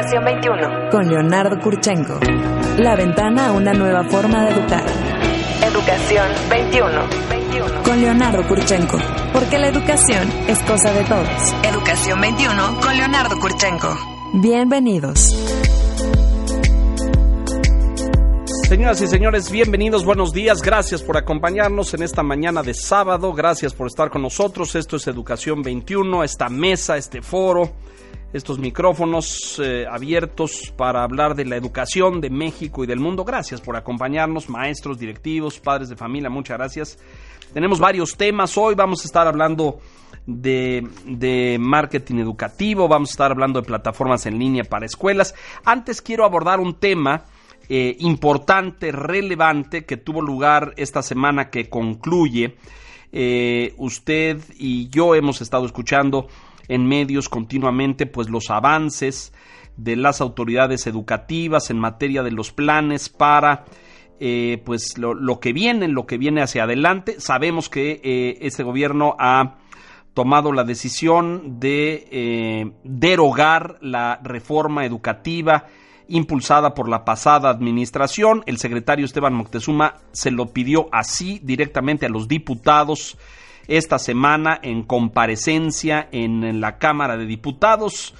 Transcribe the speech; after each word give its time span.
Educación 0.00 0.24
21. 0.24 0.90
Con 0.90 1.08
Leonardo 1.08 1.58
Kurchenko. 1.60 2.20
La 2.78 2.96
ventana 2.96 3.48
a 3.48 3.52
una 3.52 3.74
nueva 3.74 4.02
forma 4.04 4.46
de 4.46 4.52
educar. 4.52 4.82
Educación 5.62 6.26
21. 6.48 7.08
21. 7.28 7.82
Con 7.82 8.00
Leonardo 8.00 8.48
Kurchenko. 8.48 8.96
Porque 9.34 9.58
la 9.58 9.68
educación 9.68 10.26
es 10.48 10.58
cosa 10.62 10.90
de 10.94 11.04
todos. 11.04 11.54
Educación 11.64 12.18
21 12.18 12.80
con 12.80 12.96
Leonardo 12.96 13.38
Kurchenko. 13.38 13.94
Bienvenidos. 14.40 15.36
Señoras 18.70 19.02
y 19.02 19.06
señores, 19.06 19.50
bienvenidos, 19.50 20.06
buenos 20.06 20.32
días, 20.32 20.62
gracias 20.62 21.02
por 21.02 21.18
acompañarnos 21.18 21.92
en 21.92 22.04
esta 22.04 22.22
mañana 22.22 22.62
de 22.62 22.72
sábado, 22.72 23.34
gracias 23.34 23.74
por 23.74 23.88
estar 23.88 24.10
con 24.10 24.22
nosotros, 24.22 24.76
esto 24.76 24.96
es 24.96 25.08
Educación 25.08 25.60
21, 25.60 26.22
esta 26.22 26.48
mesa, 26.48 26.96
este 26.96 27.20
foro, 27.20 27.72
estos 28.32 28.58
micrófonos 28.58 29.60
eh, 29.62 29.86
abiertos 29.90 30.72
para 30.76 31.02
hablar 31.02 31.34
de 31.34 31.44
la 31.44 31.56
educación 31.56 32.20
de 32.20 32.30
México 32.30 32.84
y 32.84 32.86
del 32.86 33.00
mundo, 33.00 33.24
gracias 33.24 33.60
por 33.60 33.76
acompañarnos, 33.76 34.48
maestros, 34.48 34.98
directivos, 34.98 35.58
padres 35.58 35.88
de 35.88 35.96
familia, 35.96 36.30
muchas 36.30 36.58
gracias. 36.58 36.98
Tenemos 37.52 37.80
varios 37.80 38.16
temas, 38.16 38.56
hoy 38.56 38.74
vamos 38.74 39.02
a 39.02 39.06
estar 39.06 39.26
hablando 39.26 39.80
de, 40.26 40.86
de, 41.04 41.56
marketing 41.58 42.16
educativo, 42.16 42.86
vamos 42.86 43.10
a 43.10 43.12
estar 43.12 43.30
hablando 43.32 43.60
de 43.60 43.66
plataformas 43.66 44.26
en 44.26 44.38
línea 44.38 44.62
para 44.62 44.86
escuelas. 44.86 45.34
Antes 45.64 46.00
quiero 46.00 46.24
abordar 46.24 46.60
un 46.60 46.74
tema 46.74 47.24
eh, 47.68 47.96
importante, 48.00 48.90
relevante, 48.90 49.84
que 49.84 49.96
tuvo 49.96 50.20
lugar 50.20 50.74
esta 50.76 51.02
semana 51.02 51.50
que 51.50 51.68
concluye. 51.68 52.56
Eh, 53.12 53.74
usted 53.76 54.38
y 54.56 54.88
yo 54.88 55.14
hemos 55.16 55.40
estado 55.40 55.66
escuchando 55.66 56.28
en 56.70 56.86
medios 56.86 57.28
continuamente 57.28 58.06
pues 58.06 58.30
los 58.30 58.48
avances 58.48 59.34
de 59.76 59.96
las 59.96 60.22
autoridades 60.22 60.86
educativas 60.86 61.68
en 61.68 61.78
materia 61.78 62.22
de 62.22 62.30
los 62.30 62.52
planes 62.52 63.10
para 63.10 63.66
eh, 64.18 64.62
pues 64.64 64.96
lo, 64.96 65.40
que 65.40 65.52
viene, 65.52 65.88
lo 65.88 66.06
que 66.06 66.16
viene 66.16 66.42
hacia 66.42 66.64
adelante. 66.64 67.20
Sabemos 67.20 67.68
que 67.68 68.38
ese 68.40 68.62
gobierno 68.62 69.16
ha 69.18 69.56
tomado 70.14 70.52
la 70.52 70.64
decisión 70.64 71.60
de 71.60 72.06
eh, 72.10 72.72
derogar 72.84 73.78
la 73.80 74.20
reforma 74.22 74.84
educativa 74.84 75.66
impulsada 76.08 76.74
por 76.74 76.88
la 76.88 77.04
pasada 77.04 77.48
administración. 77.50 78.42
El 78.46 78.58
secretario 78.58 79.04
Esteban 79.04 79.34
Moctezuma 79.34 79.94
se 80.12 80.30
lo 80.30 80.52
pidió 80.52 80.88
así 80.92 81.40
directamente 81.42 82.06
a 82.06 82.08
los 82.08 82.26
diputados 82.26 83.16
esta 83.70 84.00
semana 84.00 84.58
en 84.62 84.82
comparecencia 84.82 86.08
en, 86.10 86.60
la 86.60 86.76
Cámara 86.78 87.16
de 87.16 87.24
Diputados. 87.24 88.14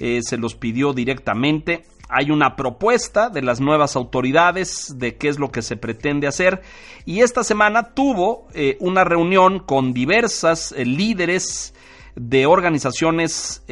Eh, 0.00 0.18
se 0.22 0.36
los 0.36 0.56
pidió 0.56 0.92
directamente. 0.92 1.84
Hay 2.08 2.32
una 2.32 2.56
propuesta 2.56 3.30
de 3.30 3.40
las 3.42 3.60
nuevas 3.60 3.94
autoridades 3.94 4.98
de 4.98 5.16
qué 5.16 5.28
es 5.28 5.38
lo 5.38 5.50
que 5.52 5.62
se 5.62 5.76
pretende 5.76 6.26
hacer 6.26 6.60
y 7.04 7.20
esta 7.20 7.44
semana 7.44 7.94
tuvo 7.94 8.48
eh, 8.52 8.76
una 8.80 9.04
reunión 9.04 9.60
con 9.60 9.92
diversas 9.92 10.72
eh, 10.72 10.84
líderes 10.84 11.72
de 12.16 12.46
organizaciones 12.46 13.62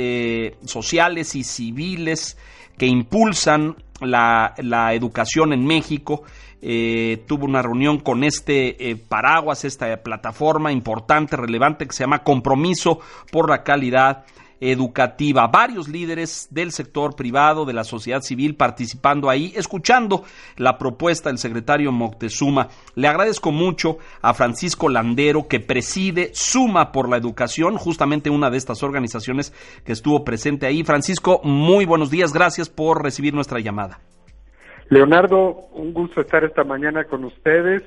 sociales 0.66 1.34
y 1.34 1.44
civiles 1.44 2.36
que 2.76 2.86
impulsan 2.86 3.76
la 4.00 4.92
educación 4.92 5.54
en 5.54 5.64
México. 5.64 6.24
Eh, 6.66 7.22
tuvo 7.26 7.44
una 7.44 7.60
reunión 7.60 8.00
con 8.00 8.24
este 8.24 8.90
eh, 8.90 8.96
paraguas, 8.96 9.66
esta 9.66 10.02
plataforma 10.02 10.72
importante, 10.72 11.36
relevante, 11.36 11.86
que 11.86 11.92
se 11.92 12.04
llama 12.04 12.22
Compromiso 12.22 13.00
por 13.30 13.50
la 13.50 13.62
Calidad 13.62 14.24
educativa. 14.60 15.46
Varios 15.48 15.88
líderes 15.88 16.48
del 16.50 16.72
sector 16.72 17.16
privado, 17.16 17.66
de 17.66 17.74
la 17.74 17.84
sociedad 17.84 18.22
civil 18.22 18.56
participando 18.56 19.28
ahí, 19.28 19.52
escuchando 19.54 20.24
la 20.56 20.78
propuesta 20.78 21.28
del 21.28 21.36
secretario 21.36 21.92
Moctezuma. 21.92 22.68
Le 22.94 23.08
agradezco 23.08 23.52
mucho 23.52 23.98
a 24.22 24.32
Francisco 24.32 24.88
Landero, 24.88 25.48
que 25.48 25.60
preside 25.60 26.30
Suma 26.32 26.92
por 26.92 27.10
la 27.10 27.18
Educación, 27.18 27.76
justamente 27.76 28.30
una 28.30 28.48
de 28.48 28.56
estas 28.56 28.82
organizaciones 28.82 29.52
que 29.84 29.92
estuvo 29.92 30.24
presente 30.24 30.64
ahí. 30.64 30.82
Francisco, 30.82 31.42
muy 31.44 31.84
buenos 31.84 32.10
días, 32.10 32.32
gracias 32.32 32.70
por 32.70 33.02
recibir 33.02 33.34
nuestra 33.34 33.60
llamada. 33.60 34.00
Leonardo, 34.88 35.68
un 35.72 35.92
gusto 35.92 36.20
estar 36.20 36.44
esta 36.44 36.64
mañana 36.64 37.04
con 37.04 37.24
ustedes 37.24 37.82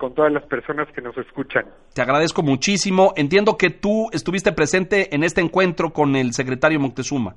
con 0.00 0.14
todas 0.14 0.32
las 0.32 0.44
personas 0.44 0.88
que 0.92 1.02
nos 1.02 1.16
escuchan. 1.18 1.66
Te 1.94 2.00
agradezco 2.00 2.42
muchísimo. 2.42 3.12
Entiendo 3.16 3.58
que 3.58 3.68
tú 3.68 4.08
estuviste 4.12 4.50
presente 4.50 5.14
en 5.14 5.22
este 5.24 5.42
encuentro 5.42 5.90
con 5.90 6.16
el 6.16 6.32
secretario 6.32 6.80
Moctezuma. 6.80 7.36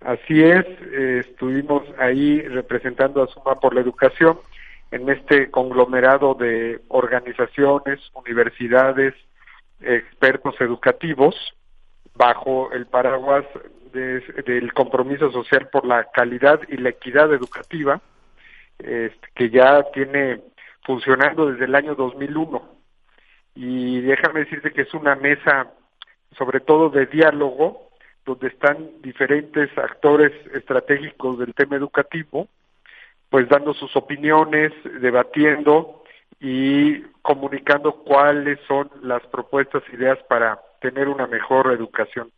Así 0.00 0.40
es, 0.40 0.64
eh, 0.92 1.24
estuvimos 1.28 1.82
ahí 1.98 2.40
representando 2.42 3.22
a 3.22 3.26
Suma 3.26 3.56
por 3.60 3.74
la 3.74 3.80
Educación 3.80 4.38
en 4.92 5.08
este 5.08 5.50
conglomerado 5.50 6.34
de 6.34 6.80
organizaciones, 6.88 7.98
universidades, 8.14 9.14
expertos 9.80 10.54
educativos, 10.60 11.34
bajo 12.14 12.72
el 12.72 12.86
paraguas 12.86 13.44
de, 13.92 14.20
del 14.44 14.72
compromiso 14.72 15.30
social 15.30 15.68
por 15.70 15.86
la 15.86 16.04
calidad 16.12 16.60
y 16.68 16.76
la 16.76 16.90
equidad 16.90 17.32
educativa, 17.32 18.00
este, 18.78 19.28
que 19.34 19.50
ya 19.50 19.82
tiene 19.92 20.40
funcionando 20.84 21.50
desde 21.50 21.66
el 21.66 21.74
año 21.74 21.94
2001. 21.94 22.62
Y 23.54 24.00
déjame 24.00 24.40
decirte 24.40 24.72
que 24.72 24.82
es 24.82 24.94
una 24.94 25.14
mesa, 25.14 25.72
sobre 26.36 26.60
todo 26.60 26.88
de 26.90 27.06
diálogo, 27.06 27.90
donde 28.24 28.48
están 28.48 29.02
diferentes 29.02 29.76
actores 29.76 30.32
estratégicos 30.54 31.38
del 31.38 31.54
tema 31.54 31.76
educativo, 31.76 32.48
pues 33.28 33.48
dando 33.48 33.74
sus 33.74 33.94
opiniones, 33.96 34.72
debatiendo 35.00 36.02
y 36.40 37.00
comunicando 37.22 37.92
cuáles 37.92 38.58
son 38.66 38.90
las 39.02 39.22
propuestas, 39.26 39.82
ideas 39.92 40.18
para 40.28 40.60
tener 40.80 41.08
una 41.08 41.26
mejor 41.26 41.72
educación. 41.72 42.30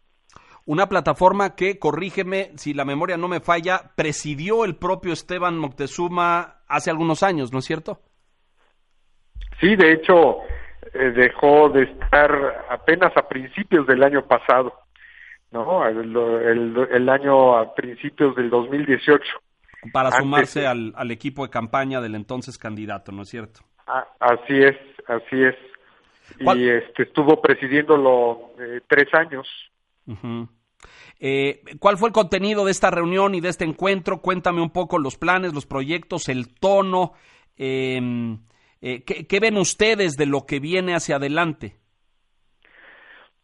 Una 0.67 0.89
plataforma 0.89 1.55
que, 1.55 1.79
corrígeme 1.79 2.53
si 2.57 2.73
la 2.73 2.85
memoria 2.85 3.17
no 3.17 3.29
me 3.29 3.41
falla, 3.41 3.93
presidió 3.97 4.65
el 4.65 4.77
propio 4.77 5.13
Esteban 5.13 5.59
Moctezuma 5.59 6.63
hace 6.67 6.91
algunos 6.91 7.23
años, 7.23 7.53
¿no 7.53 7.59
es 7.59 7.67
cierto? 7.67 8.01
Sí, 9.61 9.77
de 9.77 9.93
hecho, 9.93 10.39
eh, 10.95 11.11
dejó 11.11 11.69
de 11.69 11.83
estar 11.83 12.67
apenas 12.71 13.15
a 13.17 13.29
principios 13.29 13.87
del 13.87 14.03
año 14.03 14.27
pasado, 14.27 14.73
¿no? 15.51 15.87
El, 15.87 16.17
el, 16.17 16.89
el 16.91 17.09
año 17.09 17.57
a 17.59 17.75
principios 17.75 18.35
del 18.35 18.49
2018. 18.49 19.23
Para 19.93 20.13
sumarse 20.13 20.67
al, 20.67 20.95
al, 20.97 21.11
equipo 21.11 21.45
de 21.45 21.51
campaña 21.51 22.01
del 22.01 22.15
entonces 22.15 22.57
candidato, 22.57 23.13
¿no 23.13 23.23
es 23.23 23.29
cierto? 23.29 23.61
Así 24.19 24.63
es, 24.63 24.77
así 25.09 25.43
es. 25.43 25.55
¿Cuál? 26.43 26.59
Y 26.59 26.71
este, 26.71 27.03
estuvo 27.03 27.41
presidiéndolo 27.41 28.53
eh, 28.59 28.81
tres 28.89 29.13
años. 29.13 29.47
Eh, 31.19 31.63
¿Cuál 31.79 31.97
fue 31.97 32.09
el 32.09 32.13
contenido 32.13 32.65
de 32.65 32.71
esta 32.71 32.91
reunión 32.91 33.35
y 33.35 33.41
de 33.41 33.49
este 33.49 33.65
encuentro? 33.65 34.21
Cuéntame 34.21 34.61
un 34.61 34.71
poco 34.71 34.99
los 34.99 35.17
planes, 35.17 35.55
los 35.55 35.67
proyectos, 35.67 36.29
el 36.29 36.55
tono. 36.59 37.13
Eh, 37.57 38.01
eh, 38.81 39.05
¿qué, 39.05 39.27
¿Qué 39.27 39.41
ven 39.41 39.57
ustedes 39.57 40.15
de 40.15 40.27
lo 40.27 40.47
que 40.47 40.61
viene 40.61 40.95
hacia 40.95 41.17
adelante? 41.17 41.77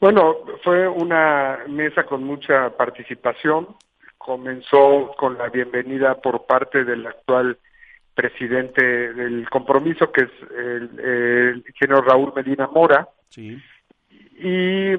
Bueno, 0.00 0.37
fue 0.65 0.88
una 0.88 1.59
mesa 1.69 2.04
con 2.04 2.25
mucha 2.25 2.77
participación. 2.77 3.69
Comenzó 4.16 5.15
con 5.19 5.38
la 5.38 5.48
bienvenida 5.48 6.15
por 6.21 6.47
parte 6.47 6.84
del 6.84 7.06
actual 7.06 7.59
presidente 8.15 8.82
del 9.15 9.48
compromiso, 9.48 10.10
que 10.10 10.22
es 10.22 10.31
el, 10.56 11.00
el 11.00 11.65
ingeniero 11.66 12.03
Raúl 12.03 12.32
Medina 12.34 12.66
Mora. 12.66 13.09
Sí. 13.28 13.59
Y 14.38 14.97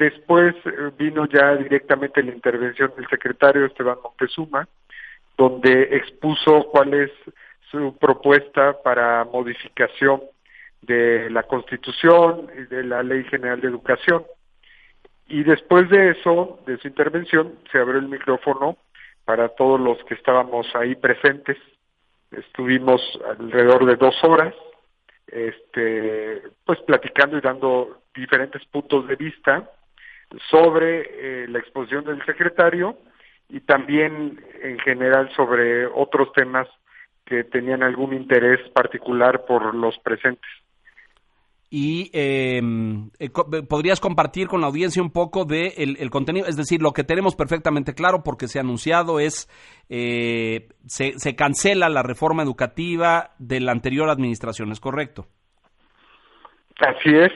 después 0.00 0.54
vino 0.96 1.26
ya 1.26 1.54
directamente 1.56 2.22
la 2.22 2.32
intervención 2.32 2.90
del 2.96 3.06
secretario 3.08 3.66
Esteban 3.66 3.98
Montezuma, 4.02 4.66
donde 5.36 5.94
expuso 5.94 6.68
cuál 6.72 6.94
es 6.94 7.10
su 7.70 7.96
propuesta 7.98 8.82
para 8.82 9.24
modificación 9.26 10.22
de 10.80 11.28
la 11.28 11.42
Constitución 11.42 12.50
y 12.56 12.62
de 12.74 12.82
la 12.82 13.02
Ley 13.02 13.24
General 13.24 13.60
de 13.60 13.68
Educación. 13.68 14.24
Y 15.28 15.44
después 15.44 15.88
de 15.90 16.12
eso, 16.12 16.58
de 16.66 16.78
su 16.78 16.88
intervención, 16.88 17.58
se 17.70 17.78
abrió 17.78 17.98
el 17.98 18.08
micrófono 18.08 18.78
para 19.26 19.50
todos 19.50 19.78
los 19.78 20.02
que 20.04 20.14
estábamos 20.14 20.66
ahí 20.74 20.94
presentes. 20.94 21.58
Estuvimos 22.30 23.00
alrededor 23.38 23.84
de 23.84 23.96
dos 23.96 24.16
horas, 24.24 24.54
este, 25.26 26.42
pues 26.64 26.80
platicando 26.80 27.36
y 27.36 27.42
dando 27.42 28.00
diferentes 28.14 28.64
puntos 28.66 29.06
de 29.06 29.16
vista 29.16 29.70
sobre 30.50 31.00
eh, 31.44 31.48
la 31.48 31.58
exposición 31.58 32.04
del 32.04 32.24
secretario 32.24 32.96
y 33.48 33.60
también 33.60 34.40
en 34.62 34.78
general 34.78 35.30
sobre 35.34 35.86
otros 35.86 36.32
temas 36.32 36.68
que 37.24 37.44
tenían 37.44 37.82
algún 37.82 38.14
interés 38.14 38.60
particular 38.70 39.44
por 39.46 39.74
los 39.74 39.98
presentes. 39.98 40.50
y 41.72 42.10
em, 42.12 43.10
eh, 43.20 43.30
podrías 43.30 44.00
compartir 44.00 44.48
con 44.48 44.60
la 44.60 44.66
audiencia 44.66 45.00
un 45.00 45.12
poco 45.12 45.44
de 45.44 45.68
el, 45.76 46.10
contenido, 46.10 46.48
es 46.48 46.56
decir, 46.56 46.82
lo 46.82 46.92
que 46.92 47.04
tenemos 47.04 47.36
perfectamente 47.36 47.94
claro 47.94 48.24
porque 48.24 48.48
se 48.48 48.58
ha 48.58 48.62
anunciado 48.62 49.20
es 49.20 49.48
eh, 49.88 50.68
se, 50.86 51.12
se, 51.18 51.36
cancela 51.36 51.88
la 51.88 52.02
reforma 52.02 52.42
educativa 52.42 53.30
de 53.38 53.60
la 53.60 53.70
anterior 53.70 54.10
administración, 54.10 54.72
¿es 54.72 54.80
correcto? 54.80 55.26
Así 56.80 57.10
es, 57.10 57.30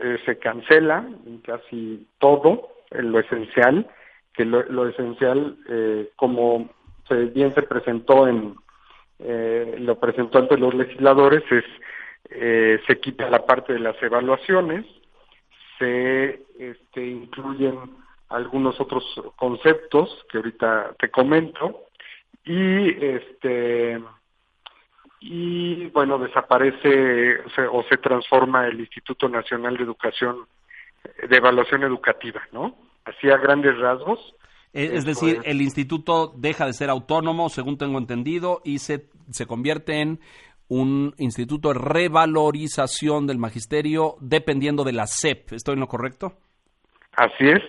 eh, 0.00 0.18
se 0.24 0.38
cancela 0.38 1.06
casi 1.44 2.06
todo, 2.18 2.68
lo 2.90 3.20
esencial, 3.20 3.88
que 4.34 4.44
lo, 4.44 4.62
lo 4.64 4.88
esencial, 4.88 5.56
como 6.16 6.68
se, 7.08 7.26
bien 7.26 7.54
se 7.54 7.62
presentó 7.62 8.28
en, 8.28 8.54
lo 9.78 9.98
presentó 9.98 10.38
ante 10.38 10.58
los 10.58 10.74
legisladores, 10.74 11.42
es 11.50 11.64
eh, 12.34 12.80
se 12.86 12.98
quita 12.98 13.28
la 13.28 13.44
parte 13.44 13.74
de 13.74 13.80
las 13.80 14.00
evaluaciones, 14.02 14.86
se 15.78 16.42
este, 16.58 17.06
incluyen 17.06 17.78
algunos 18.28 18.80
otros 18.80 19.04
conceptos 19.36 20.24
que 20.30 20.38
ahorita 20.38 20.94
te 20.98 21.10
comento 21.10 21.88
y 22.44 22.88
este 23.04 24.02
y 25.22 25.86
bueno 25.88 26.18
desaparece 26.18 27.36
o 27.70 27.84
se, 27.84 27.96
transforma 27.98 28.66
el 28.66 28.80
Instituto 28.80 29.28
Nacional 29.28 29.76
de 29.76 29.84
Educación 29.84 30.46
de 31.28 31.36
Evaluación 31.36 31.84
Educativa, 31.84 32.42
¿no? 32.52 32.76
Así 33.04 33.30
a 33.30 33.36
grandes 33.36 33.78
rasgos. 33.78 34.34
Es, 34.72 35.04
decir, 35.04 35.40
el 35.44 35.60
instituto 35.60 36.32
deja 36.34 36.64
de 36.64 36.72
ser 36.72 36.88
autónomo, 36.88 37.50
según 37.50 37.76
tengo 37.76 37.98
entendido, 37.98 38.62
y 38.64 38.78
se, 38.78 39.06
se 39.30 39.44
convierte 39.44 40.00
en 40.00 40.20
un 40.68 41.12
instituto 41.18 41.68
de 41.68 41.78
revalorización 41.78 43.26
del 43.26 43.36
magisterio 43.36 44.14
dependiendo 44.20 44.84
de 44.84 44.92
la 44.92 45.06
SEP. 45.06 45.52
¿Estoy 45.52 45.74
en 45.74 45.80
lo 45.80 45.88
correcto? 45.88 46.32
Así 47.16 47.48
es. 47.48 47.62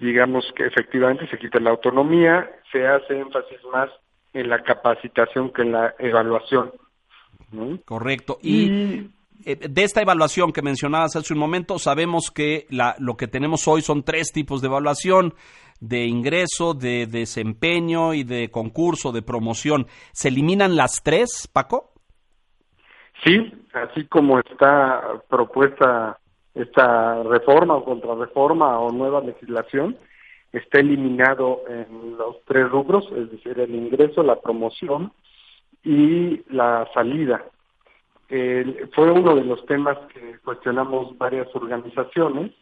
Digamos 0.00 0.44
que 0.56 0.66
efectivamente 0.66 1.28
se 1.28 1.38
quita 1.38 1.60
la 1.60 1.70
autonomía, 1.70 2.50
se 2.72 2.84
hace 2.86 3.20
énfasis 3.20 3.58
más 3.72 3.90
en 4.32 4.48
la 4.48 4.62
capacitación 4.62 5.52
que 5.52 5.62
en 5.62 5.72
la 5.72 5.94
evaluación. 5.98 6.72
Correcto. 7.84 8.38
Y, 8.42 9.10
eh, 9.44 9.56
de 9.68 9.82
esta 9.82 10.02
evaluación 10.02 10.52
que 10.52 10.62
mencionabas 10.62 11.16
hace 11.16 11.32
un 11.32 11.40
momento, 11.40 11.78
sabemos 11.78 12.30
que 12.30 12.66
la, 12.70 12.94
lo 12.98 13.16
que 13.16 13.28
tenemos 13.28 13.66
hoy 13.68 13.82
son 13.82 14.02
tres 14.02 14.32
tipos 14.32 14.60
de 14.60 14.68
evaluación 14.68 15.34
de 15.80 16.04
ingreso, 16.04 16.74
de 16.74 17.06
desempeño 17.06 18.12
y 18.12 18.22
de 18.22 18.50
concurso, 18.50 19.12
de 19.12 19.22
promoción. 19.22 19.86
¿Se 20.12 20.28
eliminan 20.28 20.76
las 20.76 21.02
tres, 21.02 21.48
Paco? 21.52 21.92
Sí, 23.24 23.52
así 23.72 24.04
como 24.06 24.38
está 24.38 25.22
propuesta 25.28 26.18
esta 26.54 27.22
reforma 27.22 27.76
o 27.76 27.84
contrarreforma 27.84 28.78
o 28.78 28.90
nueva 28.90 29.20
legislación, 29.20 29.96
está 30.52 30.80
eliminado 30.80 31.62
en 31.68 32.16
los 32.18 32.36
tres 32.44 32.68
rubros, 32.68 33.08
es 33.16 33.30
decir, 33.30 33.58
el 33.58 33.74
ingreso, 33.74 34.22
la 34.22 34.40
promoción 34.40 35.12
y 35.82 36.42
la 36.52 36.88
salida. 36.94 37.44
fue 38.28 39.10
uno 39.10 39.34
de 39.34 39.44
los 39.44 39.64
temas 39.66 39.98
que 40.12 40.38
cuestionamos 40.44 41.16
varias 41.18 41.48
organizaciones, 41.54 42.52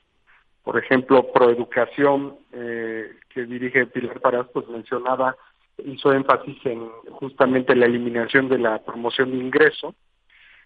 por 0.69 0.79
ejemplo, 0.79 1.32
Proeducación, 1.32 2.37
eh, 2.53 3.17
que 3.31 3.47
dirige 3.47 3.87
Pilar 3.87 4.20
Parás, 4.20 4.47
pues 4.53 4.69
mencionaba, 4.69 5.35
hizo 5.79 6.12
énfasis 6.12 6.59
en 6.67 6.91
justamente 7.12 7.75
la 7.75 7.87
eliminación 7.87 8.50
de 8.50 8.59
la 8.59 8.79
promoción 8.85 9.31
de 9.31 9.38
ingreso, 9.38 9.94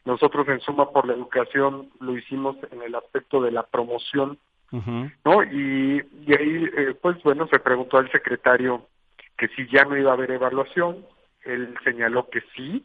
nosotros 0.05 0.49
en 0.49 0.61
Suma 0.61 0.91
por 0.91 1.07
la 1.07 1.15
Educación 1.15 1.91
lo 2.01 2.17
hicimos 2.17 2.57
en 2.73 2.83
el 2.83 2.95
aspecto 2.97 3.41
de 3.41 3.53
la 3.53 3.63
promoción, 3.63 4.39
¿no? 4.73 5.45
Y, 5.45 6.01
ahí, 6.33 6.71
eh, 6.77 6.97
pues 7.01 7.23
bueno, 7.23 7.47
se 7.47 7.61
preguntó 7.61 7.99
al 7.99 8.11
secretario 8.11 8.87
que 9.37 9.49
si 9.49 9.69
ya 9.69 9.85
no 9.85 9.97
iba 9.97 10.11
a 10.11 10.15
haber 10.15 10.33
evaluación, 10.33 11.07
él 11.44 11.75
señaló 11.85 12.29
que 12.29 12.43
sí, 12.55 12.85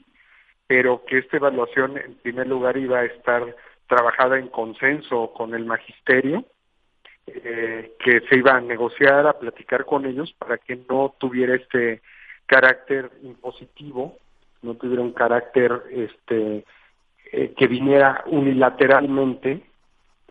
pero 0.68 1.04
que 1.06 1.19
esta 1.19 1.38
evaluación 1.38 1.98
en 1.98 2.15
primer 2.15 2.48
lugar 2.48 2.77
iba 2.77 3.00
a 3.00 3.06
estar 3.06 3.56
trabajada 3.88 4.38
en 4.38 4.50
consenso 4.50 5.31
con 5.33 5.56
el 5.56 5.65
magisterio, 5.65 6.45
eh, 7.27 7.94
que 8.00 8.21
se 8.21 8.38
iba 8.38 8.51
a 8.56 8.62
negociar, 8.62 9.27
a 9.27 9.39
platicar 9.39 9.86
con 9.86 10.06
ellos 10.06 10.33
para 10.38 10.57
que 10.57 10.77
no 10.89 11.13
tuviera 11.18 11.56
este 11.56 12.01
carácter 12.45 13.12
impositivo, 13.24 14.18
no 14.62 14.75
tuviera 14.75 15.01
un 15.01 15.13
carácter 15.13 15.83
este 15.92 16.65
eh, 17.31 17.54
que 17.57 17.68
viniera 17.68 18.24
unilateralmente, 18.27 19.63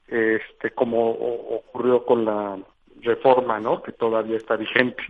este, 0.09 0.71
como 0.71 1.11
ocurrió 1.11 2.05
con 2.05 2.25
la 2.25 2.59
reforma, 3.03 3.61
¿no? 3.61 3.83
Que 3.83 3.93
todavía 3.93 4.37
está 4.37 4.57
vigente. 4.57 5.03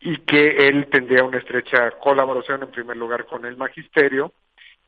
Y 0.00 0.18
que 0.18 0.68
él 0.68 0.88
tendría 0.90 1.24
una 1.24 1.38
estrecha 1.38 1.90
colaboración, 2.02 2.62
en 2.62 2.70
primer 2.70 2.96
lugar, 2.96 3.26
con 3.26 3.44
el 3.44 3.56
magisterio, 3.56 4.32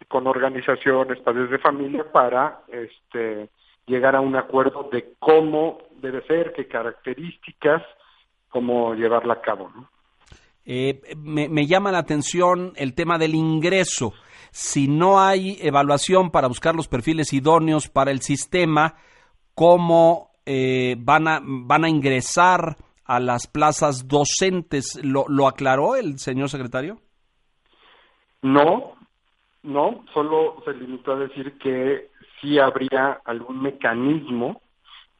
con 0.08 0.26
organizaciones, 0.26 1.20
padres 1.20 1.50
de 1.50 1.58
familia, 1.58 2.04
para 2.10 2.60
este, 2.68 3.48
llegar 3.86 4.14
a 4.14 4.20
un 4.20 4.36
acuerdo 4.36 4.88
de 4.90 5.14
cómo 5.18 5.78
debe 6.00 6.22
ser, 6.26 6.52
qué 6.54 6.66
características, 6.66 7.82
cómo 8.48 8.94
llevarla 8.94 9.34
a 9.34 9.40
cabo, 9.40 9.70
¿no? 9.74 9.88
Eh, 10.64 11.00
me, 11.16 11.48
me, 11.48 11.66
llama 11.66 11.90
la 11.90 11.98
atención 11.98 12.74
el 12.76 12.94
tema 12.94 13.18
del 13.18 13.34
ingreso 13.34 14.12
si 14.50 14.88
no 14.88 15.20
hay 15.20 15.58
evaluación 15.60 16.30
para 16.30 16.48
buscar 16.48 16.74
los 16.74 16.88
perfiles 16.88 17.32
idóneos 17.32 17.88
para 17.88 18.10
el 18.10 18.20
sistema, 18.20 18.96
¿cómo 19.54 20.30
eh, 20.44 20.96
van, 20.98 21.28
a, 21.28 21.40
van 21.42 21.84
a 21.84 21.88
ingresar 21.88 22.76
a 23.10 23.18
las 23.18 23.48
plazas 23.48 24.06
docentes? 24.06 25.00
¿Lo, 25.02 25.24
¿Lo 25.26 25.48
aclaró 25.48 25.96
el 25.96 26.20
señor 26.20 26.48
secretario? 26.48 27.00
No, 28.40 28.94
no, 29.64 30.04
solo 30.14 30.62
se 30.64 30.72
limitó 30.74 31.14
a 31.14 31.18
decir 31.18 31.58
que 31.58 32.10
sí 32.40 32.60
habría 32.60 33.20
algún 33.24 33.62
mecanismo 33.62 34.62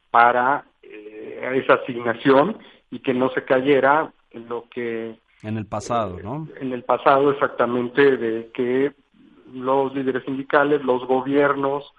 para 0.09 0.63
eh, 0.81 1.61
esa 1.61 1.73
asignación 1.73 2.57
y 2.91 2.99
que 2.99 3.13
no 3.13 3.29
se 3.31 3.43
cayera 3.43 4.13
en 4.31 4.47
lo 4.47 4.69
que 4.69 5.19
en 5.43 5.57
el 5.57 5.65
pasado, 5.65 6.17
¿no? 6.23 6.47
En 6.61 6.71
el 6.71 6.83
pasado 6.83 7.31
exactamente 7.31 8.15
de 8.15 8.51
que 8.53 8.93
los 9.53 9.93
líderes 9.93 10.23
sindicales, 10.23 10.81
los 10.85 11.05
gobiernos 11.07 11.91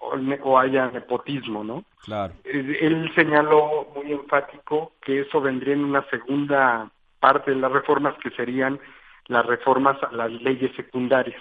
o, 0.00 0.58
haya 0.58 0.90
nepotismo, 0.90 1.62
¿no? 1.62 1.84
Claro. 2.04 2.34
Él 2.44 3.10
señaló 3.14 3.88
muy 3.94 4.12
enfático 4.12 4.92
que 5.02 5.20
eso 5.20 5.40
vendría 5.40 5.74
en 5.74 5.84
una 5.84 6.08
segunda 6.08 6.90
parte 7.18 7.50
de 7.50 7.58
las 7.58 7.70
reformas 7.70 8.14
que 8.22 8.30
serían 8.30 8.80
las 9.26 9.46
reformas 9.46 10.02
a 10.02 10.12
las 10.12 10.30
leyes 10.30 10.74
secundarias 10.74 11.40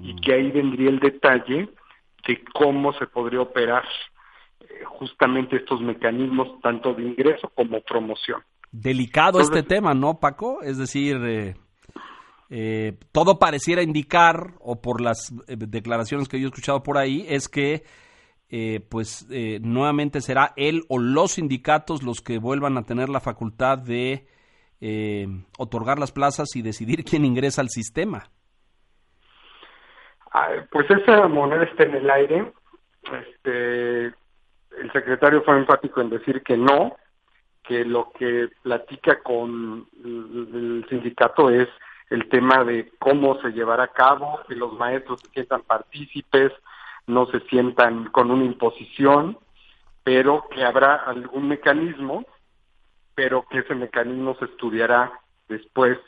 y 0.00 0.12
mm. 0.12 0.20
que 0.20 0.34
ahí 0.34 0.50
vendría 0.50 0.90
el 0.90 1.00
detalle 1.00 1.68
de 2.26 2.44
cómo 2.52 2.92
se 2.94 3.06
podría 3.06 3.40
operar 3.40 3.84
eh, 4.60 4.84
justamente 4.84 5.56
estos 5.56 5.80
mecanismos 5.80 6.60
tanto 6.60 6.92
de 6.94 7.02
ingreso 7.02 7.50
como 7.54 7.80
promoción. 7.80 8.42
Delicado 8.70 9.40
este 9.40 9.62
tema, 9.62 9.94
¿no, 9.94 10.20
Paco? 10.20 10.60
Es 10.62 10.76
decir, 10.76 11.16
eh, 11.24 11.56
eh, 12.48 12.96
todo 13.12 13.38
pareciera 13.38 13.82
indicar, 13.82 14.54
o 14.60 14.80
por 14.80 15.00
las 15.00 15.32
eh, 15.48 15.56
declaraciones 15.56 16.28
que 16.28 16.38
yo 16.38 16.46
he 16.46 16.50
escuchado 16.50 16.82
por 16.82 16.98
ahí, 16.98 17.26
es 17.28 17.48
que 17.48 17.82
eh, 18.48 18.80
pues 18.88 19.26
nuevamente 19.60 20.20
será 20.20 20.52
él 20.56 20.82
o 20.88 21.00
los 21.00 21.32
sindicatos 21.32 22.04
los 22.04 22.20
que 22.20 22.38
vuelvan 22.38 22.78
a 22.78 22.84
tener 22.84 23.08
la 23.08 23.18
facultad 23.18 23.78
de 23.78 24.28
otorgar 25.58 25.98
las 25.98 26.12
plazas 26.12 26.54
y 26.54 26.62
decidir 26.62 27.02
quién 27.02 27.24
ingresa 27.24 27.60
al 27.60 27.70
sistema. 27.70 28.30
Ah, 30.32 30.48
pues 30.70 30.88
esa 30.90 31.26
moneda 31.26 31.64
está 31.64 31.84
en 31.84 31.94
el 31.94 32.10
aire. 32.10 32.52
Este, 33.26 34.06
el 34.06 34.92
secretario 34.92 35.42
fue 35.42 35.56
enfático 35.56 36.00
en 36.00 36.10
decir 36.10 36.42
que 36.42 36.56
no, 36.56 36.94
que 37.64 37.84
lo 37.84 38.12
que 38.12 38.48
platica 38.62 39.20
con 39.22 39.88
el 40.04 40.86
sindicato 40.88 41.50
es 41.50 41.68
el 42.10 42.28
tema 42.28 42.64
de 42.64 42.92
cómo 42.98 43.40
se 43.40 43.50
llevará 43.50 43.84
a 43.84 43.92
cabo, 43.92 44.40
que 44.48 44.54
los 44.54 44.72
maestros 44.74 45.20
se 45.20 45.30
sientan 45.30 45.62
partícipes, 45.62 46.52
no 47.06 47.26
se 47.26 47.40
sientan 47.40 48.06
con 48.06 48.30
una 48.30 48.44
imposición, 48.44 49.38
pero 50.04 50.46
que 50.50 50.64
habrá 50.64 50.96
algún 50.96 51.48
mecanismo, 51.48 52.24
pero 53.14 53.44
que 53.48 53.58
ese 53.58 53.74
mecanismo 53.74 54.36
se 54.38 54.44
estudiará 54.46 55.12
después 55.48 55.98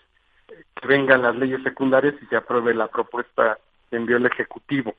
que 0.47 0.87
vengan 0.87 1.23
las 1.23 1.37
leyes 1.37 1.63
secundarias 1.63 2.15
y 2.23 2.27
se 2.27 2.37
apruebe 2.37 2.75
la 2.75 2.89
propuesta 2.89 3.59
que 3.91 3.97
envió 3.97 4.17
el 4.17 4.27
Ejecutivo. 4.27 4.95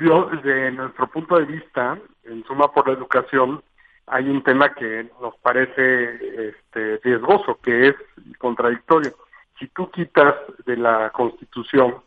Yo, 0.00 0.26
desde 0.26 0.72
nuestro 0.72 1.06
punto 1.06 1.38
de 1.38 1.44
vista, 1.44 1.96
en 2.24 2.44
suma 2.44 2.72
por 2.72 2.88
la 2.88 2.94
educación, 2.94 3.62
hay 4.06 4.28
un 4.28 4.42
tema 4.42 4.74
que 4.74 5.08
nos 5.20 5.36
parece 5.36 6.48
este, 6.48 6.98
riesgoso, 7.04 7.56
que 7.62 7.88
es 7.88 7.94
contradictorio 8.38 9.14
si 9.60 9.68
tú 9.68 9.90
quitas 9.90 10.34
de 10.64 10.76
la 10.76 11.10
Constitución 11.10 12.02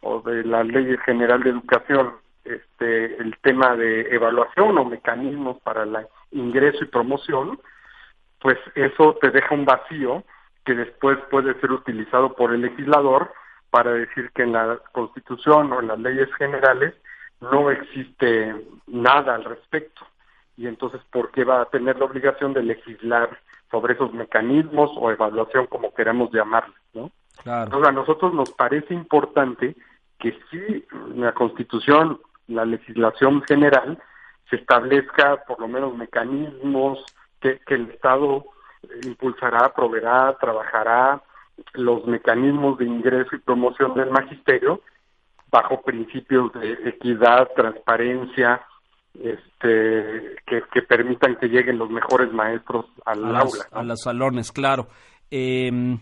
o 0.00 0.20
de 0.20 0.44
la 0.44 0.62
Ley 0.62 0.96
General 1.04 1.42
de 1.42 1.50
Educación 1.50 2.14
este, 2.44 3.16
el 3.16 3.36
tema 3.38 3.74
de 3.76 4.14
evaluación 4.14 4.78
o 4.78 4.84
mecanismos 4.84 5.58
para 5.62 5.82
el 5.82 5.96
ingreso 6.30 6.84
y 6.84 6.88
promoción, 6.88 7.58
pues 8.40 8.58
eso 8.74 9.16
te 9.20 9.30
deja 9.30 9.54
un 9.54 9.64
vacío 9.64 10.22
que 10.64 10.74
después 10.74 11.18
puede 11.30 11.58
ser 11.60 11.72
utilizado 11.72 12.34
por 12.34 12.54
el 12.54 12.62
legislador 12.62 13.32
para 13.70 13.92
decir 13.92 14.30
que 14.34 14.42
en 14.42 14.52
la 14.52 14.78
Constitución 14.92 15.72
o 15.72 15.80
en 15.80 15.88
las 15.88 15.98
leyes 15.98 16.32
generales 16.34 16.94
no 17.40 17.70
existe 17.70 18.54
nada 18.86 19.34
al 19.34 19.44
respecto. 19.44 20.06
Y 20.56 20.68
entonces, 20.68 21.00
¿por 21.10 21.32
qué 21.32 21.42
va 21.42 21.62
a 21.62 21.70
tener 21.70 21.98
la 21.98 22.04
obligación 22.04 22.52
de 22.52 22.62
legislar 22.62 23.40
sobre 23.70 23.94
esos 23.94 24.12
mecanismos 24.12 24.90
o 24.96 25.10
evaluación, 25.10 25.66
como 25.66 25.92
queramos 25.92 26.30
llamarlos? 26.30 26.83
Entonces, 27.44 27.88
a 27.88 27.92
nosotros 27.92 28.32
nos 28.34 28.50
parece 28.52 28.94
importante 28.94 29.76
que 30.18 30.36
sí 30.50 30.84
la 31.14 31.32
Constitución, 31.32 32.20
la 32.48 32.64
legislación 32.64 33.42
general, 33.42 33.98
se 34.48 34.56
establezca 34.56 35.44
por 35.46 35.60
lo 35.60 35.68
menos 35.68 35.96
mecanismos 35.96 37.04
que, 37.40 37.60
que 37.66 37.74
el 37.74 37.90
Estado 37.90 38.44
impulsará, 39.04 39.72
proveerá, 39.74 40.36
trabajará 40.40 41.22
los 41.74 42.04
mecanismos 42.06 42.78
de 42.78 42.86
ingreso 42.86 43.36
y 43.36 43.40
promoción 43.40 43.94
del 43.94 44.10
magisterio 44.10 44.80
bajo 45.50 45.82
principios 45.82 46.52
de 46.54 46.72
equidad, 46.88 47.48
transparencia, 47.54 48.60
este, 49.14 50.36
que, 50.46 50.82
permitan 50.82 51.36
que 51.36 51.46
lleguen 51.46 51.78
los 51.78 51.88
mejores 51.90 52.32
maestros 52.32 52.86
al 53.04 53.24
aula. 53.24 53.64
A 53.70 53.82
los 53.84 54.00
salones, 54.02 54.50
claro. 54.50 54.88
Em, 55.30 56.00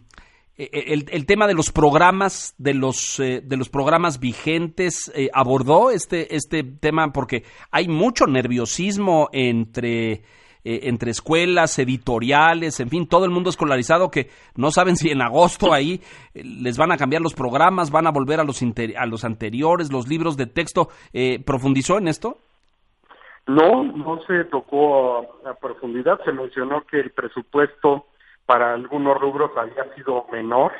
el, 0.72 1.06
el, 1.10 1.26
tema 1.26 1.46
de 1.46 1.54
los 1.54 1.72
programas, 1.72 2.54
de 2.58 2.74
los, 2.74 3.18
eh, 3.20 3.40
de 3.42 3.56
los 3.56 3.68
programas 3.68 4.20
vigentes, 4.20 5.10
eh, 5.14 5.28
abordó 5.32 5.90
este, 5.90 6.36
este 6.36 6.62
tema 6.62 7.12
porque 7.12 7.44
hay 7.70 7.88
mucho 7.88 8.26
nerviosismo 8.26 9.28
entre 9.32 10.22
eh, 10.64 10.82
entre 10.84 11.10
escuelas, 11.10 11.76
editoriales, 11.80 12.78
en 12.78 12.88
fin, 12.88 13.08
todo 13.08 13.24
el 13.24 13.32
mundo 13.32 13.50
escolarizado 13.50 14.12
que 14.12 14.28
no 14.54 14.70
saben 14.70 14.94
si 14.94 15.10
en 15.10 15.20
agosto 15.20 15.72
ahí 15.72 16.00
eh, 16.34 16.44
les 16.44 16.78
van 16.78 16.92
a 16.92 16.96
cambiar 16.96 17.20
los 17.20 17.34
programas, 17.34 17.90
van 17.90 18.06
a 18.06 18.12
volver 18.12 18.38
a 18.38 18.44
los, 18.44 18.62
a 18.62 19.06
los 19.06 19.24
anteriores, 19.24 19.92
los 19.92 20.06
libros 20.06 20.36
de 20.36 20.46
texto. 20.46 20.88
Eh, 21.12 21.42
¿Profundizó 21.44 21.98
en 21.98 22.06
esto? 22.06 22.38
No, 23.48 23.82
no 23.82 24.22
se 24.28 24.44
tocó 24.44 25.40
a, 25.44 25.54
profundidad. 25.60 26.20
Se 26.24 26.30
mencionó 26.30 26.86
que 26.86 27.00
el 27.00 27.10
presupuesto 27.10 28.06
para 28.52 28.74
algunos 28.74 29.18
rubros 29.18 29.50
había 29.56 29.94
sido 29.94 30.26
menor. 30.30 30.72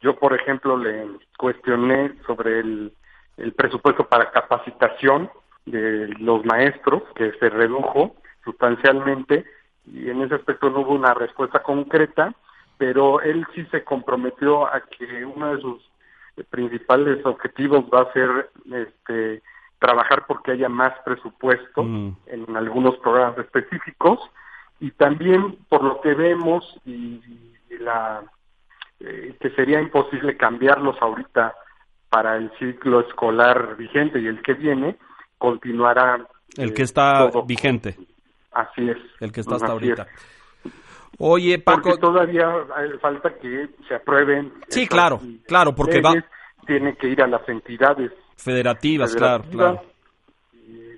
Yo, 0.00 0.16
por 0.18 0.34
ejemplo, 0.34 0.76
le 0.76 1.06
cuestioné 1.38 2.14
sobre 2.26 2.58
el, 2.58 2.92
el 3.36 3.52
presupuesto 3.52 4.08
para 4.08 4.32
capacitación 4.32 5.30
de 5.64 6.08
los 6.18 6.44
maestros, 6.44 7.04
que 7.14 7.30
se 7.38 7.48
redujo 7.48 8.16
sustancialmente 8.42 9.44
y 9.86 10.10
en 10.10 10.22
ese 10.22 10.34
aspecto 10.34 10.68
no 10.68 10.80
hubo 10.80 10.94
una 10.94 11.14
respuesta 11.14 11.62
concreta, 11.62 12.34
pero 12.76 13.20
él 13.20 13.46
sí 13.54 13.64
se 13.70 13.84
comprometió 13.84 14.66
a 14.66 14.80
que 14.80 15.24
uno 15.24 15.54
de 15.54 15.62
sus 15.62 15.90
principales 16.50 17.24
objetivos 17.24 17.84
va 17.84 18.00
a 18.00 18.12
ser 18.12 18.50
este 18.72 19.42
trabajar 19.78 20.24
porque 20.26 20.50
haya 20.50 20.68
más 20.68 20.92
presupuesto 21.04 21.84
mm. 21.84 22.16
en 22.26 22.56
algunos 22.56 22.96
programas 22.96 23.38
específicos 23.38 24.18
y 24.82 24.90
también 24.90 25.58
por 25.68 25.84
lo 25.84 26.00
que 26.00 26.12
vemos 26.12 26.64
y, 26.84 27.20
la 27.78 28.22
eh, 29.00 29.34
que 29.40 29.50
sería 29.50 29.80
imposible 29.80 30.36
cambiarlos 30.36 30.96
ahorita 31.00 31.54
para 32.10 32.36
el 32.36 32.50
ciclo 32.58 33.00
escolar 33.00 33.76
vigente 33.76 34.20
y 34.20 34.26
el 34.26 34.42
que 34.42 34.54
viene 34.54 34.98
continuará 35.38 36.26
el 36.56 36.74
que 36.74 36.82
está 36.82 37.26
eh, 37.26 37.30
vigente 37.46 37.96
Así 38.52 38.86
es. 38.86 38.98
El 39.18 39.32
que 39.32 39.40
está 39.40 39.54
hasta 39.54 39.72
ahorita. 39.72 40.06
Oye, 41.16 41.58
Paco. 41.58 41.80
Porque 41.84 41.98
todavía 41.98 42.52
falta 43.00 43.32
que 43.40 43.70
se 43.88 43.94
aprueben. 43.94 44.52
Sí, 44.68 44.86
claro, 44.86 45.22
claro, 45.46 45.74
porque 45.74 46.02
va. 46.02 46.12
Tiene 46.66 46.94
que 46.96 47.08
ir 47.08 47.22
a 47.22 47.26
las 47.26 47.48
entidades 47.48 48.12
federativas, 48.36 49.16
claro, 49.16 49.44
claro 49.50 49.91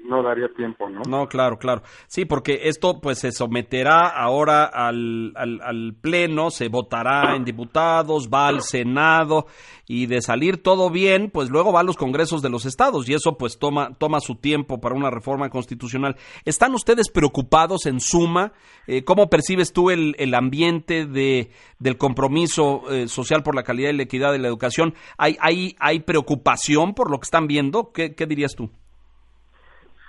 no 0.05 0.23
daría 0.23 0.49
tiempo, 0.55 0.89
¿no? 0.89 1.01
No, 1.09 1.29
claro, 1.29 1.59
claro. 1.59 1.83
Sí, 2.07 2.25
porque 2.25 2.61
esto 2.65 3.01
pues 3.01 3.19
se 3.19 3.33
someterá 3.33 4.09
ahora 4.09 4.65
al, 4.65 5.33
al, 5.35 5.95
Pleno, 6.01 6.51
se 6.51 6.69
votará 6.69 7.35
en 7.35 7.45
diputados, 7.45 8.29
va 8.33 8.49
al 8.49 8.61
Senado 8.61 9.47
y 9.87 10.07
de 10.07 10.21
salir 10.21 10.63
todo 10.63 10.91
bien, 10.91 11.31
pues 11.31 11.51
luego 11.51 11.73
va 11.73 11.81
a 11.81 11.85
los 11.85 11.97
congresos 11.97 12.43
de 12.43 12.51
los 12.51 12.67
estados 12.67 13.09
y 13.09 13.15
eso 13.15 13.39
pues 13.39 13.59
toma, 13.59 13.95
toma 13.99 14.21
su 14.21 14.37
tiempo 14.37 14.81
para 14.81 14.95
una 14.95 15.11
reforma 15.11 15.49
constitucional. 15.49 16.17
¿Están 16.45 16.75
ustedes 16.75 17.11
preocupados 17.11 17.87
en 17.87 18.01
suma? 18.01 18.53
Eh, 18.87 19.05
¿Cómo 19.05 19.31
percibes 19.31 19.73
tú 19.73 19.91
el, 19.91 20.15
el 20.19 20.35
ambiente 20.35 21.07
de, 21.07 21.51
del 21.79 21.97
compromiso 21.97 22.83
eh, 22.91 23.09
social 23.09 23.43
por 23.43 23.55
la 23.55 23.63
calidad 23.63 23.91
y 23.91 23.97
la 23.97 24.03
equidad 24.03 24.33
de 24.33 24.39
la 24.39 24.49
educación? 24.49 24.95
¿Hay, 25.17 25.37
hay, 25.41 25.77
hay 25.79 26.01
preocupación 26.01 26.95
por 26.95 27.11
lo 27.11 27.19
que 27.19 27.25
están 27.25 27.47
viendo? 27.47 27.91
¿Qué, 27.93 28.15
qué 28.15 28.27
dirías 28.27 28.55
tú? 28.55 28.71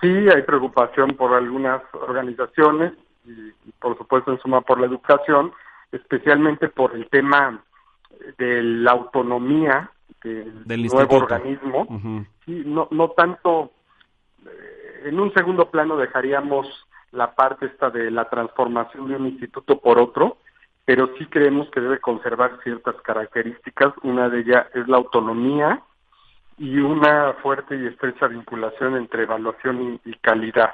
Sí, 0.06 0.30
hay 0.30 0.44
preocupación 0.44 1.16
por 1.16 1.34
algunas 1.34 1.82
organizaciones 1.94 2.94
y, 3.26 3.52
por 3.80 3.98
supuesto 3.98 4.32
en 4.32 4.40
suma 4.40 4.62
por 4.62 4.80
la 4.80 4.86
educación, 4.86 5.52
especialmente 5.92 6.70
por 6.70 6.94
el 6.96 7.10
tema 7.10 7.64
de 8.38 8.62
la 8.62 8.92
autonomía 8.92 9.90
del, 10.24 10.88
nuevo 10.94 11.18
organismo. 11.18 11.88
no, 12.46 12.88
no 12.92 13.10
tanto, 13.10 13.72
eh, 14.46 15.02
en 15.06 15.20
un 15.20 15.34
segundo 15.34 15.72
plano 15.72 15.98
dejaríamos 15.98 16.68
la 17.12 17.34
parte 17.34 17.66
esta 17.66 17.90
de 17.90 18.12
la 18.12 18.30
transformación 18.30 19.08
de 19.08 19.16
un 19.16 19.26
instituto 19.26 19.80
por 19.80 19.98
otro, 19.98 20.38
pero 20.86 21.10
sí 21.18 21.26
creemos 21.26 21.68
que 21.72 21.82
debe 21.82 22.00
conservar 22.00 22.60
ciertas 22.64 22.96
características. 23.02 23.92
Una 24.04 24.30
de 24.30 24.42
ellas 24.42 24.68
es 24.76 24.88
la 24.88 24.98
autonomía 24.98 25.82
y 26.58 26.78
una 26.78 27.34
fuerte 27.42 27.76
y 27.76 27.88
estrecha 27.88 28.28
vinculación 28.28 28.96
entre 28.96 29.24
evaluación 29.24 30.00
y, 30.06 30.14
calidad. 30.16 30.74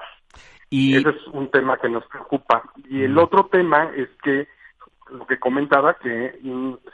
Y... 0.69 0.97
Ese 0.97 1.09
es 1.09 1.27
un 1.27 1.50
tema 1.50 1.77
que 1.77 1.89
nos 1.89 2.05
preocupa. 2.05 2.63
Y 2.89 3.03
el 3.03 3.17
otro 3.17 3.47
tema 3.47 3.91
es 3.95 4.09
que 4.23 4.47
lo 5.11 5.25
que 5.27 5.39
comentaba, 5.39 5.95
que 5.95 6.39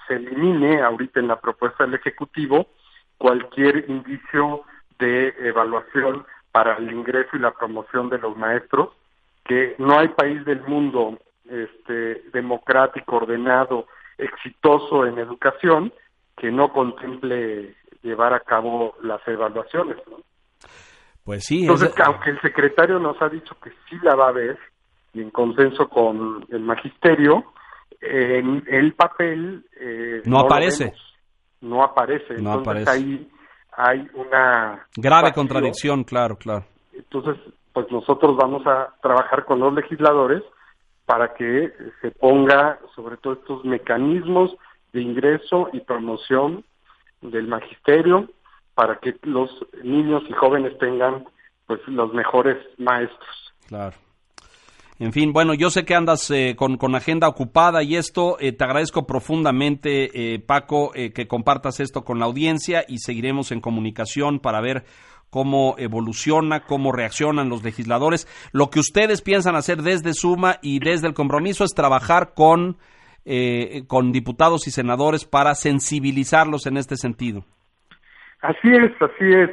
se 0.07 0.13
elimine 0.15 0.81
ahorita 0.81 1.19
en 1.19 1.27
la 1.27 1.39
propuesta 1.39 1.85
del 1.85 1.95
Ejecutivo 1.95 2.67
cualquier 3.17 3.89
indicio 3.89 4.63
de 4.99 5.33
evaluación 5.39 6.25
para 6.51 6.77
el 6.77 6.91
ingreso 6.91 7.35
y 7.35 7.39
la 7.39 7.51
promoción 7.51 8.09
de 8.09 8.17
los 8.17 8.35
maestros, 8.35 8.89
que 9.43 9.75
no 9.77 9.99
hay 9.99 10.07
país 10.09 10.43
del 10.45 10.61
mundo 10.63 11.19
este, 11.49 12.23
democrático, 12.33 13.17
ordenado, 13.17 13.87
exitoso 14.17 15.05
en 15.05 15.19
educación 15.19 15.93
que 16.35 16.51
no 16.51 16.71
contemple 16.71 17.75
llevar 18.01 18.33
a 18.33 18.39
cabo 18.39 18.95
las 19.01 19.25
evaluaciones. 19.27 19.97
Pues 21.23 21.45
sí. 21.45 21.61
Entonces, 21.61 21.93
aunque 22.03 22.31
el 22.31 22.41
secretario 22.41 22.99
nos 22.99 23.21
ha 23.21 23.29
dicho 23.29 23.55
que 23.61 23.71
sí 23.89 23.97
la 24.01 24.15
va 24.15 24.29
a 24.29 24.31
ver, 24.31 24.57
y 25.13 25.21
en 25.21 25.31
consenso 25.31 25.89
con 25.89 26.45
el 26.49 26.61
magisterio, 26.61 27.43
en 28.01 28.63
el 28.67 28.93
papel... 28.93 29.65
Eh, 29.79 30.21
no, 30.25 30.39
aparece. 30.39 30.93
no 31.61 31.83
aparece. 31.83 32.35
No 32.41 32.55
Entonces, 32.55 32.87
ahí 32.87 33.29
hay 33.75 34.07
una... 34.13 34.87
Grave 34.95 35.33
contradicción, 35.33 36.03
claro, 36.03 36.35
claro. 36.37 36.65
Entonces, 36.93 37.35
pues 37.73 37.91
nosotros 37.91 38.35
vamos 38.35 38.65
a 38.65 38.95
trabajar 39.01 39.45
con 39.45 39.59
los 39.59 39.73
legisladores 39.73 40.43
para 41.05 41.33
que 41.33 41.71
se 42.01 42.11
ponga 42.11 42.79
sobre 42.95 43.17
todo 43.17 43.33
estos 43.33 43.65
mecanismos 43.65 44.55
de 44.93 45.01
ingreso 45.01 45.69
y 45.73 45.79
promoción 45.79 46.65
del 47.21 47.47
magisterio 47.47 48.29
para 48.73 48.99
que 48.99 49.15
los 49.23 49.49
niños 49.83 50.23
y 50.29 50.33
jóvenes 50.33 50.77
tengan 50.77 51.25
pues 51.65 51.79
los 51.87 52.13
mejores 52.13 52.57
maestros. 52.77 53.53
Claro. 53.67 53.95
En 54.99 55.13
fin, 55.13 55.31
bueno, 55.31 55.53
yo 55.53 55.69
sé 55.69 55.85
que 55.85 55.93
andas 55.93 56.31
eh, 56.31 56.55
con, 56.57 56.77
con, 56.77 56.95
agenda 56.95 57.27
ocupada 57.27 57.83
y 57.83 57.95
esto, 57.95 58.37
eh, 58.39 58.51
te 58.51 58.63
agradezco 58.63 59.05
profundamente, 59.05 60.33
eh, 60.33 60.39
Paco, 60.39 60.91
que 60.91 61.27
compartas 61.27 61.79
esto 61.79 62.03
con 62.03 62.17
la 62.17 62.25
audiencia 62.25 62.83
y 62.87 62.97
seguiremos 62.97 63.51
en 63.51 63.61
comunicación 63.61 64.39
para 64.39 64.59
ver 64.59 64.85
cómo 65.29 65.75
evoluciona, 65.77 66.61
cómo 66.61 66.91
reaccionan 66.91 67.49
los 67.49 67.63
legisladores. 67.63 68.27
Lo 68.51 68.71
que 68.71 68.79
ustedes 68.79 69.21
piensan 69.21 69.55
hacer 69.55 69.83
desde 69.83 70.15
Suma 70.15 70.57
y 70.63 70.79
desde 70.79 71.07
el 71.07 71.13
compromiso 71.13 71.63
es 71.63 71.75
trabajar 71.75 72.33
con 72.33 72.77
eh, 73.29 73.83
con 73.87 74.13
diputados 74.13 74.67
y 74.67 74.71
senadores 74.71 75.25
para 75.25 75.53
sensibilizarlos 75.53 76.65
en 76.65 76.77
este 76.77 76.95
sentido. 76.95 77.43
Así 78.39 78.69
es, 78.69 78.91
así 79.01 79.33
es. 79.33 79.49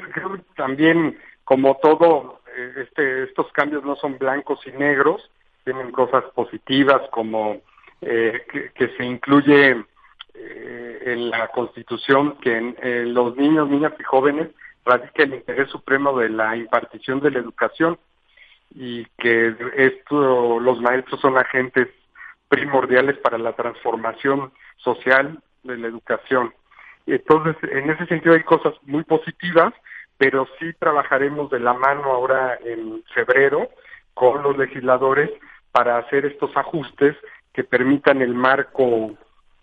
También, 0.54 1.18
como 1.42 1.76
todo, 1.82 2.40
eh, 2.56 2.84
este, 2.84 3.24
estos 3.24 3.50
cambios 3.50 3.82
no 3.82 3.96
son 3.96 4.16
blancos 4.16 4.60
y 4.64 4.70
negros, 4.78 5.28
tienen 5.64 5.90
cosas 5.90 6.22
positivas 6.36 7.02
como 7.10 7.62
eh, 8.00 8.42
que, 8.76 8.88
se 8.96 9.04
incluye 9.04 9.84
en 10.36 11.30
la 11.30 11.48
Constitución 11.48 12.36
que 12.40 12.60
los 13.06 13.36
niños, 13.36 13.68
niñas 13.68 13.94
y 13.98 14.04
jóvenes 14.04 14.50
radica 14.84 15.24
el 15.24 15.34
interés 15.34 15.68
supremo 15.70 16.16
de 16.16 16.28
la 16.28 16.56
impartición 16.56 17.18
de 17.18 17.32
la 17.32 17.40
educación 17.40 17.98
y 18.72 19.04
que 19.18 19.56
esto 19.76 20.60
los 20.60 20.80
maestros 20.80 21.20
son 21.20 21.38
agentes 21.38 21.88
primordiales 22.48 23.18
para 23.18 23.38
la 23.38 23.52
transformación 23.52 24.52
social 24.76 25.40
de 25.62 25.78
la 25.78 25.88
educación. 25.88 26.54
Entonces, 27.06 27.56
en 27.70 27.90
ese 27.90 28.06
sentido 28.06 28.34
hay 28.34 28.42
cosas 28.42 28.74
muy 28.82 29.04
positivas, 29.04 29.74
pero 30.16 30.46
sí 30.58 30.72
trabajaremos 30.78 31.50
de 31.50 31.60
la 31.60 31.74
mano 31.74 32.04
ahora 32.04 32.58
en 32.64 33.02
febrero 33.14 33.68
con 34.14 34.42
los 34.42 34.56
legisladores 34.56 35.30
para 35.72 35.98
hacer 35.98 36.24
estos 36.24 36.56
ajustes 36.56 37.16
que 37.52 37.64
permitan 37.64 38.22
el 38.22 38.34
marco 38.34 39.16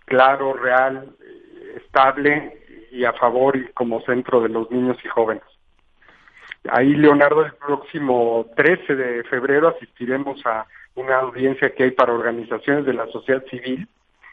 claro, 0.05 0.53
real, 0.53 1.15
estable 1.75 2.59
y 2.91 3.05
a 3.05 3.13
favor 3.13 3.55
y 3.55 3.67
como 3.71 4.01
centro 4.01 4.41
de 4.41 4.49
los 4.49 4.69
niños 4.69 4.97
y 5.03 5.07
jóvenes. 5.07 5.43
Ahí, 6.69 6.93
Leonardo, 6.93 7.45
el 7.45 7.53
próximo 7.53 8.45
13 8.55 8.95
de 8.95 9.23
febrero 9.23 9.69
asistiremos 9.69 10.45
a 10.45 10.65
una 10.95 11.19
audiencia 11.19 11.73
que 11.73 11.83
hay 11.83 11.91
para 11.91 12.13
organizaciones 12.13 12.85
de 12.85 12.93
la 12.93 13.07
sociedad 13.07 13.43
civil 13.49 13.87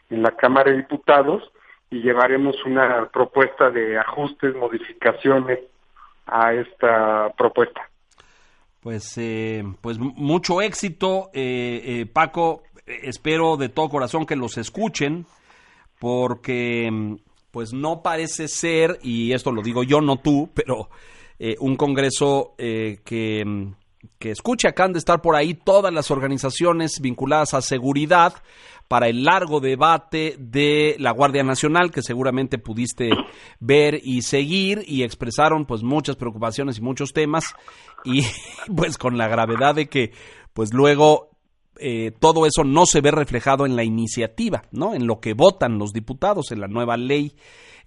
en 0.09 0.23
la 0.23 0.31
Cámara 0.31 0.71
de 0.71 0.77
Diputados 0.77 1.51
y 1.89 2.01
llevaremos 2.01 2.55
una 2.65 3.09
propuesta 3.09 3.69
de 3.69 3.97
ajustes, 3.97 4.55
modificaciones 4.55 5.59
a 6.25 6.53
esta 6.53 7.33
propuesta. 7.37 7.89
Pues, 8.81 9.17
eh, 9.17 9.63
pues 9.81 9.97
mucho 9.99 10.61
éxito, 10.61 11.29
eh, 11.33 11.81
eh, 11.85 12.05
Paco. 12.05 12.63
Espero 12.85 13.55
de 13.57 13.69
todo 13.69 13.89
corazón 13.89 14.25
que 14.25 14.35
los 14.35 14.57
escuchen, 14.57 15.27
porque 15.99 17.17
pues 17.51 17.71
no 17.71 18.01
parece 18.01 18.47
ser, 18.47 18.97
y 19.03 19.33
esto 19.33 19.51
lo 19.51 19.61
digo 19.61 19.83
yo, 19.83 20.01
no 20.01 20.17
tú, 20.17 20.49
pero 20.55 20.89
un 21.59 21.75
Congreso 21.75 22.55
que, 22.57 23.43
que 24.17 24.31
escucha 24.31 24.71
que 24.71 24.81
han 24.81 24.93
de 24.93 24.99
estar 24.99 25.21
por 25.21 25.35
ahí 25.35 25.53
todas 25.53 25.93
las 25.93 26.11
organizaciones 26.11 26.99
vinculadas 27.01 27.53
a 27.53 27.61
seguridad, 27.61 28.33
para 28.89 29.07
el 29.07 29.23
largo 29.23 29.59
debate 29.59 30.35
de 30.39 30.95
la 30.97 31.11
Guardia 31.11 31.43
Nacional 31.43 31.91
que 31.91 32.01
seguramente 32.01 32.57
pudiste 32.57 33.11
ver 33.59 34.01
y 34.03 34.23
seguir 34.23 34.83
y 34.85 35.03
expresaron 35.03 35.65
pues 35.65 35.83
muchas 35.83 36.15
preocupaciones 36.15 36.79
y 36.79 36.81
muchos 36.81 37.13
temas 37.13 37.53
y 38.03 38.23
pues 38.75 38.97
con 38.97 39.17
la 39.17 39.27
gravedad 39.27 39.75
de 39.75 39.87
que 39.87 40.11
pues 40.53 40.73
luego 40.73 41.29
eh, 41.77 42.11
todo 42.19 42.47
eso 42.47 42.63
no 42.63 42.87
se 42.87 42.99
ve 42.99 43.11
reflejado 43.11 43.67
en 43.67 43.75
la 43.75 43.83
iniciativa, 43.83 44.63
¿no? 44.71 44.95
En 44.95 45.05
lo 45.05 45.19
que 45.19 45.33
votan 45.33 45.77
los 45.77 45.93
diputados, 45.93 46.51
en 46.51 46.59
la 46.59 46.67
nueva 46.67 46.97
ley, 46.97 47.35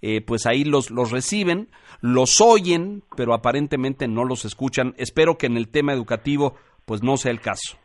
eh, 0.05 0.19
pues 0.19 0.45
ahí 0.45 0.65
los, 0.65 0.91
los 0.91 1.11
reciben, 1.11 1.69
los 2.01 2.41
oyen, 2.41 3.03
pero 3.15 3.33
aparentemente 3.33 4.09
no 4.09 4.25
los 4.25 4.43
escuchan. 4.43 4.93
Espero 4.97 5.37
que 5.37 5.45
en 5.45 5.55
el 5.55 5.71
tema 5.71 5.93
educativo, 5.93 6.55
pues 6.85 7.01
no 7.01 7.15
sea 7.15 7.31
el 7.31 7.39
caso. 7.39 7.77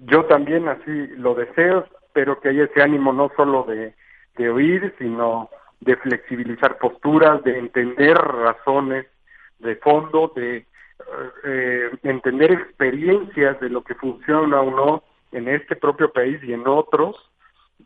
Yo 0.00 0.24
también 0.24 0.66
así 0.66 1.06
lo 1.18 1.36
deseo, 1.36 1.86
pero 2.12 2.40
que 2.40 2.48
haya 2.48 2.64
ese 2.64 2.82
ánimo 2.82 3.12
no 3.12 3.30
solo 3.36 3.62
de, 3.62 3.94
oír, 4.50 4.92
sino 4.98 5.48
de 5.78 5.94
flexibilizar 5.98 6.78
posturas, 6.78 7.44
de 7.44 7.60
entender 7.60 8.16
razones 8.16 9.06
de 9.60 9.76
fondo, 9.76 10.32
de 10.34 10.66
eh, 11.44 11.90
entender 12.02 12.50
experiencias 12.50 13.60
de 13.60 13.70
lo 13.70 13.84
que 13.84 13.94
funciona 13.94 14.62
o 14.62 14.70
no 14.72 15.04
en 15.30 15.46
este 15.46 15.76
propio 15.76 16.12
país 16.12 16.42
y 16.42 16.54
en 16.54 16.66
otros, 16.66 17.14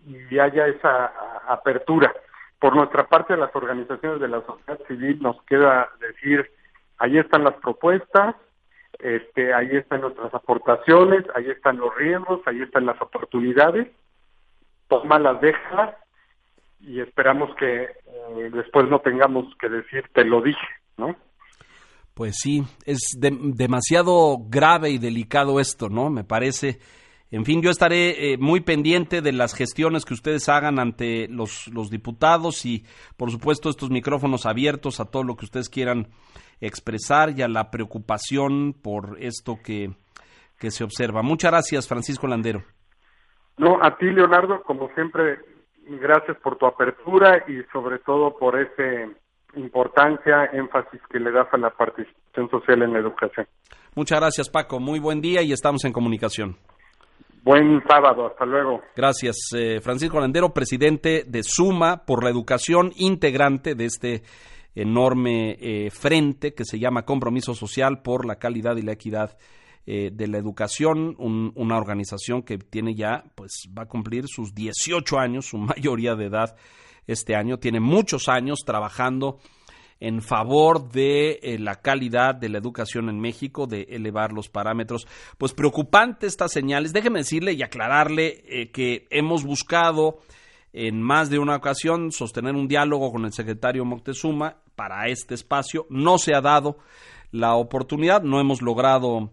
y 0.07 0.39
haya 0.39 0.67
esa 0.67 1.13
apertura. 1.47 2.11
Por 2.65 2.75
nuestra 2.77 3.07
parte, 3.07 3.37
las 3.37 3.55
organizaciones 3.55 4.21
de 4.21 4.29
la 4.29 4.41
sociedad 4.41 4.81
civil 4.89 5.19
nos 5.21 5.37
queda 5.43 5.87
decir, 6.01 6.51
ahí 6.97 7.19
están 7.19 7.45
las 7.45 7.53
propuestas, 7.57 8.37
este, 9.01 9.53
ahí 9.53 9.69
están 9.77 10.01
nuestras 10.01 10.33
aportaciones, 10.33 11.27
ahí 11.35 11.51
están 11.51 11.77
los 11.77 11.95
riesgos, 11.95 12.41
ahí 12.47 12.63
están 12.63 12.87
las 12.87 12.99
oportunidades, 13.03 13.89
las 14.89 15.41
déjalas 15.43 15.95
y 16.81 17.01
esperamos 17.01 17.55
que 17.57 17.83
eh, 17.83 18.51
después 18.51 18.89
no 18.89 19.01
tengamos 19.01 19.45
que 19.61 19.69
decir 19.69 20.09
te 20.15 20.25
lo 20.25 20.41
dije, 20.41 20.67
¿no? 20.97 21.15
Pues 22.15 22.37
sí, 22.39 22.63
es 22.87 23.15
demasiado 23.21 24.39
grave 24.49 24.89
y 24.89 24.97
delicado 24.97 25.61
esto, 25.61 25.91
¿no? 25.91 26.09
Me 26.09 26.25
parece. 26.25 26.79
En 27.35 27.45
fin, 27.45 27.63
yo 27.63 27.71
estaré 27.71 28.33
eh, 28.33 28.39
muy 28.39 28.61
pendiente 28.61 29.21
de 29.21 29.33
las 29.33 29.57
gestiones 29.57 30.05
que 30.05 30.15
ustedes 30.15 30.49
hagan 30.49 30.79
ante 30.79 31.27
los, 31.27 31.67
los 31.75 31.91
diputados 31.91 32.65
y, 32.65 32.85
por 33.17 33.33
supuesto, 33.33 33.69
estos 33.69 33.91
micrófonos 33.91 34.47
abiertos 34.47 35.01
a 35.01 35.11
todo 35.11 35.25
lo 35.25 35.35
que 35.35 35.47
ustedes 35.47 35.69
quieran 35.69 36.07
expresar 36.61 37.31
y 37.37 37.43
a 37.43 37.49
la 37.49 37.73
preocupación 37.73 38.73
por 38.73 39.17
esto 39.19 39.59
que, 39.65 39.91
que 40.61 40.71
se 40.71 40.85
observa. 40.85 41.23
Muchas 41.23 41.51
gracias, 41.51 41.89
Francisco 41.89 42.29
Landero. 42.29 42.63
No, 43.57 43.83
a 43.83 43.99
ti, 43.99 44.07
Leonardo, 44.07 44.63
como 44.63 44.89
siempre, 44.95 45.41
gracias 45.89 46.37
por 46.37 46.57
tu 46.57 46.67
apertura 46.67 47.45
y 47.49 47.65
sobre 47.73 47.99
todo 47.99 48.39
por 48.39 48.61
esa 48.61 49.11
importancia, 49.57 50.51
énfasis 50.53 51.01
que 51.11 51.19
le 51.19 51.33
das 51.33 51.49
a 51.51 51.57
la 51.57 51.71
participación 51.71 52.49
social 52.49 52.83
en 52.83 52.93
la 52.93 53.01
educación. 53.01 53.49
Muchas 53.97 54.21
gracias, 54.21 54.49
Paco. 54.49 54.79
Muy 54.79 55.01
buen 55.01 55.21
día 55.21 55.43
y 55.43 55.51
estamos 55.51 55.85
en 55.85 55.93
comunicación. 55.93 56.57
Buen 57.45 57.83
sábado, 57.87 58.27
hasta 58.27 58.47
luego. 58.47 58.81
Gracias, 58.97 59.37
eh, 59.55 59.79
Francisco 59.83 60.19
Landero, 60.19 60.55
presidente 60.55 61.25
de 61.27 61.43
Suma 61.43 62.07
por 62.07 62.25
la 62.25 62.31
educación 62.31 62.91
integrante 62.97 63.75
de 63.75 63.85
este 63.85 64.23
enorme 64.75 65.59
eh, 65.61 65.91
frente 65.91 66.55
que 66.55 66.65
se 66.65 66.79
llama 66.79 67.05
Compromiso 67.05 67.55
Social 67.55 68.01
por 68.01 68.25
la 68.25 68.37
Calidad 68.37 68.77
y 68.77 68.83
la 68.83 68.93
Equidad 68.93 69.37
eh, 69.85 70.09
de 70.11 70.27
la 70.27 70.39
educación, 70.39 71.15
una 71.19 71.77
organización 71.77 72.43
que 72.45 72.57
tiene 72.57 72.95
ya, 72.95 73.25
pues 73.35 73.69
va 73.77 73.83
a 73.83 73.89
cumplir 73.89 74.25
sus 74.27 74.55
18 74.55 75.19
años, 75.19 75.45
su 75.45 75.59
mayoría 75.59 76.15
de 76.15 76.25
edad 76.25 76.57
este 77.07 77.37
año, 77.37 77.59
tiene 77.59 77.79
muchos 77.79 78.31
años 78.31 78.61
trabajando 78.65 79.39
en 80.05 80.21
favor 80.21 80.91
de 80.91 81.41
eh, 81.43 81.59
la 81.59 81.81
calidad 81.81 82.35
de 82.35 82.51
la 82.51 82.59
educación 82.59 83.09
en 83.09 83.19
México, 83.19 83.67
de 83.67 83.87
elevar 83.89 84.33
los 84.33 84.51
parámetros. 84.51 85.07
Pues 85.39 85.55
preocupante 85.55 86.27
estas 86.27 86.53
señales. 86.53 86.93
Déjeme 86.93 87.21
decirle 87.21 87.55
y 87.55 87.63
aclararle 87.63 88.45
eh, 88.47 88.71
que 88.71 89.07
hemos 89.09 89.45
buscado 89.45 90.19
en 90.75 91.01
más 91.01 91.31
de 91.31 91.39
una 91.39 91.57
ocasión 91.57 92.13
sostener 92.13 92.55
un 92.55 92.69
diálogo 92.69 93.13
con 93.13 93.25
el 93.25 93.33
secretario 93.33 93.87
Moctezuma 93.87 94.59
para 94.77 95.09
este 95.09 95.35
espacio. 95.35 95.87
No 95.89 96.19
se 96.19 96.35
ha 96.35 96.43
dado 96.43 96.77
la 97.31 97.55
oportunidad, 97.55 98.23
no 98.23 98.41
hemos 98.41 98.61
logrado 98.61 99.31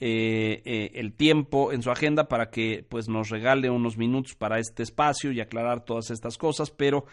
eh, 0.00 0.62
eh, 0.64 0.92
el 0.94 1.12
tiempo 1.12 1.72
en 1.72 1.82
su 1.82 1.90
agenda 1.90 2.26
para 2.26 2.48
que 2.48 2.86
pues 2.88 3.06
nos 3.06 3.28
regale 3.28 3.68
unos 3.68 3.98
minutos 3.98 4.34
para 4.34 4.58
este 4.60 4.82
espacio 4.82 5.30
y 5.30 5.42
aclarar 5.42 5.84
todas 5.84 6.10
estas 6.10 6.38
cosas, 6.38 6.70
pero 6.70 7.04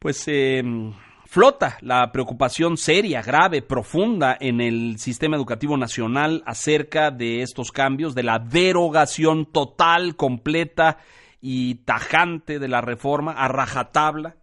pues 0.00 0.24
eh, 0.26 0.62
flota 1.30 1.78
la 1.80 2.10
preocupación 2.10 2.76
seria, 2.76 3.22
grave, 3.22 3.62
profunda 3.62 4.36
en 4.40 4.60
el 4.60 4.98
sistema 4.98 5.36
educativo 5.36 5.76
nacional 5.76 6.42
acerca 6.44 7.12
de 7.12 7.42
estos 7.42 7.70
cambios, 7.70 8.16
de 8.16 8.24
la 8.24 8.40
derogación 8.40 9.46
total, 9.46 10.16
completa 10.16 10.98
y 11.40 11.76
tajante 11.84 12.58
de 12.58 12.66
la 12.66 12.80
reforma 12.80 13.30
a 13.30 13.46
rajatabla. 13.46 14.34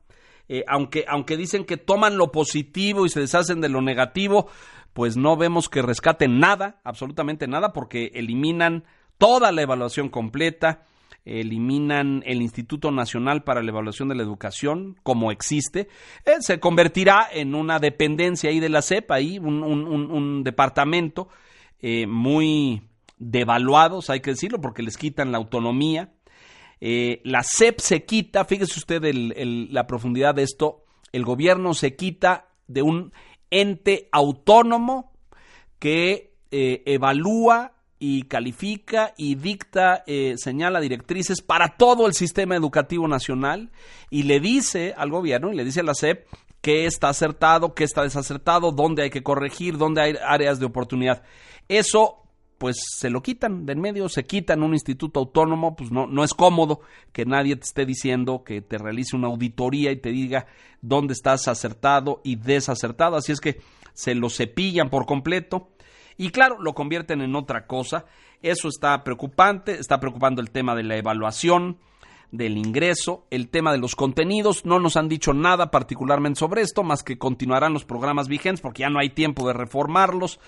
aunque, 0.65 1.03
aunque 1.09 1.35
dicen 1.35 1.65
que 1.65 1.75
toman 1.75 2.17
lo 2.17 2.31
positivo 2.31 3.05
y 3.05 3.09
se 3.09 3.19
deshacen 3.19 3.59
de 3.59 3.67
lo 3.67 3.81
negativo, 3.81 4.47
pues 4.93 5.17
no 5.17 5.35
vemos 5.35 5.67
que 5.67 5.81
rescaten 5.81 6.39
nada, 6.39 6.79
absolutamente 6.85 7.49
nada, 7.49 7.73
porque 7.73 8.11
eliminan 8.15 8.85
toda 9.17 9.51
la 9.51 9.61
evaluación 9.61 10.07
completa, 10.07 10.85
eliminan 11.27 12.23
el 12.25 12.41
Instituto 12.41 12.89
Nacional 12.91 13.43
para 13.43 13.61
la 13.61 13.69
Evaluación 13.69 14.07
de 14.07 14.15
la 14.15 14.23
Educación 14.23 14.95
como 15.03 15.31
existe, 15.31 15.89
eh, 16.25 16.37
se 16.39 16.59
convertirá 16.59 17.27
en 17.31 17.53
una 17.53 17.79
dependencia 17.79 18.49
ahí 18.49 18.59
de 18.59 18.69
la 18.69 18.81
CEP, 18.81 19.11
ahí 19.11 19.37
un, 19.37 20.43
departamento 20.43 21.27
eh, 21.81 22.07
muy 22.07 22.81
devaluados, 23.17 24.09
hay 24.09 24.21
que 24.21 24.31
decirlo, 24.31 24.61
porque 24.61 24.83
les 24.83 24.97
quitan 24.97 25.31
la 25.31 25.37
autonomía. 25.37 26.13
Eh, 26.79 27.21
la 27.23 27.43
CEP 27.43 27.79
se 27.79 28.05
quita, 28.05 28.45
fíjese 28.45 28.79
usted 28.79 29.01
la 29.69 29.87
profundidad 29.87 30.35
de 30.35 30.43
esto, 30.43 30.85
el 31.11 31.25
gobierno 31.25 31.73
se 31.73 31.95
quita 31.95 32.49
de 32.67 32.83
un 32.83 33.11
ente 33.49 34.07
autónomo 34.11 35.11
que 35.79 36.35
evalúa 36.49 37.76
y 37.99 38.23
califica 38.23 39.13
y 39.17 39.35
dicta, 39.35 40.03
eh, 40.05 40.35
señala 40.37 40.79
directrices 40.79 41.41
para 41.41 41.77
todo 41.77 42.07
el 42.07 42.13
sistema 42.13 42.55
educativo 42.55 43.07
nacional 43.07 43.71
y 44.09 44.23
le 44.23 44.39
dice 44.39 44.93
al 44.95 45.09
gobierno 45.09 45.51
y 45.51 45.55
le 45.55 45.65
dice 45.65 45.79
a 45.79 45.83
la 45.83 45.95
SEP 45.95 46.27
qué 46.61 46.85
está 46.85 47.09
acertado, 47.09 47.73
qué 47.73 47.83
está 47.83 48.03
desacertado, 48.03 48.71
dónde 48.71 49.03
hay 49.03 49.09
que 49.09 49.23
corregir, 49.23 49.77
dónde 49.77 50.01
hay 50.01 50.15
áreas 50.25 50.59
de 50.59 50.65
oportunidad. 50.65 51.23
Eso 51.67 52.23
pues 52.57 52.77
se 52.97 53.09
lo 53.09 53.21
quitan 53.21 53.65
de 53.65 53.73
en 53.73 53.81
medio, 53.81 54.09
se 54.09 54.25
quitan 54.25 54.63
un 54.63 54.73
instituto 54.73 55.19
autónomo, 55.19 55.75
pues 55.75 55.91
no, 55.91 56.07
no 56.07 56.23
es 56.23 56.33
cómodo 56.33 56.81
que 57.11 57.25
nadie 57.25 57.55
te 57.55 57.63
esté 57.63 57.85
diciendo 57.85 58.43
que 58.43 58.61
te 58.61 58.77
realice 58.77 59.15
una 59.15 59.27
auditoría 59.27 59.91
y 59.91 59.97
te 59.97 60.09
diga 60.09 60.47
dónde 60.81 61.13
estás 61.13 61.47
acertado 61.47 62.21
y 62.23 62.35
desacertado, 62.35 63.15
así 63.15 63.31
es 63.31 63.39
que 63.39 63.61
se 63.93 64.15
lo 64.15 64.29
cepillan 64.29 64.89
por 64.89 65.05
completo 65.05 65.69
y 66.17 66.29
claro, 66.29 66.61
lo 66.61 66.73
convierten 66.73 67.21
en 67.21 67.35
otra 67.35 67.67
cosa, 67.67 68.05
eso 68.41 68.67
está 68.67 69.03
preocupante, 69.03 69.79
está 69.79 69.99
preocupando 69.99 70.41
el 70.41 70.51
tema 70.51 70.75
de 70.75 70.83
la 70.83 70.97
evaluación, 70.97 71.77
del 72.31 72.57
ingreso, 72.57 73.25
el 73.29 73.49
tema 73.49 73.71
de 73.71 73.77
los 73.77 73.95
contenidos, 73.95 74.65
no 74.65 74.79
nos 74.79 74.97
han 74.97 75.07
dicho 75.07 75.33
nada 75.33 75.71
particularmente 75.71 76.39
sobre 76.39 76.61
esto, 76.61 76.83
más 76.83 77.03
que 77.03 77.17
continuarán 77.17 77.73
los 77.73 77.85
programas 77.85 78.27
vigentes 78.27 78.61
porque 78.61 78.81
ya 78.81 78.89
no 78.89 78.99
hay 78.99 79.11
tiempo 79.11 79.47
de 79.47 79.53
reformarlos. 79.53 80.39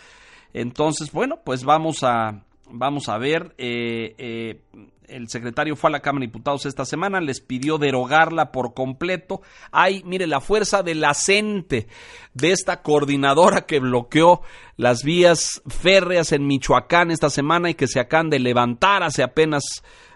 Entonces, 0.53 1.11
bueno, 1.11 1.39
pues 1.45 1.63
vamos 1.63 2.03
a, 2.03 2.43
vamos 2.71 3.09
a 3.09 3.17
ver. 3.17 3.53
Eh, 3.57 4.15
eh, 4.17 4.61
el 5.07 5.27
secretario 5.27 5.75
fue 5.75 5.89
a 5.89 5.91
la 5.91 6.01
Cámara 6.01 6.21
de 6.21 6.27
Diputados 6.27 6.65
esta 6.65 6.85
semana, 6.85 7.19
les 7.19 7.41
pidió 7.41 7.77
derogarla 7.77 8.51
por 8.51 8.73
completo. 8.73 9.41
Hay, 9.71 10.03
mire, 10.05 10.27
la 10.27 10.39
fuerza 10.39 10.83
de 10.83 10.95
la 10.95 11.13
CENTE, 11.13 11.87
de 12.33 12.51
esta 12.51 12.81
coordinadora 12.81 13.65
que 13.65 13.79
bloqueó 13.79 14.41
las 14.77 15.03
vías 15.03 15.61
férreas 15.67 16.31
en 16.31 16.45
Michoacán 16.45 17.11
esta 17.11 17.29
semana 17.29 17.71
y 17.71 17.73
que 17.73 17.87
se 17.87 17.99
acaban 17.99 18.29
de 18.29 18.39
levantar 18.39 19.03
hace 19.03 19.23
apenas 19.23 19.63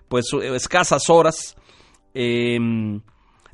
pues 0.07 0.27
escasas 0.33 1.09
horas. 1.09 1.55
Em, 2.13 3.01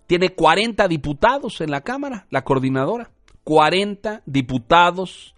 tiene 0.07 0.29
40 0.35 0.88
diputados 0.88 1.62
en 1.62 1.71
la 1.71 1.81
Cámara, 1.81 2.27
la 2.29 2.43
coordinadora. 2.43 3.12
40 3.45 4.21
diputados 4.25 5.35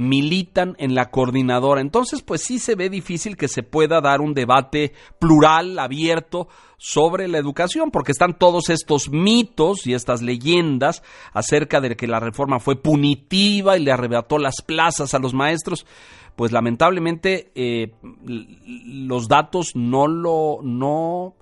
militan 0.00 0.76
en 0.78 0.94
la 0.94 1.10
coordinadora. 1.10 1.82
Entonces, 1.82 2.22
pues 2.22 2.42
sí 2.42 2.58
se 2.58 2.74
ve 2.74 2.88
difícil 2.88 3.36
que 3.36 3.48
se 3.48 3.62
pueda 3.62 4.00
dar 4.00 4.22
un 4.22 4.32
debate 4.32 4.94
plural, 5.18 5.78
abierto 5.78 6.48
sobre 6.78 7.28
la 7.28 7.36
educación, 7.36 7.90
porque 7.90 8.12
están 8.12 8.38
todos 8.38 8.70
estos 8.70 9.10
mitos 9.10 9.86
y 9.86 9.92
estas 9.92 10.22
leyendas 10.22 11.02
acerca 11.34 11.82
de 11.82 11.96
que 11.96 12.06
la 12.06 12.18
reforma 12.18 12.60
fue 12.60 12.76
punitiva 12.76 13.76
y 13.76 13.84
le 13.84 13.92
arrebató 13.92 14.38
las 14.38 14.62
plazas 14.64 15.12
a 15.12 15.18
los 15.18 15.34
maestros. 15.34 15.84
Pues 16.34 16.50
lamentablemente 16.50 17.52
eh, 17.54 17.92
los 18.24 19.28
datos 19.28 19.72
no 19.74 20.06
lo, 20.06 20.60
no 20.62 21.34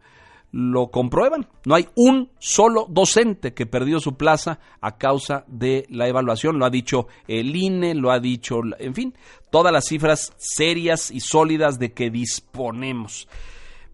lo 0.50 0.90
comprueban. 0.90 1.46
No 1.64 1.74
hay 1.74 1.88
un 1.94 2.30
solo 2.38 2.86
docente 2.88 3.54
que 3.54 3.66
perdió 3.66 4.00
su 4.00 4.16
plaza 4.16 4.60
a 4.80 4.96
causa 4.96 5.44
de 5.46 5.86
la 5.90 6.08
evaluación. 6.08 6.58
Lo 6.58 6.64
ha 6.64 6.70
dicho 6.70 7.08
el 7.26 7.54
INE, 7.54 7.94
lo 7.94 8.10
ha 8.10 8.20
dicho, 8.20 8.60
en 8.78 8.94
fin, 8.94 9.14
todas 9.50 9.72
las 9.72 9.86
cifras 9.86 10.32
serias 10.36 11.10
y 11.10 11.20
sólidas 11.20 11.78
de 11.78 11.92
que 11.92 12.10
disponemos. 12.10 13.28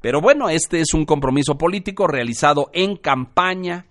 Pero 0.00 0.20
bueno, 0.20 0.48
este 0.48 0.80
es 0.80 0.94
un 0.94 1.06
compromiso 1.06 1.56
político 1.56 2.06
realizado 2.06 2.70
en 2.72 2.96
campaña 2.96 3.86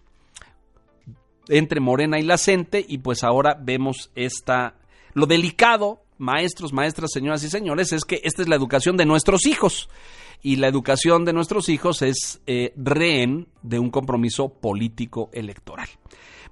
entre 1.50 1.80
Morena 1.80 2.20
y 2.20 2.24
la 2.24 2.38
CENTE 2.38 2.86
y 2.88 3.00
pues 3.00 3.24
ahora 3.24 3.58
vemos 3.60 4.12
esta 4.16 4.76
lo 5.14 5.26
delicado, 5.26 6.02
maestros, 6.18 6.74
maestras, 6.74 7.12
señoras 7.12 7.44
y 7.44 7.50
señores, 7.50 7.92
es 7.92 8.04
que 8.06 8.22
esta 8.24 8.42
es 8.42 8.48
la 8.48 8.56
educación 8.56 8.98
de 8.98 9.06
nuestros 9.06 9.46
hijos 9.46 9.90
y 10.44 10.58
la 10.58 10.68
educación 10.68 11.26
de 11.26 11.34
nuestros 11.34 11.70
hijos 11.70 12.04
es 12.04 12.42
eh, 12.46 12.74
rehén 12.76 13.48
de 13.64 13.80
un 13.80 13.90
compromiso 13.90 14.50
político 14.50 15.30
electoral. 15.34 15.88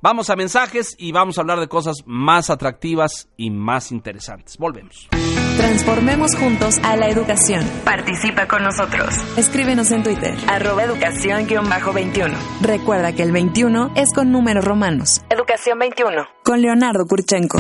Vamos 0.02 0.32
a 0.32 0.36
mensajes 0.36 0.96
y 0.98 1.12
vamos 1.12 1.38
a 1.38 1.42
hablar 1.42 1.60
de 1.60 1.68
cosas 1.68 1.98
más 2.08 2.50
atractivas 2.50 3.30
y 3.38 3.52
más 3.52 3.92
interesantes. 3.92 4.58
Volvemos. 4.58 5.08
Transformemos 5.58 6.36
juntos 6.36 6.80
a 6.80 6.96
la 6.96 7.08
educación. 7.08 7.64
Participa 7.86 8.48
con 8.48 8.64
nosotros. 8.64 9.14
Escríbenos 9.38 9.92
en 9.92 10.02
Twitter. 10.02 10.36
Arroba 10.48 10.86
educación-21. 10.86 12.34
Recuerda 12.62 13.14
que 13.14 13.22
el 13.22 13.32
21 13.32 13.92
es 13.96 14.12
con 14.16 14.32
números 14.32 14.66
romanos. 14.66 15.22
Educación 15.30 15.78
21. 15.78 16.24
Con 16.44 16.62
Leonardo 16.64 17.06
Kurchenko. 17.06 17.60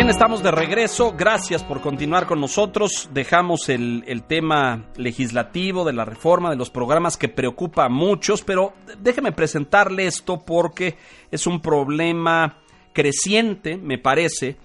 Bien, 0.00 0.08
estamos 0.08 0.42
de 0.42 0.50
regreso. 0.50 1.12
Gracias 1.12 1.62
por 1.62 1.82
continuar 1.82 2.26
con 2.26 2.40
nosotros. 2.40 3.10
Dejamos 3.12 3.68
el, 3.68 4.22
tema 4.26 4.86
legislativo 4.96 5.84
de 5.84 5.92
la 5.92 6.06
reforma 6.06 6.48
de 6.48 6.56
los 6.56 6.70
programas 6.70 7.18
que 7.18 7.28
preocupa 7.28 7.84
a 7.84 7.90
muchos, 7.90 8.40
pero 8.40 8.72
déjeme 8.98 9.32
presentarle 9.32 10.06
esto 10.06 10.42
porque 10.42 10.96
es 11.30 11.46
un 11.46 11.60
problema 11.60 12.56
creciente, 12.94 13.76
me 13.76 13.98
parece, 13.98 14.56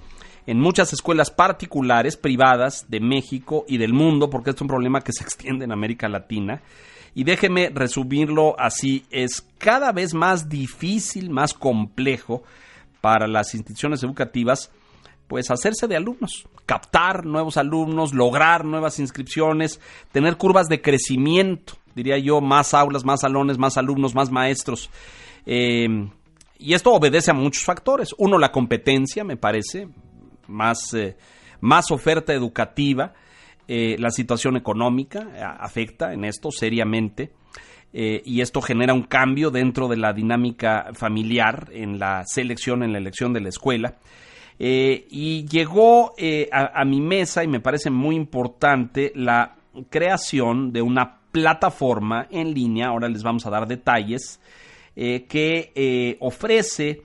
en 0.48 0.62
muchas 0.62 0.94
escuelas 0.94 1.32
particulares, 1.32 2.16
privadas 2.16 2.86
de 2.88 3.02
México 3.02 3.66
y 3.68 3.78
del 3.78 3.92
mundo, 3.92 4.30
porque 4.30 4.52
es 4.52 4.62
un 4.62 4.70
problema 4.70 5.02
que 5.02 5.12
se 5.12 5.26
extiende 5.26 5.66
en 5.66 5.74
América 5.74 6.08
Latina. 6.08 6.62
Y 7.14 7.26
déjeme 7.26 7.72
resumirlo 7.76 8.56
así, 8.58 9.04
es 9.12 9.46
cada 9.58 9.92
vez 9.92 10.14
más 10.14 10.48
difícil, 10.48 11.30
más 11.30 11.54
complejo 11.54 12.44
para 13.02 13.28
las 13.28 13.54
instituciones 13.54 14.02
educativas 14.02 14.72
pues 15.28 15.50
hacerse 15.50 15.88
de 15.88 15.96
alumnos, 15.96 16.48
captar 16.66 17.26
nuevos 17.26 17.58
alumnos, 17.58 18.14
lograr 18.14 18.64
nuevas 18.66 19.00
inscripciones, 19.00 19.80
tener 20.12 20.38
curvas 20.38 20.68
de 20.68 20.82
crecimiento, 20.82 21.74
diría 21.96 22.18
yo, 22.18 22.42
más 22.42 22.74
aulas, 22.74 23.04
más 23.04 23.22
salones, 23.22 23.58
más 23.58 23.78
alumnos, 23.78 24.14
más 24.14 24.32
maestros. 24.32 24.90
Eh, 25.46 25.88
y 26.60 26.74
esto 26.74 26.94
obedece 26.94 27.32
a 27.32 27.34
muchos 27.34 27.64
factores. 27.64 28.14
Uno, 28.18 28.38
la 28.38 28.52
competencia, 28.52 29.24
me 29.24 29.38
parece, 29.38 29.88
más, 30.48 30.94
eh, 30.94 31.18
más 31.60 31.92
oferta 31.92 32.34
educativa, 32.34 33.14
eh, 33.68 33.96
la 33.98 34.12
situación 34.12 34.56
económica 34.58 35.58
afecta 35.60 36.14
en 36.14 36.26
esto 36.26 36.52
seriamente. 36.52 37.32
y 37.98 38.42
esto 38.42 38.62
genera 38.62 38.94
un 38.94 39.04
cambio 39.04 39.52
dentro 39.52 39.88
de 39.88 39.96
la 39.96 40.12
dinámica 40.12 40.92
familiar 40.96 41.70
en 41.72 41.98
la 41.98 42.24
selección, 42.26 42.84
en 42.84 42.92
la 42.92 42.98
elección 42.98 43.32
de 43.32 43.40
la 43.40 43.48
escuela. 43.48 43.96
Eh, 44.58 45.08
y 45.10 45.46
llegó 45.48 46.14
eh, 46.18 46.50
a, 46.52 46.86
mi 46.86 47.02
mesa, 47.02 47.44
y 47.44 47.48
me 47.48 47.60
parece 47.60 47.90
muy 47.90 48.16
importante, 48.16 49.12
la 49.16 49.56
creación 49.90 50.72
de 50.72 50.82
una 50.82 51.20
plataforma 51.32 52.28
en 52.32 52.54
línea, 52.54 52.88
ahora 52.88 53.10
les 53.10 53.24
vamos 53.24 53.46
a 53.46 53.50
dar 53.50 53.68
detalles, 53.68 54.40
eh, 54.96 55.26
que 55.28 56.18
ofrece 56.22 57.02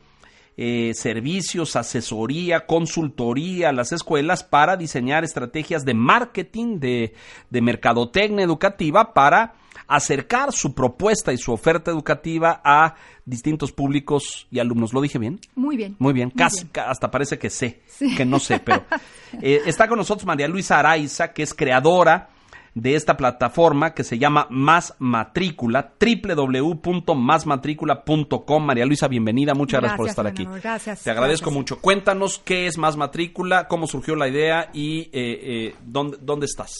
servicios, 0.92 1.74
asesoría, 1.74 2.66
consultoría 2.66 3.70
a 3.70 3.72
las 3.72 3.92
escuelas 3.92 4.44
para 4.44 4.76
diseñar 4.76 5.24
estrategias 5.24 5.86
de 5.86 5.94
marketing, 5.94 6.78
de, 6.78 7.14
de 7.48 7.62
mercadotecnia 7.62 8.44
educativa 8.44 9.14
para 9.14 9.54
acercar 9.86 10.52
su 10.52 10.74
propuesta 10.74 11.32
y 11.32 11.38
su 11.38 11.52
oferta 11.52 11.90
educativa 11.90 12.60
a 12.64 12.94
distintos 13.24 13.72
públicos 13.72 14.46
y 14.50 14.58
alumnos. 14.58 14.92
¿Lo 14.92 15.00
dije 15.00 15.18
bien? 15.18 15.40
Muy 15.54 15.76
bien. 15.76 15.96
Muy 15.98 16.12
bien, 16.12 16.30
casi, 16.30 16.66
hasta 16.86 17.10
parece 17.10 17.38
que 17.38 17.50
sé, 17.50 17.82
que 18.16 18.24
no 18.24 18.38
sé, 18.38 18.60
pero 18.60 18.84
eh, 19.40 19.62
está 19.66 19.88
con 19.88 19.98
nosotros 19.98 20.26
María 20.26 20.48
Luisa 20.48 20.78
Araiza, 20.78 21.32
que 21.32 21.42
es 21.42 21.54
creadora 21.54 22.30
de 22.74 22.94
esta 22.94 23.16
plataforma 23.16 23.94
que 23.94 24.04
se 24.04 24.18
llama 24.18 24.46
Más 24.50 24.94
Matrícula, 24.98 25.94
www.másmatrícula.com. 26.00 28.64
María 28.64 28.84
Luisa, 28.86 29.08
bienvenida, 29.08 29.54
muchas 29.54 29.80
gracias, 29.80 29.96
por 29.96 30.08
estar 30.08 30.24
aquí. 30.26 30.46
Gracias. 30.62 31.02
Te 31.02 31.10
agradezco 31.10 31.50
mucho. 31.50 31.80
Cuéntanos 31.80 32.40
qué 32.44 32.66
es 32.66 32.78
Más 32.78 32.96
Matrícula, 32.96 33.66
cómo 33.68 33.86
surgió 33.86 34.16
la 34.16 34.28
idea 34.28 34.70
y 34.72 35.00
eh, 35.00 35.10
eh, 35.12 35.74
dónde, 35.84 36.16
dónde 36.20 36.46
estás. 36.46 36.72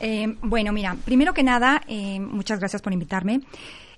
Eh, 0.00 0.36
bueno, 0.42 0.72
mira, 0.72 0.96
primero 1.04 1.34
que 1.34 1.42
nada, 1.42 1.82
eh, 1.86 2.18
muchas 2.20 2.58
gracias 2.58 2.82
por 2.82 2.92
invitarme. 2.92 3.40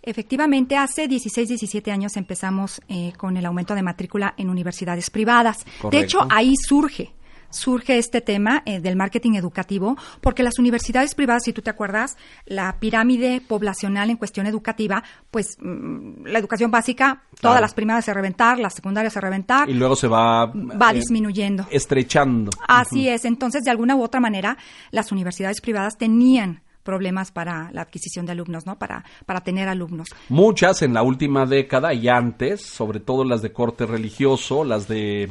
Efectivamente, 0.03 0.77
hace 0.77 1.07
16, 1.07 1.49
17 1.49 1.93
años 1.93 2.17
empezamos 2.17 2.81
eh, 2.89 3.13
con 3.17 3.37
el 3.37 3.47
aumento 3.47 3.75
de 3.75 3.83
matrícula 3.83 4.35
en 4.37 4.51
universidades 4.51 5.11
privadas. 5.11 5.65
De 5.91 6.01
hecho, 6.01 6.27
ahí 6.29 6.55
surge 6.57 7.13
surge 7.53 7.99
este 7.99 8.21
tema 8.21 8.63
eh, 8.67 8.81
del 8.81 8.97
marketing 8.97 9.35
educativo, 9.35 9.97
porque 10.21 10.43
las 10.43 10.59
universidades 10.59 11.15
privadas, 11.15 11.43
si 11.45 11.53
tú 11.53 11.63
te 11.63 11.71
acuerdas, 11.71 12.17
la 12.47 12.77
pirámide 12.79 13.41
poblacional 13.41 14.11
en 14.11 14.17
cuestión 14.17 14.47
educativa, 14.47 15.03
pues 15.31 15.57
mm, 15.61 16.27
la 16.27 16.39
educación 16.39 16.71
básica, 16.71 17.23
todas 17.41 17.61
las 17.61 17.75
primarias 17.75 18.05
se 18.05 18.15
reventar, 18.15 18.59
las 18.59 18.75
secundarias 18.75 19.13
se 19.13 19.21
reventar. 19.21 19.69
Y 19.69 19.75
luego 19.75 19.97
se 19.97 20.09
va... 20.09 20.47
Va 20.47 20.91
eh, 20.91 20.95
disminuyendo. 20.95 21.67
Estrechando. 21.71 22.51
Así 22.67 23.09
es. 23.09 23.25
Entonces, 23.25 23.63
de 23.63 23.71
alguna 23.71 23.97
u 23.97 24.03
otra 24.03 24.21
manera, 24.21 24.57
las 24.91 25.13
universidades 25.13 25.61
privadas 25.61 25.97
tenían 25.97 26.63
problemas 26.83 27.31
para 27.31 27.71
la 27.73 27.83
adquisición 27.83 28.27
de 28.27 28.33
alumnos, 28.33 28.67
¿no? 28.67 28.79
Para, 28.79 29.05
para 29.27 29.43
tener 29.43 29.69
alumnos. 29.69 30.09
Muchas 30.29 30.83
en 30.83 30.95
la 30.95 31.03
última 31.03 31.47
década 31.47 31.95
y 31.95 32.09
antes, 32.09 32.63
sobre 32.63 33.01
todo 33.01 33.25
las 33.25 33.43
de 33.43 33.53
corte 33.53 33.87
religioso, 33.87 34.65
las 34.65 34.89
de 34.89 35.31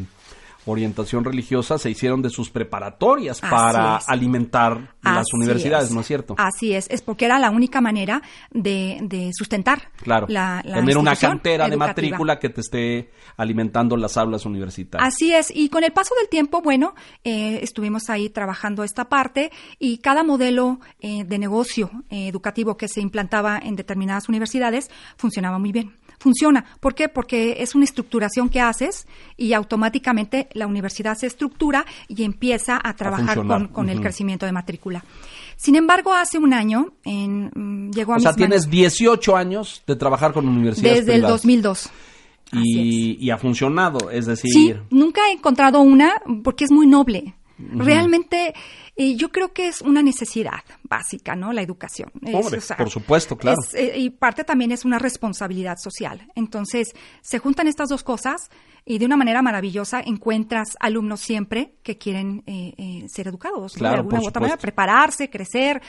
orientación 0.65 1.23
religiosa 1.23 1.77
se 1.77 1.89
hicieron 1.89 2.21
de 2.21 2.29
sus 2.29 2.49
preparatorias 2.49 3.41
para 3.41 3.97
alimentar 3.97 4.95
las 5.01 5.25
universidades, 5.33 5.91
¿no 5.91 6.01
es 6.01 6.07
cierto? 6.07 6.35
Así 6.37 6.73
es, 6.73 6.87
es 6.89 7.01
porque 7.01 7.25
era 7.25 7.39
la 7.39 7.49
única 7.49 7.81
manera 7.81 8.21
de, 8.51 9.31
sustentar 9.33 9.91
claro, 9.97 10.27
la, 10.29 10.61
tener 10.63 10.97
una 10.97 11.15
cantera 11.15 11.67
de 11.67 11.77
matrícula 11.77 12.39
que 12.39 12.49
te 12.49 12.61
esté 12.61 13.11
alimentando 13.37 13.97
las 13.97 14.17
aulas 14.17 14.45
universitarias. 14.45 15.13
Así 15.13 15.33
es, 15.33 15.51
y 15.53 15.69
con 15.69 15.83
el 15.83 15.91
paso 15.93 16.13
del 16.19 16.29
tiempo, 16.29 16.61
bueno, 16.61 16.93
eh, 17.23 17.59
estuvimos 17.61 18.09
ahí 18.09 18.29
trabajando 18.29 18.83
esta 18.83 19.09
parte 19.09 19.51
y 19.79 19.97
cada 19.97 20.23
modelo 20.23 20.79
eh, 20.99 21.23
de 21.23 21.39
negocio 21.39 21.89
eh, 22.09 22.27
educativo 22.27 22.77
que 22.77 22.87
se 22.87 23.01
implantaba 23.01 23.57
en 23.57 23.75
determinadas 23.75 24.29
universidades 24.29 24.89
funcionaba 25.17 25.59
muy 25.59 25.71
bien 25.71 25.93
funciona. 26.21 26.63
¿Por 26.79 26.93
qué? 26.93 27.09
Porque 27.09 27.57
es 27.59 27.73
una 27.73 27.83
estructuración 27.83 28.47
que 28.47 28.61
haces 28.61 29.07
y 29.37 29.53
automáticamente 29.53 30.47
la 30.53 30.67
universidad 30.67 31.17
se 31.17 31.25
estructura 31.25 31.85
y 32.07 32.23
empieza 32.23 32.79
a 32.81 32.95
trabajar 32.95 33.39
con, 33.73 33.89
el 33.89 33.99
crecimiento 33.99 34.45
de 34.45 34.51
matrícula. 34.51 35.03
Sin 35.57 35.75
embargo, 35.75 36.13
hace 36.13 36.37
un 36.37 36.53
año 36.53 36.93
en, 37.03 37.51
mm, 37.53 37.91
llegó 37.91 38.13
a 38.13 38.17
O 38.17 38.19
sea, 38.19 38.33
tienes 38.33 38.69
18 38.69 39.35
años 39.35 39.83
de 39.87 39.95
trabajar 39.95 40.31
con 40.31 40.47
universidades 40.47 41.05
Desde 41.05 41.15
el 41.15 41.21
2002. 41.23 41.89
Y, 42.53 43.17
y, 43.25 43.29
ha 43.29 43.37
funcionado, 43.37 44.11
es 44.11 44.25
decir... 44.25 44.51
Sí, 44.51 44.73
nunca 44.89 45.21
he 45.29 45.33
encontrado 45.33 45.79
una 45.79 46.21
porque 46.43 46.65
es 46.65 46.71
muy 46.71 46.85
noble. 46.85 47.33
Realmente 47.73 48.53
eh, 48.95 49.15
yo 49.15 49.31
creo 49.31 49.53
que 49.53 49.67
es 49.67 49.81
una 49.81 50.01
necesidad 50.01 50.63
básica, 50.83 51.35
¿no? 51.35 51.53
La 51.53 51.61
educación. 51.61 52.11
por 52.77 52.89
supuesto, 52.89 53.37
claro. 53.37 53.57
Eh, 53.73 53.93
y 53.97 54.09
parte 54.09 54.43
también 54.43 54.71
es 54.71 54.85
una 54.85 54.99
responsabilidad 54.99 55.77
social. 55.77 56.27
Entonces, 56.35 56.93
se 57.21 57.39
juntan 57.39 57.67
estas 57.67 57.89
dos 57.89 58.03
cosas 58.03 58.49
y 58.85 58.97
de 58.97 59.05
una 59.05 59.17
manera 59.17 59.41
maravillosa 59.41 60.01
encuentras 60.01 60.75
alumnos 60.79 61.21
siempre 61.21 61.75
que 61.83 61.97
quieren 61.97 62.43
eh, 62.47 63.05
ser 63.07 63.27
educados, 63.27 63.73
de 63.75 63.87
alguna 63.87 64.21
u 64.21 64.27
otra 64.27 64.41
manera, 64.41 64.57
prepararse, 64.57 65.29
crecer, 65.29 65.81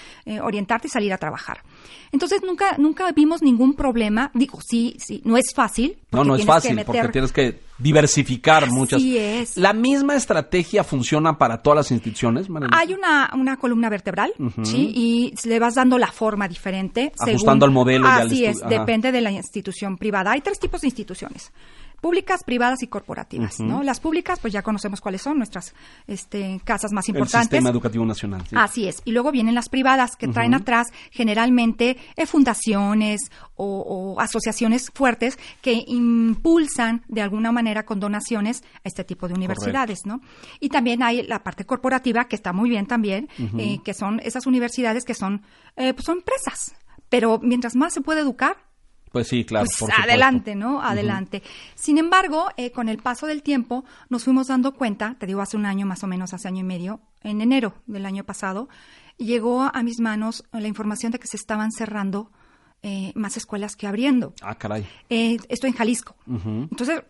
orientarte 0.42 0.88
y 0.88 0.90
salir 0.90 1.12
a 1.12 1.18
trabajar. 1.18 1.62
Entonces, 2.12 2.42
nunca, 2.42 2.76
nunca 2.76 3.10
vimos 3.12 3.42
ningún 3.42 3.74
problema. 3.74 4.30
Digo, 4.34 4.60
sí, 4.60 4.96
sí, 4.98 5.22
no 5.24 5.36
es 5.38 5.54
fácil. 5.54 5.96
No, 6.10 6.24
no 6.24 6.36
es 6.36 6.44
fácil, 6.44 6.80
porque 6.84 7.08
tienes 7.08 7.32
que 7.32 7.60
diversificar 7.78 8.70
muchas. 8.70 9.02
es. 9.02 9.56
¿La 9.56 9.72
misma 9.72 10.14
estrategia 10.14 10.84
funciona 10.84 11.38
para 11.38 11.62
todas 11.62 11.78
las 11.78 11.90
instituciones? 11.90 12.48
Hay 12.72 12.92
una, 12.92 13.30
una 13.34 13.56
columna 13.56 13.88
vertebral, 13.88 14.32
¿sí? 14.62 14.92
Y 14.94 15.48
le 15.48 15.58
vas 15.58 15.74
dando 15.74 15.98
la 15.98 16.12
forma 16.12 16.46
diferente. 16.46 17.12
Ajustando 17.18 17.64
al 17.64 17.72
modelo. 17.72 18.06
Así 18.06 18.44
es, 18.44 18.58
depende 18.68 19.10
de 19.10 19.20
la 19.20 19.30
institución 19.30 19.96
privada. 19.96 20.32
Hay 20.32 20.42
tres 20.42 20.58
tipos 20.58 20.82
de 20.82 20.88
instituciones 20.88 21.52
públicas, 22.02 22.42
privadas 22.44 22.82
y 22.82 22.88
corporativas, 22.88 23.60
¿no? 23.60 23.84
Las 23.84 24.00
públicas, 24.00 24.40
pues 24.40 24.52
ya 24.52 24.62
conocemos 24.62 25.00
cuáles 25.00 25.22
son 25.22 25.38
nuestras 25.38 25.72
este, 26.08 26.60
casas 26.64 26.90
más 26.92 27.08
importantes. 27.08 27.34
El 27.34 27.42
sistema 27.42 27.70
educativo 27.70 28.04
nacional. 28.04 28.42
Así 28.56 28.88
es. 28.88 29.00
Y 29.04 29.12
luego 29.12 29.30
vienen 29.30 29.54
las 29.54 29.68
privadas, 29.68 30.16
que 30.16 30.26
traen 30.26 30.52
atrás 30.52 30.88
generalmente 31.12 31.96
eh, 32.16 32.26
fundaciones 32.26 33.30
o, 33.54 34.16
asociaciones 34.18 34.90
fuertes 34.92 35.38
que 35.60 35.84
impulsan 35.86 37.04
de 37.06 37.22
alguna 37.22 37.52
manera 37.52 37.84
con 37.84 38.00
donaciones 38.00 38.64
a 38.84 38.88
este 38.88 39.04
tipo 39.04 39.28
de 39.28 39.34
universidades, 39.34 40.00
¿no? 40.04 40.20
Y 40.58 40.70
también 40.70 41.04
hay 41.04 41.22
la 41.22 41.44
parte 41.44 41.64
corporativa, 41.64 42.24
que 42.24 42.34
está 42.34 42.52
muy 42.52 42.68
bien 42.68 42.86
también, 42.86 43.28
eh, 43.58 43.78
que 43.84 43.94
son 43.94 44.20
esas 44.24 44.46
universidades 44.46 45.04
que 45.04 45.14
son, 45.14 45.42
eh, 45.76 45.94
pues 45.94 46.04
son 46.04 46.18
empresas. 46.18 46.74
Pero 47.08 47.38
mientras 47.40 47.76
más 47.76 47.94
se 47.94 48.00
puede 48.00 48.22
educar, 48.22 48.56
pues 49.12 49.28
sí, 49.28 49.44
claro. 49.44 49.66
Pues 49.78 49.92
adelante, 49.96 50.54
¿no? 50.54 50.82
Adelante. 50.82 51.42
Sin 51.74 51.98
embargo, 51.98 52.48
eh, 52.56 52.72
con 52.72 52.88
el 52.88 52.98
paso 52.98 53.26
del 53.26 53.42
tiempo 53.42 53.84
nos 54.08 54.24
fuimos 54.24 54.48
dando 54.48 54.72
cuenta, 54.74 55.16
te 55.18 55.26
digo 55.26 55.40
hace 55.40 55.56
un 55.56 55.66
año 55.66 55.86
más 55.86 56.02
o 56.02 56.06
menos, 56.06 56.32
hace 56.32 56.48
año 56.48 56.60
y 56.60 56.64
medio, 56.64 57.00
en 57.22 57.40
enero 57.40 57.74
del 57.86 58.06
año 58.06 58.24
pasado, 58.24 58.68
llegó 59.18 59.62
a 59.62 59.82
mis 59.82 60.00
manos 60.00 60.44
la 60.52 60.66
información 60.66 61.12
de 61.12 61.18
que 61.18 61.26
se 61.26 61.36
estaban 61.36 61.70
cerrando 61.70 62.30
eh, 62.82 63.12
más 63.14 63.36
escuelas 63.36 63.76
que 63.76 63.86
abriendo. 63.86 64.34
Ah, 64.42 64.56
caray. 64.56 64.86
Eh, 65.08 65.36
esto 65.48 65.66
en 65.66 65.74
Jalisco. 65.74 66.16
Entonces, 66.26 67.02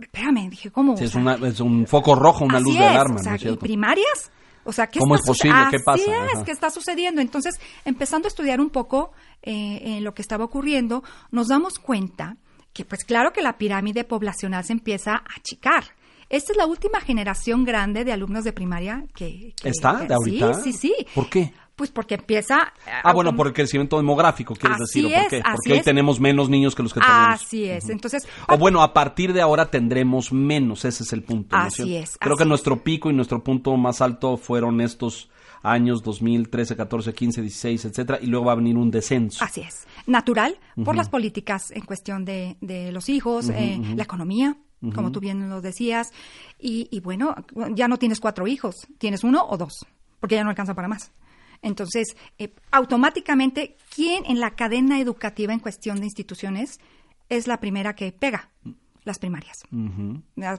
espérame, 0.00 0.50
dije, 0.50 0.70
¿cómo? 0.70 0.96
Sí, 0.96 1.04
es, 1.04 1.14
es, 1.14 1.60
un 1.60 1.86
foco 1.86 2.14
rojo, 2.14 2.44
una 2.44 2.60
luz 2.60 2.74
de 2.74 2.84
alarma, 2.84 3.22
¿no 3.22 3.34
es? 3.34 3.42
¿Y 3.44 3.56
primarias? 3.56 4.30
O 4.66 4.72
sea, 4.72 4.88
¿qué 4.88 4.98
¿Cómo 4.98 5.14
es 5.14 5.22
posible? 5.22 5.58
¿Qué 5.70 5.78
pasa? 5.78 6.02
es, 6.34 6.42
¿qué 6.44 6.52
está 6.52 6.70
sucediendo? 6.70 7.20
Entonces, 7.20 7.58
empezando 7.84 8.26
a 8.26 8.30
estudiar 8.30 8.60
un 8.60 8.70
poco 8.70 9.12
eh, 9.42 9.80
en 9.82 10.04
lo 10.04 10.12
que 10.14 10.22
estaba 10.22 10.44
ocurriendo, 10.44 11.02
nos 11.30 11.48
damos 11.48 11.78
cuenta 11.78 12.36
que, 12.72 12.84
pues 12.84 13.04
claro 13.04 13.32
que 13.32 13.42
la 13.42 13.56
pirámide 13.56 14.04
poblacional 14.04 14.64
se 14.64 14.72
empieza 14.72 15.12
a 15.12 15.24
achicar. 15.36 15.84
Esta 16.28 16.52
es 16.52 16.58
la 16.58 16.66
última 16.66 17.00
generación 17.00 17.64
grande 17.64 18.04
de 18.04 18.12
alumnos 18.12 18.44
de 18.44 18.52
primaria 18.52 19.04
que... 19.14 19.54
¿Está? 19.62 20.04
¿De 20.04 20.12
ahorita? 20.12 20.54
Sí, 20.54 20.72
sí, 20.72 20.78
sí. 20.78 21.06
¿Por 21.14 21.30
qué? 21.30 21.52
Pues 21.76 21.90
porque 21.90 22.14
empieza... 22.14 22.72
Ah, 23.04 23.12
bueno, 23.12 23.36
por 23.36 23.46
el 23.46 23.52
crecimiento 23.52 23.98
demográfico, 23.98 24.54
quieres 24.54 24.78
decir. 24.78 25.04
por 25.04 25.28
qué? 25.28 25.42
Porque 25.42 25.72
hoy 25.74 25.82
tenemos 25.82 26.18
menos 26.18 26.48
niños 26.48 26.74
que 26.74 26.82
los 26.82 26.94
que 26.94 27.00
tenemos. 27.00 27.28
Así 27.28 27.64
es. 27.64 27.90
Entonces... 27.90 28.26
O 28.48 28.56
bueno, 28.56 28.82
a 28.82 28.94
partir 28.94 29.34
de 29.34 29.42
ahora 29.42 29.70
tendremos 29.70 30.32
menos, 30.32 30.86
ese 30.86 31.02
es 31.02 31.12
el 31.12 31.22
punto. 31.22 31.54
Así 31.54 31.96
es. 31.96 32.16
Creo 32.18 32.36
que 32.36 32.46
nuestro 32.46 32.82
pico 32.82 33.10
y 33.10 33.12
nuestro 33.12 33.44
punto 33.44 33.76
más 33.76 34.00
alto 34.00 34.38
fueron 34.38 34.80
estos 34.80 35.28
años 35.62 36.02
2013, 36.02 36.76
14, 36.76 37.12
15, 37.12 37.42
16, 37.42 37.84
etcétera, 37.84 38.18
y 38.22 38.26
luego 38.26 38.46
va 38.46 38.52
a 38.52 38.56
venir 38.56 38.76
un 38.76 38.90
descenso. 38.90 39.44
Así 39.44 39.60
es. 39.60 39.86
Natural, 40.06 40.58
por 40.84 40.96
las 40.96 41.08
políticas 41.08 41.70
en 41.72 41.82
cuestión 41.82 42.24
de, 42.24 42.56
de 42.60 42.92
los 42.92 43.08
hijos, 43.08 43.50
eh, 43.50 43.78
la 43.96 44.04
economía, 44.04 44.56
como 44.94 45.10
tú 45.10 45.20
bien 45.20 45.50
lo 45.50 45.60
decías, 45.60 46.12
y, 46.58 46.88
y 46.90 47.00
bueno, 47.00 47.34
ya 47.74 47.88
no 47.88 47.98
tienes 47.98 48.20
cuatro 48.20 48.46
hijos, 48.46 48.86
tienes 48.98 49.24
uno 49.24 49.44
o 49.48 49.56
dos, 49.56 49.84
porque 50.20 50.36
ya 50.36 50.44
no 50.44 50.50
alcanza 50.50 50.74
para 50.74 50.88
más. 50.88 51.10
Entonces, 51.62 52.16
eh, 52.38 52.52
automáticamente, 52.70 53.76
¿quién 53.94 54.24
en 54.26 54.40
la 54.40 54.52
cadena 54.52 55.00
educativa 55.00 55.52
en 55.52 55.60
cuestión 55.60 55.98
de 55.98 56.06
instituciones 56.06 56.80
es 57.28 57.46
la 57.46 57.58
primera 57.58 57.94
que 57.94 58.12
pega? 58.12 58.50
Las 59.04 59.20
primarias. 59.20 59.58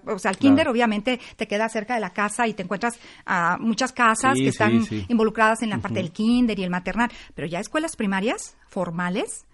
O 0.06 0.20
sea, 0.20 0.32
el 0.32 0.38
kinder 0.38 0.70
obviamente 0.70 1.20
te 1.36 1.48
queda 1.50 1.68
cerca 1.68 1.96
de 1.96 2.00
la 2.00 2.14
casa 2.14 2.48
y 2.48 2.54
te 2.54 2.64
encuentras 2.64 2.98
a 3.26 3.58
muchas 3.60 3.92
casas 3.92 4.36
que 4.36 4.48
están 4.48 4.88
involucradas 5.10 5.64
en 5.64 5.70
la 5.70 5.80
parte 5.80 6.00
del 6.00 6.14
kinder 6.14 6.58
y 6.58 6.64
el 6.64 6.70
maternal, 6.70 7.12
pero 7.36 7.46
ya 7.46 7.60
escuelas 7.60 7.98
primarias 7.98 8.56
formales, 8.70 9.46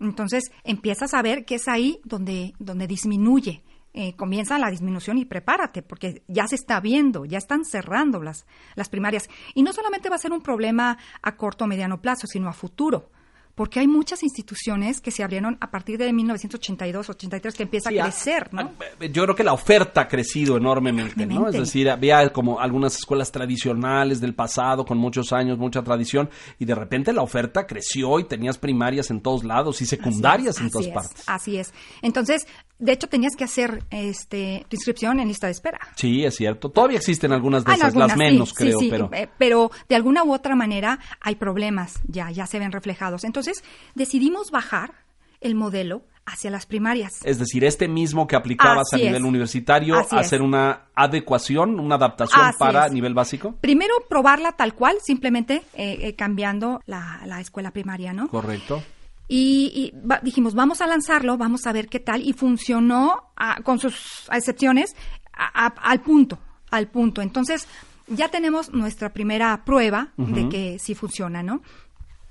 entonces 0.00 0.52
empiezas 0.62 1.14
a 1.14 1.22
ver 1.22 1.44
que 1.44 1.56
es 1.56 1.68
ahí 1.68 2.00
donde, 2.04 2.54
donde 2.58 2.86
disminuye 2.86 3.62
eh, 3.94 4.14
comienza 4.14 4.58
la 4.58 4.70
disminución 4.70 5.18
y 5.18 5.24
prepárate, 5.24 5.82
porque 5.82 6.22
ya 6.28 6.46
se 6.46 6.54
está 6.54 6.80
viendo, 6.80 7.24
ya 7.24 7.38
están 7.38 7.64
cerrando 7.64 8.22
las, 8.22 8.46
las 8.74 8.88
primarias. 8.88 9.28
Y 9.54 9.62
no 9.62 9.72
solamente 9.72 10.08
va 10.08 10.16
a 10.16 10.18
ser 10.18 10.32
un 10.32 10.40
problema 10.40 10.98
a 11.22 11.36
corto 11.36 11.64
o 11.64 11.68
mediano 11.68 12.00
plazo, 12.00 12.26
sino 12.26 12.48
a 12.48 12.52
futuro 12.52 13.10
porque 13.58 13.80
hay 13.80 13.88
muchas 13.88 14.22
instituciones 14.22 15.00
que 15.00 15.10
se 15.10 15.24
abrieron 15.24 15.58
a 15.60 15.68
partir 15.72 15.98
de 15.98 16.12
1982, 16.12 17.10
83, 17.10 17.54
que 17.56 17.62
empieza 17.64 17.90
a 17.90 17.92
crecer, 17.92 18.54
¿no? 18.54 18.70
Yo 19.12 19.24
creo 19.24 19.34
que 19.34 19.42
la 19.42 19.52
oferta 19.52 20.02
ha 20.02 20.06
crecido 20.06 20.56
enormemente, 20.56 21.26
¿no? 21.26 21.48
Es 21.48 21.56
decir, 21.56 21.90
había 21.90 22.32
como 22.32 22.60
algunas 22.60 22.94
escuelas 22.94 23.32
tradicionales 23.32 24.20
del 24.20 24.36
pasado 24.36 24.84
con 24.84 24.96
muchos 24.96 25.32
años, 25.32 25.58
mucha 25.58 25.82
tradición, 25.82 26.30
y 26.60 26.66
de 26.66 26.76
repente 26.76 27.12
la 27.12 27.22
oferta 27.22 27.66
creció 27.66 28.20
y 28.20 28.28
tenías 28.28 28.58
primarias 28.58 29.10
en 29.10 29.20
todos 29.20 29.42
lados 29.42 29.82
y 29.82 29.86
secundarias 29.86 30.60
en 30.60 30.70
todas 30.70 30.86
partes. 30.86 31.24
Así 31.26 31.58
es. 31.58 31.74
Entonces, 32.00 32.46
de 32.78 32.92
hecho, 32.92 33.08
tenías 33.08 33.34
que 33.36 33.44
hacer 33.44 33.82
este, 33.90 34.64
tu 34.68 34.76
inscripción 34.76 35.18
en 35.20 35.28
lista 35.28 35.46
de 35.46 35.52
espera. 35.52 35.80
Sí, 35.96 36.24
es 36.24 36.36
cierto. 36.36 36.70
Todavía 36.70 36.98
existen 36.98 37.32
algunas 37.32 37.64
de 37.64 37.74
esas, 37.74 37.94
las 37.94 38.16
menos, 38.16 38.54
creo, 38.54 38.78
pero... 38.88 39.10
Eh, 39.12 39.28
pero 39.36 39.70
de 39.88 39.96
alguna 39.96 40.22
u 40.22 40.32
otra 40.32 40.54
manera 40.54 40.98
hay 41.20 41.34
problemas, 41.34 42.00
ya, 42.06 42.30
ya 42.30 42.46
se 42.46 42.58
ven 42.58 42.70
reflejados. 42.70 43.24
Entonces, 43.24 43.64
decidimos 43.94 44.50
bajar 44.50 44.92
el 45.40 45.54
modelo 45.54 46.02
hacia 46.24 46.50
las 46.50 46.66
primarias. 46.66 47.20
Es 47.24 47.38
decir, 47.38 47.64
este 47.64 47.88
mismo 47.88 48.26
que 48.26 48.36
aplicabas 48.36 48.92
a 48.92 48.96
nivel 48.96 49.24
universitario, 49.24 49.96
hacer 50.10 50.42
una 50.42 50.88
adecuación, 50.94 51.80
una 51.80 51.96
adaptación 51.96 52.52
para 52.58 52.88
nivel 52.88 53.14
básico. 53.14 53.54
Primero 53.60 53.94
probarla 54.08 54.52
tal 54.52 54.74
cual, 54.74 54.98
simplemente 55.02 55.62
eh, 55.74 55.98
eh, 56.02 56.14
cambiando 56.14 56.80
la, 56.86 57.22
la, 57.24 57.40
escuela 57.40 57.70
primaria, 57.70 58.12
¿no? 58.12 58.28
Correcto. 58.28 58.82
Y, 59.28 59.92
dijimos, 60.22 60.54
vamos 60.54 60.80
a 60.80 60.86
lanzarlo, 60.86 61.36
vamos 61.36 61.66
a 61.66 61.72
ver 61.72 61.88
qué 61.88 62.00
tal. 62.00 62.22
Y 62.22 62.32
funcionó, 62.32 63.32
con 63.62 63.78
sus 63.78 64.26
excepciones, 64.32 64.96
al 65.32 66.00
punto, 66.00 66.38
al 66.70 66.88
punto. 66.88 67.20
Entonces, 67.20 67.68
ya 68.08 68.28
tenemos 68.28 68.72
nuestra 68.72 69.12
primera 69.12 69.64
prueba 69.64 70.12
de 70.16 70.48
que 70.48 70.78
sí 70.78 70.94
funciona, 70.94 71.42
¿no? 71.42 71.62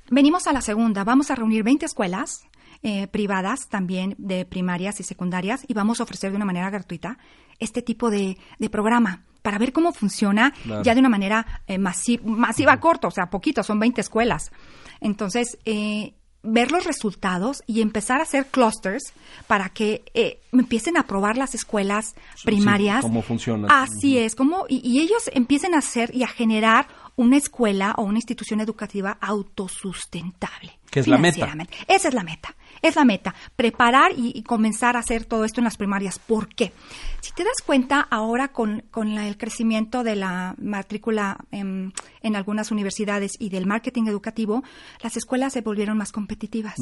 Venimos 0.09 0.47
a 0.47 0.53
la 0.53 0.61
segunda, 0.61 1.03
vamos 1.03 1.29
a 1.31 1.35
reunir 1.35 1.63
20 1.63 1.85
escuelas 1.85 2.47
eh, 2.83 3.07
privadas 3.07 3.67
también 3.69 4.15
de 4.17 4.45
primarias 4.45 4.99
y 4.99 5.03
secundarias 5.03 5.65
y 5.67 5.73
vamos 5.73 5.99
a 5.99 6.03
ofrecer 6.03 6.29
de 6.31 6.37
una 6.37 6.45
manera 6.45 6.69
gratuita 6.69 7.17
este 7.59 7.81
tipo 7.81 8.09
de, 8.09 8.37
programa 8.71 9.23
para 9.41 9.57
ver 9.57 9.73
cómo 9.73 9.91
funciona 9.93 10.53
ya 10.83 10.93
de 10.93 10.99
una 10.99 11.09
manera 11.09 11.63
eh, 11.67 11.77
masiva, 11.77 12.23
masiva 12.25 12.79
corta, 12.79 13.07
o 13.07 13.11
sea, 13.11 13.29
poquito, 13.29 13.63
son 13.63 13.79
20 13.79 14.01
escuelas. 14.01 14.51
Entonces, 15.01 15.57
eh, 15.65 16.13
ver 16.43 16.71
los 16.71 16.85
resultados 16.85 17.63
y 17.67 17.81
empezar 17.81 18.19
a 18.19 18.23
hacer 18.23 18.47
clusters 18.47 19.13
para 19.47 19.69
que 19.69 20.03
eh, 20.13 20.39
empiecen 20.51 20.97
a 20.97 21.03
probar 21.03 21.37
las 21.37 21.55
escuelas 21.55 22.15
primarias. 22.43 23.01
cómo 23.01 23.21
funciona. 23.21 23.67
Así 23.69 24.17
es, 24.17 24.35
como 24.35 24.65
y, 24.69 24.81
y, 24.87 25.01
ellos 25.01 25.29
empiecen 25.33 25.75
a 25.75 25.79
hacer 25.79 26.15
y 26.15 26.23
a 26.23 26.27
generar 26.27 26.87
una 27.15 27.37
escuela 27.37 27.93
o 27.97 28.03
una 28.03 28.19
institución 28.19 28.61
educativa 28.61 29.17
autosustentable. 29.19 30.79
Que 30.89 31.01
es 31.01 31.07
la 31.07 31.17
meta. 31.17 31.53
Esa 31.87 32.07
es 32.07 32.13
la 32.13 32.23
meta. 32.23 32.55
Es 32.81 32.95
la 32.95 33.05
meta, 33.05 33.35
preparar 33.55 34.11
y, 34.15 34.43
comenzar 34.43 34.95
a 34.95 34.99
hacer 34.99 35.25
todo 35.25 35.45
esto 35.45 35.59
en 35.59 35.65
las 35.65 35.77
primarias. 35.77 36.19
¿Por 36.19 36.47
qué? 36.47 36.71
Si 37.21 37.31
te 37.33 37.43
das 37.43 37.61
cuenta, 37.65 37.99
ahora 38.09 38.49
con, 38.49 38.83
con 38.91 39.17
el 39.17 39.37
crecimiento 39.37 40.03
de 40.03 40.15
la 40.15 40.55
matrícula 40.57 41.37
en, 41.51 41.93
en, 42.21 42.35
algunas 42.35 42.71
universidades 42.71 43.33
y 43.39 43.49
del 43.49 43.65
marketing 43.65 44.03
educativo, 44.07 44.63
las 45.01 45.17
escuelas 45.17 45.53
se 45.53 45.61
volvieron 45.61 45.97
más 45.97 46.11
competitivas. 46.11 46.75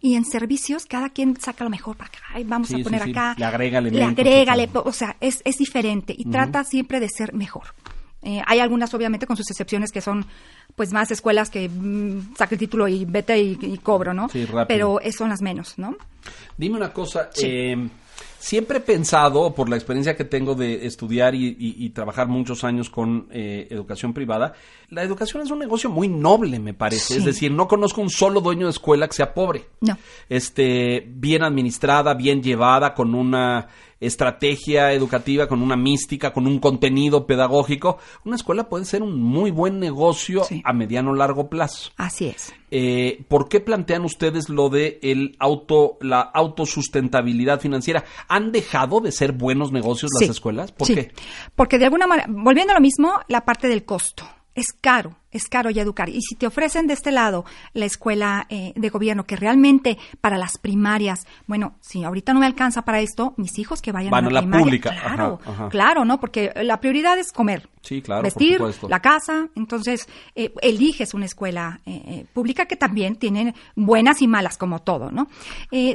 Y 0.00 0.14
en 0.14 0.24
servicios, 0.24 0.86
cada 0.86 1.10
quien 1.10 1.40
saca 1.40 1.64
lo 1.64 1.70
mejor 1.70 1.96
para 1.96 2.10
que 2.10 2.44
vamos 2.44 2.72
a 2.72 2.78
poner 2.78 3.02
acá. 3.02 3.34
Le 3.36 3.44
agrega 3.44 3.80
Le 3.80 4.04
agrega, 4.04 4.54
o 4.84 4.92
sea, 4.92 5.16
es, 5.20 5.42
es 5.44 5.56
diferente 5.56 6.14
y 6.16 6.24
trata 6.24 6.64
siempre 6.64 7.00
de 7.00 7.08
ser 7.08 7.32
mejor. 7.34 7.74
Eh, 8.22 8.42
hay 8.46 8.60
algunas, 8.60 8.92
obviamente, 8.92 9.26
con 9.26 9.36
sus 9.36 9.50
excepciones 9.50 9.92
que 9.92 10.00
son 10.00 10.26
pues 10.76 10.92
más 10.92 11.10
escuelas 11.10 11.50
que 11.50 11.68
mm, 11.68 12.36
saque 12.36 12.54
el 12.54 12.58
título 12.58 12.88
y 12.88 13.04
vete 13.04 13.38
y, 13.38 13.78
cobro, 13.82 14.14
¿no? 14.14 14.28
Sí, 14.28 14.44
rápido. 14.44 14.66
Pero 14.66 15.12
son 15.12 15.30
las 15.30 15.42
menos, 15.42 15.78
¿no? 15.78 15.96
Dime 16.56 16.76
una 16.76 16.92
cosa, 16.92 17.30
eh, 17.42 17.88
siempre 18.40 18.78
he 18.78 18.80
pensado, 18.80 19.54
por 19.54 19.68
la 19.68 19.76
experiencia 19.76 20.16
que 20.16 20.24
tengo 20.24 20.54
de 20.54 20.86
estudiar 20.86 21.34
y, 21.34 21.90
trabajar 21.90 22.26
muchos 22.28 22.64
años 22.64 22.88
con 22.88 23.28
eh, 23.30 23.68
educación 23.70 24.12
privada, 24.12 24.54
la 24.88 25.02
educación 25.02 25.42
es 25.42 25.50
un 25.50 25.58
negocio 25.58 25.90
muy 25.90 26.08
noble, 26.08 26.58
me 26.58 26.74
parece. 26.74 27.16
Es 27.16 27.24
decir, 27.24 27.52
no 27.52 27.68
conozco 27.68 28.00
un 28.00 28.10
solo 28.10 28.40
dueño 28.40 28.66
de 28.66 28.70
escuela 28.70 29.06
que 29.06 29.14
sea 29.14 29.34
pobre. 29.34 29.66
No. 29.80 29.96
Este, 30.28 31.04
bien 31.06 31.42
administrada, 31.44 32.14
bien 32.14 32.42
llevada, 32.42 32.94
con 32.94 33.14
una 33.14 33.68
estrategia 34.00 34.92
educativa, 34.92 35.46
con 35.46 35.62
una 35.62 35.76
mística, 35.76 36.32
con 36.32 36.46
un 36.46 36.58
contenido 36.58 37.26
pedagógico, 37.26 37.98
una 38.24 38.36
escuela 38.36 38.68
puede 38.68 38.86
ser 38.86 39.02
un 39.02 39.20
muy 39.20 39.50
buen 39.50 39.78
negocio 39.78 40.42
a 40.64 40.72
mediano 40.72 41.10
o 41.10 41.14
largo 41.14 41.48
plazo. 41.48 41.90
Así 41.96 42.26
es. 42.26 42.52
Eh, 42.70 43.24
¿Por 43.28 43.48
qué 43.48 43.60
plantean 43.60 44.04
ustedes 44.04 44.48
lo 44.48 44.70
de 44.70 44.98
el 45.02 45.36
auto, 45.38 45.98
la 46.00 46.20
autosustentabilidad 46.20 47.60
financiera? 47.60 48.04
¿Han 48.28 48.52
dejado 48.52 49.00
de 49.00 49.12
ser 49.12 49.32
buenos 49.32 49.72
negocios 49.72 50.10
las 50.18 50.30
escuelas? 50.30 50.72
¿Por 50.72 50.88
qué? 50.88 51.12
Porque 51.54 51.78
de 51.78 51.84
alguna 51.84 52.06
manera, 52.06 52.28
volviendo 52.30 52.72
a 52.72 52.76
lo 52.76 52.80
mismo, 52.80 53.12
la 53.28 53.44
parte 53.44 53.68
del 53.68 53.84
costo 53.84 54.24
es 54.60 54.72
caro, 54.72 55.16
es 55.30 55.48
caro 55.48 55.70
ya 55.70 55.82
educar. 55.82 56.08
Y 56.08 56.20
si 56.22 56.34
te 56.34 56.46
ofrecen 56.46 56.86
de 56.86 56.94
este 56.94 57.10
lado 57.10 57.44
la 57.72 57.84
escuela 57.84 58.46
eh, 58.48 58.72
de 58.76 58.88
gobierno, 58.88 59.24
que 59.24 59.36
realmente 59.36 59.98
para 60.20 60.38
las 60.38 60.58
primarias, 60.58 61.26
bueno, 61.46 61.76
si 61.80 62.04
ahorita 62.04 62.32
no 62.32 62.40
me 62.40 62.46
alcanza 62.46 62.82
para 62.82 63.00
esto, 63.00 63.34
mis 63.36 63.58
hijos 63.58 63.80
que 63.82 63.92
vayan 63.92 64.14
a 64.14 64.20
la, 64.20 64.30
la 64.30 64.40
primaria. 64.40 64.64
pública. 64.64 64.90
Claro, 64.90 65.40
claro, 65.70 66.04
¿no? 66.04 66.20
Porque 66.20 66.52
la 66.62 66.80
prioridad 66.80 67.18
es 67.18 67.32
comer. 67.32 67.68
Sí, 67.82 68.02
claro, 68.02 68.22
vestir, 68.22 68.60
la 68.88 69.00
casa. 69.00 69.48
Entonces, 69.56 70.06
eh, 70.34 70.52
eliges 70.60 71.14
una 71.14 71.24
escuela 71.24 71.80
eh, 71.86 72.26
pública 72.32 72.66
que 72.66 72.76
también 72.76 73.16
tiene 73.16 73.54
buenas 73.74 74.20
y 74.22 74.26
malas, 74.26 74.58
como 74.58 74.80
todo, 74.80 75.10
¿no? 75.10 75.28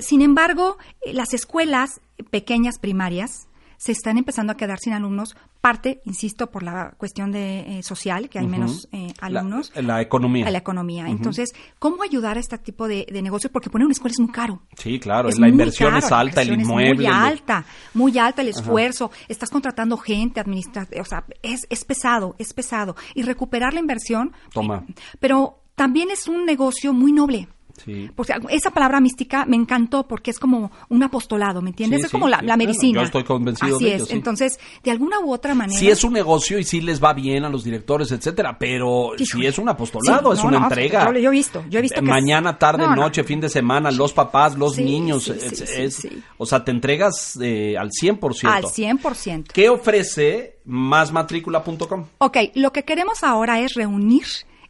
sin 0.01 0.21
embargo, 0.21 0.77
las 1.05 1.33
escuelas 1.33 2.01
pequeñas 2.29 2.79
primarias, 2.79 3.47
se 3.77 3.91
están 3.91 4.17
empezando 4.17 4.53
a 4.53 4.57
quedar 4.57 4.79
sin 4.79 4.93
alumnos, 4.93 5.35
parte, 5.61 6.01
insisto, 6.05 6.51
por 6.51 6.63
la 6.63 6.93
cuestión 6.97 7.31
de 7.31 7.79
eh, 7.79 7.83
social, 7.83 8.29
que 8.29 8.39
hay 8.39 8.47
menos 8.47 8.87
eh, 8.91 9.13
alumnos. 9.19 9.71
La, 9.75 10.01
economía. 10.01 10.49
la 10.49 10.57
economía. 10.57 11.07
Entonces, 11.07 11.53
¿cómo 11.79 12.03
ayudar 12.03 12.37
a 12.37 12.39
este 12.39 12.57
tipo 12.57 12.87
de, 12.87 13.05
negocios? 13.21 13.51
Porque 13.51 13.69
poner 13.69 13.85
una 13.85 13.93
escuela 13.93 14.13
es 14.13 14.19
muy 14.19 14.31
caro. 14.31 14.61
Sí, 14.77 14.99
claro, 14.99 15.29
la 15.37 15.49
inversión 15.49 15.95
es 15.95 16.11
alta, 16.11 16.41
el 16.41 16.53
inmueble. 16.61 16.95
muy 16.95 17.05
alta, 17.07 17.65
muy 17.93 18.17
alta 18.17 18.41
el 18.41 18.49
esfuerzo. 18.49 19.11
Estás 19.27 19.49
contratando 19.49 19.97
gente, 19.97 20.39
administrativa, 20.39 21.01
o 21.01 21.05
sea, 21.05 21.25
es, 21.41 21.65
es 21.69 21.83
pesado, 21.83 22.35
es 22.37 22.53
pesado. 22.53 22.95
Y 23.13 23.23
recuperar 23.23 23.73
la 23.73 23.79
inversión. 23.79 24.33
Toma. 24.53 24.85
pero 25.19 25.59
también 25.75 26.09
es 26.09 26.27
un 26.27 26.45
negocio 26.45 26.93
muy 26.93 27.11
noble. 27.11 27.47
Sí. 27.83 28.09
Porque 28.15 28.33
esa 28.49 28.71
palabra 28.71 28.99
mística 28.99 29.45
me 29.45 29.55
encantó 29.55 30.07
porque 30.07 30.31
es 30.31 30.39
como 30.39 30.71
un 30.89 31.03
apostolado, 31.03 31.61
¿me 31.61 31.69
entiendes? 31.69 32.05
es 32.05 32.11
como 32.11 32.27
la, 32.27 32.41
medicina. 32.55 33.01
yo 33.01 33.05
estoy 33.05 33.23
convencido 33.23 33.75
Así 33.75 33.85
de 33.85 33.95
es. 33.95 34.11
Entonces, 34.11 34.59
de 34.83 34.91
alguna 34.91 35.19
u 35.19 35.31
otra 35.31 35.53
manera. 35.53 35.77
Sí 35.77 35.89
es 35.89 36.03
un 36.03 36.13
negocio 36.13 36.57
y 36.57 36.63
sí 36.63 36.81
les 36.81 37.03
va 37.03 37.13
bien 37.13 37.43
a 37.43 37.49
los 37.49 37.63
directores, 37.63 38.11
etcétera, 38.11 38.57
pero 38.57 39.11
sí, 39.17 39.45
es 39.45 39.57
un 39.57 39.69
apostolado, 39.69 40.33
es 40.33 40.43
una 40.43 40.57
entrega. 40.57 41.11
Yo, 41.11 41.29
he 41.29 41.31
visto, 41.31 41.63
yo 41.69 41.79
he 41.79 41.81
visto 41.81 42.01
que 42.01 42.07
mañana, 42.07 42.57
tarde, 42.57 42.87
noche, 42.95 43.23
fin 43.23 43.39
de 43.39 43.49
semana, 43.49 43.91
los 43.91 44.13
papás, 44.13 44.57
los 44.57 44.77
niños, 44.77 45.27
es, 45.27 46.07
o 46.37 46.45
sea, 46.45 46.63
te 46.63 46.71
entregas 46.71 47.37
eh, 47.41 47.75
al 47.77 47.89
100%. 47.89 48.45
Al 48.45 48.63
100%. 48.63 49.47
¿Qué 49.53 49.69
ofrece 49.69 50.57
másmatrícula.com? 50.65 52.05
Ok, 52.17 52.37
lo 52.55 52.71
que 52.71 52.83
queremos 52.83 53.23
ahora 53.23 53.59
es 53.59 53.73
reunir 53.73 54.25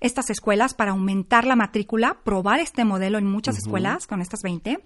estas 0.05 0.29
escuelas 0.29 0.73
para 0.73 0.91
aumentar 0.91 1.45
la 1.45 1.55
matrícula, 1.55 2.17
probar 2.23 2.59
este 2.59 2.85
modelo 2.85 3.17
en 3.17 3.25
muchas 3.25 3.57
escuelas, 3.57 4.07
con 4.07 4.21
estas 4.21 4.41
20, 4.41 4.83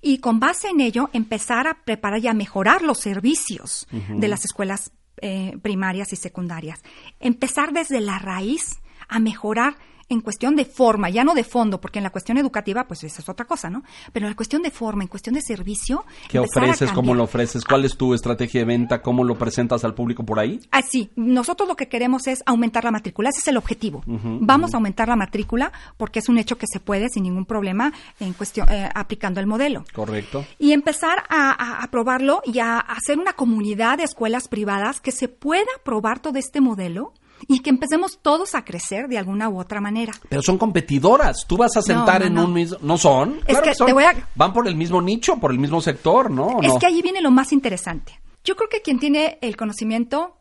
y 0.00 0.18
con 0.18 0.40
base 0.40 0.68
en 0.68 0.80
ello 0.80 1.10
empezar 1.12 1.66
a 1.66 1.84
preparar 1.84 2.20
y 2.20 2.28
a 2.28 2.34
mejorar 2.34 2.82
los 2.82 2.98
servicios 2.98 3.86
de 3.90 4.28
las 4.28 4.44
escuelas 4.44 4.92
eh, 5.20 5.56
primarias 5.62 6.12
y 6.12 6.16
secundarias. 6.16 6.80
Empezar 7.20 7.72
desde 7.72 8.00
la 8.00 8.18
raíz 8.18 8.80
a 9.08 9.18
mejorar 9.18 9.76
en 10.12 10.20
cuestión 10.20 10.56
de 10.56 10.64
forma, 10.64 11.10
ya 11.10 11.24
no 11.24 11.34
de 11.34 11.44
fondo, 11.44 11.80
porque 11.80 11.98
en 11.98 12.04
la 12.04 12.10
cuestión 12.10 12.38
educativa, 12.38 12.84
pues 12.86 13.04
esa 13.04 13.20
es 13.20 13.28
otra 13.28 13.46
cosa, 13.46 13.70
¿no? 13.70 13.82
Pero 14.12 14.26
en 14.26 14.30
la 14.30 14.36
cuestión 14.36 14.62
de 14.62 14.70
forma, 14.70 15.02
en 15.02 15.08
cuestión 15.08 15.34
de 15.34 15.42
servicio. 15.42 16.04
¿Qué 16.28 16.38
ofreces? 16.38 16.92
¿Cómo 16.92 17.14
lo 17.14 17.24
ofreces? 17.24 17.64
¿Cuál 17.64 17.84
es 17.84 17.96
tu 17.96 18.14
estrategia 18.14 18.60
de 18.60 18.66
venta? 18.66 19.02
¿Cómo 19.02 19.24
lo 19.24 19.36
presentas 19.36 19.84
al 19.84 19.94
público 19.94 20.24
por 20.24 20.38
ahí? 20.38 20.60
Así, 20.70 21.10
nosotros 21.16 21.68
lo 21.68 21.76
que 21.76 21.88
queremos 21.88 22.26
es 22.26 22.42
aumentar 22.46 22.84
la 22.84 22.90
matrícula, 22.90 23.30
ese 23.30 23.40
es 23.40 23.48
el 23.48 23.56
objetivo. 23.56 24.02
Vamos 24.06 24.74
a 24.74 24.76
aumentar 24.76 25.08
la 25.08 25.16
matrícula 25.16 25.72
porque 25.96 26.18
es 26.18 26.28
un 26.28 26.38
hecho 26.38 26.58
que 26.58 26.66
se 26.66 26.80
puede 26.80 27.08
sin 27.08 27.24
ningún 27.24 27.46
problema 27.46 27.92
en 28.20 28.32
cuestión, 28.32 28.68
eh, 28.70 28.88
aplicando 28.94 29.40
el 29.40 29.46
modelo. 29.46 29.84
Correcto. 29.92 30.44
Y 30.58 30.72
empezar 30.72 31.24
a, 31.28 31.82
a 31.82 31.90
probarlo 31.90 32.42
y 32.44 32.58
a 32.58 32.78
hacer 32.78 33.18
una 33.18 33.32
comunidad 33.32 33.98
de 33.98 34.04
escuelas 34.04 34.48
privadas 34.48 35.00
que 35.00 35.12
se 35.12 35.28
pueda 35.28 35.62
probar 35.84 36.20
todo 36.20 36.38
este 36.38 36.60
modelo 36.60 37.12
y 37.48 37.60
que 37.60 37.70
empecemos 37.70 38.18
todos 38.20 38.54
a 38.54 38.64
crecer 38.64 39.08
de 39.08 39.18
alguna 39.18 39.48
u 39.48 39.58
otra 39.58 39.80
manera. 39.80 40.12
Pero 40.28 40.42
son 40.42 40.58
competidoras. 40.58 41.44
Tú 41.46 41.56
vas 41.56 41.76
a 41.76 41.82
sentar 41.82 42.22
en 42.22 42.38
un 42.38 42.52
mismo. 42.52 42.78
¿No 42.82 42.98
son? 42.98 43.40
Es 43.46 43.60
que, 43.60 43.72
Te 43.72 43.92
voy 43.92 44.04
a... 44.04 44.28
Van 44.34 44.52
por 44.52 44.66
el 44.68 44.76
mismo 44.76 45.00
nicho, 45.00 45.36
por 45.38 45.52
el 45.52 45.58
mismo 45.58 45.80
sector, 45.80 46.30
¿no? 46.30 46.60
Es 46.62 46.74
que 46.78 46.86
allí 46.86 47.02
viene 47.02 47.20
lo 47.20 47.30
más 47.30 47.52
interesante. 47.52 48.20
Yo 48.44 48.56
creo 48.56 48.68
que 48.68 48.82
quien 48.82 48.98
tiene 48.98 49.38
el 49.40 49.56
conocimiento 49.56 50.36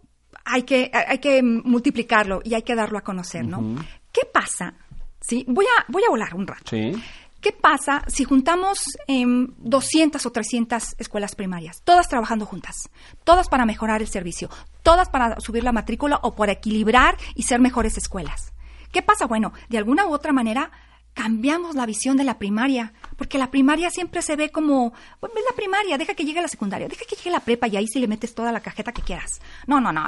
hay 0.46 0.64
que, 0.64 0.92
hay 0.94 1.20
que 1.20 1.44
multiplicarlo 1.44 2.42
y 2.44 2.56
hay 2.56 2.64
que 2.64 2.76
darlo 2.76 2.98
a 2.98 3.02
conocer, 3.02 3.46
¿no? 3.46 3.76
¿Qué 4.12 4.22
pasa? 4.32 4.74
Sí, 5.20 5.46
voy 5.48 5.66
a, 5.66 5.86
voy 5.88 6.04
a 6.04 6.10
volar 6.10 6.34
un 6.34 6.48
rato. 6.48 6.64
Sí. 6.70 6.94
¿Qué 7.42 7.52
pasa 7.52 8.04
si 8.06 8.24
juntamos 8.24 8.84
200 9.08 10.24
o 10.24 10.32
300 10.32 10.96
escuelas 11.00 11.34
primarias, 11.34 11.82
todas 11.84 12.08
trabajando 12.08 12.46
juntas, 12.46 12.92
todas 13.24 13.50
para 13.50 13.66
mejorar 13.66 14.04
el 14.04 14.08
servicio, 14.08 14.48
todas 14.84 15.10
para 15.10 15.40
subir 15.40 15.64
la 15.64 15.72
matrícula 15.72 16.20
o 16.22 16.36
para 16.36 16.52
equilibrar 16.52 17.18
y 17.34 17.44
ser 17.44 17.60
mejores 17.60 17.98
escuelas? 17.98 18.54
¿Qué 18.92 19.02
pasa? 19.02 19.26
Bueno, 19.26 19.54
de 19.70 19.80
alguna 19.80 20.06
u 20.06 20.14
otra 20.14 20.34
manera 20.34 20.72
cambiamos 21.14 21.76
la 21.76 21.86
visión 21.86 22.16
de 22.16 22.24
la 22.24 22.38
primaria, 22.38 22.94
porque 23.18 23.38
la 23.38 23.52
primaria 23.52 23.90
siempre 23.90 24.22
se 24.22 24.36
ve 24.36 24.50
como, 24.50 24.94
pues 25.20 25.34
la 25.34 25.56
primaria, 25.56 25.98
deja 25.98 26.14
que 26.14 26.24
llegue 26.24 26.42
la 26.42 26.48
secundaria, 26.48 26.88
deja 26.88 27.06
que 27.06 27.16
llegue 27.16 27.32
la 27.32 27.40
prepa 27.40 27.68
y 27.68 27.78
ahí 27.78 27.88
sí 27.88 28.00
le 28.00 28.08
metes 28.08 28.34
toda 28.34 28.52
la 28.52 28.60
cajeta 28.60 28.92
que 28.92 29.02
quieras. 29.02 29.42
No, 29.68 29.82
no, 29.82 29.92
no, 29.92 30.04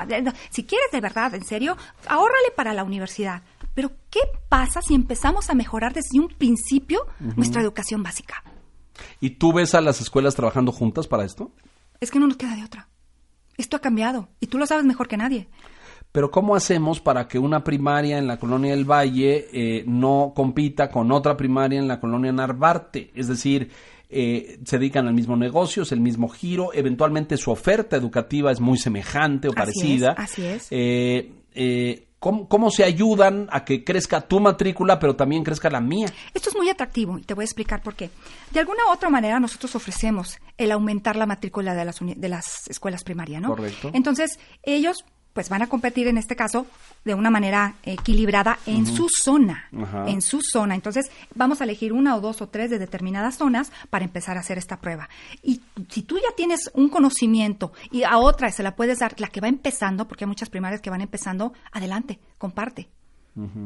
si 0.49 0.63
quieres 0.63 0.91
de 0.91 1.01
verdad, 1.01 1.33
en 1.33 1.45
serio, 1.45 1.77
ahórrale 2.07 2.51
para 2.55 2.73
la 2.73 2.83
universidad. 2.83 3.41
Pero 3.73 3.91
¿qué 4.09 4.21
pasa 4.49 4.81
si 4.81 4.93
empezamos 4.93 5.49
a 5.49 5.55
mejorar 5.55 5.93
desde 5.93 6.19
un 6.19 6.27
principio 6.27 7.05
nuestra 7.35 7.61
educación 7.61 8.03
básica? 8.03 8.43
¿Y 9.19 9.31
tú 9.31 9.53
ves 9.53 9.73
a 9.73 9.81
las 9.81 10.01
escuelas 10.01 10.35
trabajando 10.35 10.71
juntas 10.71 11.07
para 11.07 11.25
esto? 11.25 11.51
Es 11.99 12.11
que 12.11 12.19
no 12.19 12.27
nos 12.27 12.37
queda 12.37 12.55
de 12.55 12.63
otra. 12.63 12.89
Esto 13.57 13.77
ha 13.77 13.81
cambiado 13.81 14.29
y 14.39 14.47
tú 14.47 14.57
lo 14.57 14.65
sabes 14.65 14.85
mejor 14.85 15.07
que 15.07 15.17
nadie. 15.17 15.47
Pero 16.11 16.29
¿cómo 16.29 16.55
hacemos 16.55 16.99
para 16.99 17.27
que 17.27 17.39
una 17.39 17.63
primaria 17.63 18.19
en 18.19 18.27
la 18.27 18.37
colonia 18.37 18.71
del 18.71 18.85
Valle 18.85 19.47
eh, 19.51 19.83
no 19.87 20.33
compita 20.35 20.89
con 20.89 21.11
otra 21.11 21.35
primaria 21.35 21.79
en 21.79 21.87
la 21.87 21.99
colonia 21.99 22.31
Narvarte? 22.31 23.11
Es 23.15 23.27
decir, 23.27 23.71
eh, 24.09 24.59
se 24.63 24.77
dedican 24.77 25.07
al 25.07 25.15
mismo 25.15 25.35
negocio, 25.35 25.81
es 25.81 25.91
el 25.91 26.01
mismo 26.01 26.29
giro, 26.29 26.69
eventualmente 26.71 27.35
su 27.35 27.49
oferta 27.49 27.95
educativa 27.95 28.51
es 28.51 28.59
muy 28.59 28.77
semejante 28.77 29.47
o 29.47 29.53
parecida. 29.53 30.11
así 30.11 30.45
es. 30.45 30.67
Eh, 30.69 31.31
¿Cómo, 32.23 32.71
se 32.71 32.85
ayudan 32.85 33.49
a 33.51 33.65
que 33.65 33.83
crezca 33.83 34.21
tu 34.21 34.39
matrícula, 34.39 34.97
pero 34.97 35.13
también 35.13 35.43
crezca 35.43 35.69
la 35.69 35.81
mía? 35.81 36.07
Esto 36.33 36.49
es 36.51 36.55
muy 36.55 36.69
atractivo 36.69 37.19
y 37.19 37.23
te 37.23 37.33
voy 37.33 37.43
a 37.43 37.45
explicar 37.45 37.83
por 37.83 37.95
qué. 37.95 38.11
De 38.51 38.61
alguna 38.61 38.85
u 38.87 38.93
otra 38.93 39.09
manera 39.09 39.41
nosotros 39.41 39.75
ofrecemos 39.75 40.39
el 40.57 40.71
aumentar 40.71 41.17
la 41.17 41.25
matrícula 41.25 41.75
de 41.75 41.83
las, 41.83 41.99
de 41.99 42.29
las 42.29 42.69
escuelas 42.69 43.03
primarias, 43.03 43.41
¿no? 43.41 43.49
Correcto. 43.49 43.91
Entonces, 43.93 44.39
ellos 44.63 45.03
pues 45.33 45.49
van 45.49 45.61
a 45.63 45.67
competir 45.67 46.07
en 46.07 46.17
este 46.17 46.35
caso 46.35 46.67
de 47.05 47.15
una 47.15 47.29
manera 47.29 47.75
equilibrada 47.83 48.59
en 48.65 48.85
su 48.85 49.07
zona, 49.09 49.67
en 50.07 50.21
su 50.21 50.39
zona. 50.41 50.75
Entonces, 50.75 51.09
vamos 51.35 51.59
a 51.59 51.63
elegir 51.65 51.91
una 51.91 52.15
o 52.15 52.21
dos 52.21 52.41
o 52.41 52.47
tres 52.49 52.69
de 52.69 52.79
determinadas 52.79 53.37
zonas 53.37 53.71
para 53.89 54.05
empezar 54.05 54.37
a 54.37 54.41
hacer 54.41 54.57
esta 54.57 54.79
prueba. 54.79 55.09
Y 55.41 55.59
si 55.89 56.03
tú 56.03 56.17
ya 56.17 56.33
tienes 56.37 56.69
un 56.75 56.89
conocimiento 56.89 57.73
y 57.91 58.03
a 58.03 58.17
otra 58.17 58.51
se 58.51 58.63
la 58.63 58.75
puedes 58.75 58.99
dar, 58.99 59.19
la 59.19 59.27
que 59.27 59.41
va 59.41 59.47
empezando, 59.47 60.07
porque 60.07 60.23
hay 60.23 60.29
muchas 60.29 60.49
primarias 60.49 60.81
que 60.81 60.89
van 60.89 61.01
empezando, 61.01 61.53
adelante, 61.71 62.19
comparte. 62.37 62.87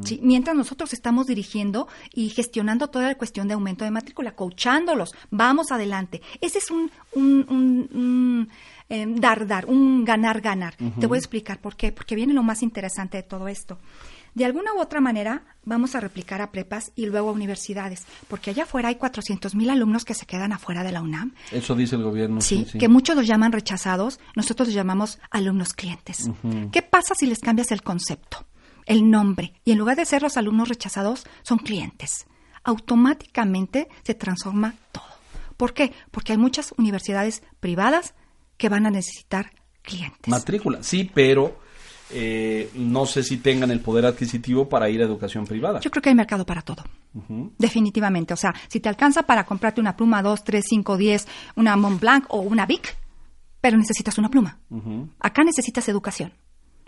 Sí, 0.02 0.18
mientras 0.22 0.56
nosotros 0.56 0.94
estamos 0.94 1.26
dirigiendo 1.26 1.88
y 2.14 2.30
gestionando 2.30 2.88
toda 2.88 3.06
la 3.08 3.16
cuestión 3.16 3.48
de 3.48 3.52
aumento 3.54 3.84
de 3.84 3.90
matrícula, 3.90 4.34
coachándolos, 4.34 5.14
vamos 5.30 5.70
adelante. 5.70 6.22
Ese 6.40 6.56
es 6.56 6.70
un, 6.70 6.90
un, 7.12 7.44
un- 7.50 7.90
un, 7.92 8.48
eh, 8.88 9.06
dar, 9.08 9.46
dar, 9.46 9.66
un 9.66 10.04
ganar, 10.04 10.40
ganar. 10.40 10.74
Te 10.98 11.06
voy 11.06 11.16
a 11.16 11.18
explicar 11.18 11.60
por 11.60 11.76
qué, 11.76 11.92
porque 11.92 12.14
viene 12.14 12.32
lo 12.34 12.42
más 12.42 12.62
interesante 12.62 13.16
de 13.18 13.22
todo 13.22 13.48
esto. 13.48 13.78
De 14.34 14.44
alguna 14.44 14.72
u 14.74 14.80
otra 14.80 15.00
manera 15.00 15.42
vamos 15.64 15.94
a 15.94 16.00
replicar 16.00 16.40
a 16.40 16.52
prepas 16.52 16.92
y 16.94 17.06
luego 17.06 17.30
a 17.30 17.32
universidades, 17.32 18.04
porque 18.28 18.50
allá 18.50 18.64
afuera 18.64 18.88
hay 18.88 18.94
400 18.94 19.54
mil 19.54 19.68
alumnos 19.70 20.04
que 20.04 20.14
se 20.14 20.26
quedan 20.26 20.52
afuera 20.52 20.84
de 20.84 20.92
la 20.92 21.00
UNAM, 21.02 21.34
Eso 21.50 21.74
dice 21.74 21.96
el 21.96 22.02
gobierno. 22.04 22.40
Sí, 22.40 22.58
Sí, 22.64 22.72
sí. 22.72 22.78
que 22.78 22.88
muchos 22.88 23.16
los 23.16 23.26
llaman 23.26 23.52
rechazados, 23.52 24.20
nosotros 24.36 24.68
los 24.68 24.74
llamamos 24.74 25.18
alumnos 25.30 25.72
clientes. 25.72 26.30
¿Qué 26.72 26.82
pasa 26.82 27.14
si 27.14 27.26
les 27.26 27.40
cambias 27.40 27.72
el 27.72 27.82
concepto, 27.82 28.46
el 28.86 29.10
nombre, 29.10 29.54
y 29.64 29.72
en 29.72 29.78
lugar 29.78 29.96
de 29.96 30.04
ser 30.04 30.22
los 30.22 30.36
alumnos 30.36 30.68
rechazados, 30.68 31.26
son 31.42 31.58
clientes? 31.58 32.26
Automáticamente 32.64 33.88
se 34.04 34.14
transforma 34.14 34.74
todo. 34.92 35.04
¿Por 35.56 35.74
qué? 35.74 35.92
Porque 36.10 36.32
hay 36.32 36.38
muchas 36.38 36.72
universidades 36.76 37.42
privadas 37.60 38.14
que 38.58 38.68
van 38.68 38.84
a 38.86 38.90
necesitar 38.90 39.50
clientes. 39.80 40.28
Matrícula, 40.28 40.82
sí, 40.82 41.10
pero 41.14 41.58
eh, 42.10 42.70
no 42.74 43.06
sé 43.06 43.22
si 43.22 43.38
tengan 43.38 43.70
el 43.70 43.80
poder 43.80 44.04
adquisitivo 44.06 44.68
para 44.68 44.88
ir 44.90 45.00
a 45.00 45.04
educación 45.04 45.46
privada. 45.46 45.80
Yo 45.80 45.90
creo 45.90 46.02
que 46.02 46.08
hay 46.10 46.14
mercado 46.14 46.44
para 46.44 46.60
todo. 46.62 46.84
Definitivamente. 47.58 48.34
O 48.34 48.36
sea, 48.36 48.54
si 48.68 48.80
te 48.80 48.88
alcanza 48.88 49.22
para 49.24 49.44
comprarte 49.44 49.80
una 49.80 49.96
pluma 49.96 50.22
2, 50.22 50.44
3, 50.44 50.64
5, 50.68 50.96
10, 50.96 51.26
una 51.56 51.76
Mont 51.76 52.00
Blanc 52.00 52.24
o 52.28 52.40
una 52.40 52.66
Bic, 52.66 52.96
pero 53.60 53.76
necesitas 53.76 54.18
una 54.18 54.28
pluma. 54.30 54.58
Acá 55.20 55.42
necesitas 55.44 55.88
educación. 55.88 56.32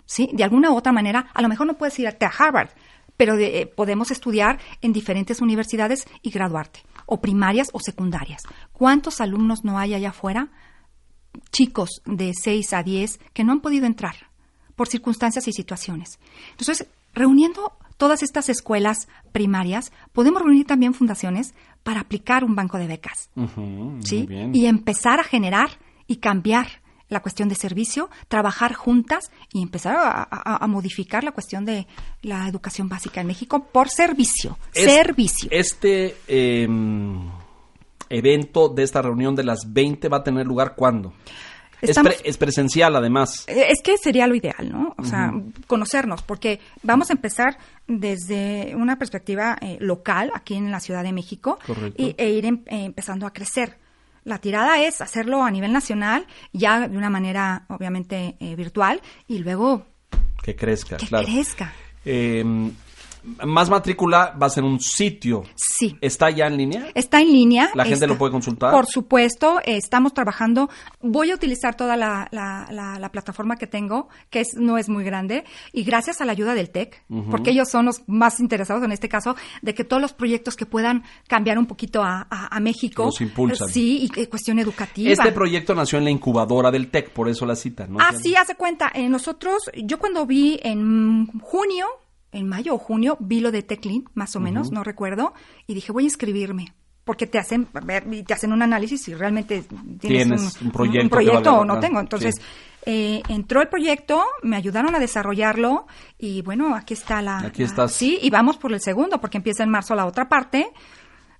¿Sí? 0.05 0.29
De 0.33 0.43
alguna 0.43 0.71
u 0.71 0.75
otra 0.75 0.91
manera, 0.91 1.27
a 1.33 1.41
lo 1.41 1.47
mejor 1.47 1.67
no 1.67 1.77
puedes 1.77 1.97
irte 1.99 2.25
a 2.25 2.29
Harvard, 2.37 2.69
pero 3.15 3.35
de- 3.37 3.61
eh, 3.61 3.65
podemos 3.67 4.11
estudiar 4.11 4.59
en 4.81 4.91
diferentes 4.91 5.39
universidades 5.41 6.05
y 6.21 6.31
graduarte, 6.31 6.81
o 7.05 7.21
primarias 7.21 7.69
o 7.71 7.79
secundarias. 7.79 8.41
¿Cuántos 8.73 9.21
alumnos 9.21 9.63
no 9.63 9.77
hay 9.79 9.93
allá 9.93 10.09
afuera? 10.09 10.49
Chicos 11.51 12.01
de 12.05 12.33
6 12.33 12.73
a 12.73 12.83
10 12.83 13.19
que 13.33 13.43
no 13.43 13.51
han 13.51 13.61
podido 13.61 13.85
entrar 13.85 14.15
por 14.75 14.87
circunstancias 14.87 15.47
y 15.47 15.53
situaciones. 15.53 16.19
Entonces, 16.51 16.87
reuniendo 17.13 17.73
todas 17.97 18.23
estas 18.23 18.49
escuelas 18.49 19.07
primarias, 19.31 19.91
podemos 20.11 20.41
reunir 20.41 20.65
también 20.65 20.93
fundaciones 20.93 21.53
para 21.83 21.99
aplicar 22.01 22.43
un 22.43 22.55
banco 22.55 22.77
de 22.77 22.87
becas. 22.87 23.29
¿sí? 24.03 24.27
Y 24.53 24.65
empezar 24.65 25.19
a 25.19 25.23
generar 25.23 25.69
y 26.07 26.17
cambiar 26.17 26.81
la 27.09 27.21
cuestión 27.21 27.49
de 27.49 27.55
servicio, 27.55 28.09
trabajar 28.29 28.73
juntas 28.73 29.31
y 29.51 29.61
empezar 29.61 29.97
a, 29.97 30.21
a- 30.31 30.63
a 30.63 30.67
modificar 30.67 31.23
la 31.25 31.33
cuestión 31.33 31.65
de 31.65 31.85
la 32.21 32.47
educación 32.47 32.87
básica 32.87 33.19
en 33.21 33.27
México 33.27 33.65
por 33.71 33.89
servicio. 33.89 34.57
Es- 34.73 34.85
servicio. 34.91 35.49
Este 35.51 36.15
eh, 36.29 36.67
evento 38.11 38.69
de 38.69 38.83
esta 38.83 39.01
reunión 39.01 39.35
de 39.35 39.43
las 39.43 39.71
20 39.73 40.07
va 40.09 40.17
a 40.17 40.23
tener 40.23 40.45
lugar 40.45 40.75
cuándo? 40.75 41.13
Es, 41.81 41.89
Estamos- 41.91 42.13
pre- 42.15 42.29
es 42.29 42.37
presencial 42.37 42.95
además. 42.95 43.45
Eh, 43.47 43.65
Es 43.69 43.81
que 43.81 43.97
sería 43.97 44.27
lo 44.27 44.35
ideal, 44.35 44.71
¿no? 44.71 44.93
O 44.99 45.03
sea, 45.03 45.33
conocernos, 45.65 46.21
porque 46.21 46.59
vamos 46.83 47.09
a 47.09 47.13
empezar 47.13 47.57
desde 47.87 48.73
una 48.75 48.97
perspectiva 48.99 49.57
eh, 49.61 49.77
local, 49.79 50.31
aquí 50.35 50.55
en 50.55 50.69
la 50.71 50.79
Ciudad 50.79 51.03
de 51.03 51.11
México, 51.11 51.57
y, 51.97 52.13
e 52.17 52.29
ir 52.29 52.45
em- 52.45 52.63
eh, 52.67 52.85
empezando 52.85 53.25
a 53.25 53.33
crecer. 53.33 53.77
La 54.23 54.37
tirada 54.37 54.79
es 54.83 55.01
hacerlo 55.01 55.43
a 55.43 55.49
nivel 55.49 55.73
nacional, 55.73 56.27
ya 56.53 56.87
de 56.87 56.95
una 56.95 57.09
manera, 57.09 57.65
obviamente, 57.69 58.35
eh, 58.39 58.55
virtual, 58.55 59.01
y 59.27 59.39
luego 59.39 59.87
Que 60.43 60.55
crezca, 60.55 60.97
que 60.97 61.07
claro. 61.07 61.25
crezca. 61.25 61.73
Eh, 62.05 62.43
más 63.45 63.69
matrícula 63.69 64.35
va 64.41 64.47
a 64.47 64.49
ser 64.49 64.63
un 64.63 64.79
sitio. 64.79 65.43
Sí. 65.55 65.95
¿Está 66.01 66.29
ya 66.29 66.47
en 66.47 66.57
línea? 66.57 66.87
Está 66.95 67.21
en 67.21 67.31
línea. 67.31 67.69
¿La 67.75 67.83
gente 67.83 67.95
está- 67.95 68.07
lo 68.07 68.17
puede 68.17 68.31
consultar? 68.31 68.71
Por 68.71 68.87
supuesto, 68.87 69.59
estamos 69.65 70.13
trabajando. 70.13 70.69
Voy 71.01 71.31
a 71.31 71.35
utilizar 71.35 71.75
toda 71.75 71.95
la, 71.97 72.27
la- 72.31 72.67
la- 72.71 72.99
la 72.99 73.11
plataforma 73.11 73.55
que 73.57 73.67
tengo, 73.67 74.09
que 74.29 74.41
es, 74.41 74.55
no 74.55 74.77
es 74.77 74.89
muy 74.89 75.03
grande, 75.03 75.43
y 75.73 75.83
gracias 75.83 76.21
a 76.21 76.25
la 76.25 76.31
ayuda 76.31 76.53
del 76.55 76.69
TEC, 76.71 77.03
porque 77.29 77.51
ellos 77.51 77.69
son 77.69 77.85
los 77.85 78.01
más 78.07 78.39
interesados 78.39 78.83
en 78.83 78.91
este 78.91 79.09
caso, 79.09 79.35
de 79.61 79.73
que 79.73 79.83
todos 79.83 80.01
los 80.01 80.13
proyectos 80.13 80.55
que 80.55 80.65
puedan 80.65 81.03
cambiar 81.27 81.57
un 81.59 81.65
poquito 81.67 82.03
a, 82.03 82.27
a- 82.29 82.55
a 82.55 82.59
México. 82.59 83.05
Los 83.05 83.21
impulsan. 83.21 83.69
Sí, 83.69 84.09
y 84.15 84.25
cuestión 84.27 84.59
educativa. 84.59 85.11
Este 85.11 85.31
proyecto 85.31 85.75
nació 85.75 85.97
en 85.99 86.05
la 86.05 86.11
incubadora 86.11 86.71
del 86.71 86.89
TEC, 86.89 87.11
por 87.11 87.29
eso 87.29 87.45
la 87.45 87.55
cita, 87.55 87.87
¿no? 87.87 87.97
Ah, 87.99 88.13
sí, 88.21 88.35
hace 88.35 88.55
cuenta. 88.55 88.91
eh, 88.93 89.07
nosotros, 89.09 89.69
yo 89.75 89.99
cuando 89.99 90.25
vi 90.25 90.59
en 90.63 91.27
junio, 91.41 91.85
en 92.31 92.47
mayo 92.47 92.75
o 92.75 92.77
junio, 92.77 93.17
vi 93.19 93.39
lo 93.41 93.51
de 93.51 93.61
Teclin, 93.63 94.05
más 94.13 94.35
o 94.35 94.39
menos, 94.39 94.71
no 94.71 94.83
recuerdo, 94.83 95.33
y 95.67 95.73
dije, 95.73 95.91
voy 95.91 96.03
a 96.03 96.05
inscribirme. 96.05 96.73
Porque 97.03 97.25
te 97.25 97.39
hacen 97.39 97.67
ver, 97.83 98.05
y 98.13 98.21
te 98.23 98.33
hacen 98.35 98.53
un 98.53 98.61
análisis 98.61 99.01
si 99.03 99.13
realmente 99.15 99.63
tienes, 99.99 100.27
Tienes 100.27 100.61
un 100.61 100.71
proyecto 101.09 101.55
o 101.55 101.65
no 101.65 101.79
tengo. 101.79 101.99
Entonces, 101.99 102.35
Sí. 102.35 102.41
eh, 102.85 103.23
entró 103.27 103.59
el 103.61 103.69
proyecto, 103.69 104.23
me 104.43 104.55
ayudaron 104.55 104.93
a 104.93 104.99
desarrollarlo 104.99 105.87
y 106.19 106.43
bueno, 106.43 106.75
aquí 106.75 106.93
está 106.93 107.21
la... 107.23 107.39
Aquí 107.39 107.63
la- 107.63 107.67
estás. 107.69 107.91
Sí, 107.93 108.19
y 108.21 108.29
vamos 108.29 108.57
por 108.57 108.71
el 108.71 108.79
segundo 108.81 109.19
porque 109.19 109.37
empieza 109.37 109.63
en 109.63 109.71
marzo 109.71 109.95
la 109.95 110.05
otra 110.05 110.29
parte. 110.29 110.71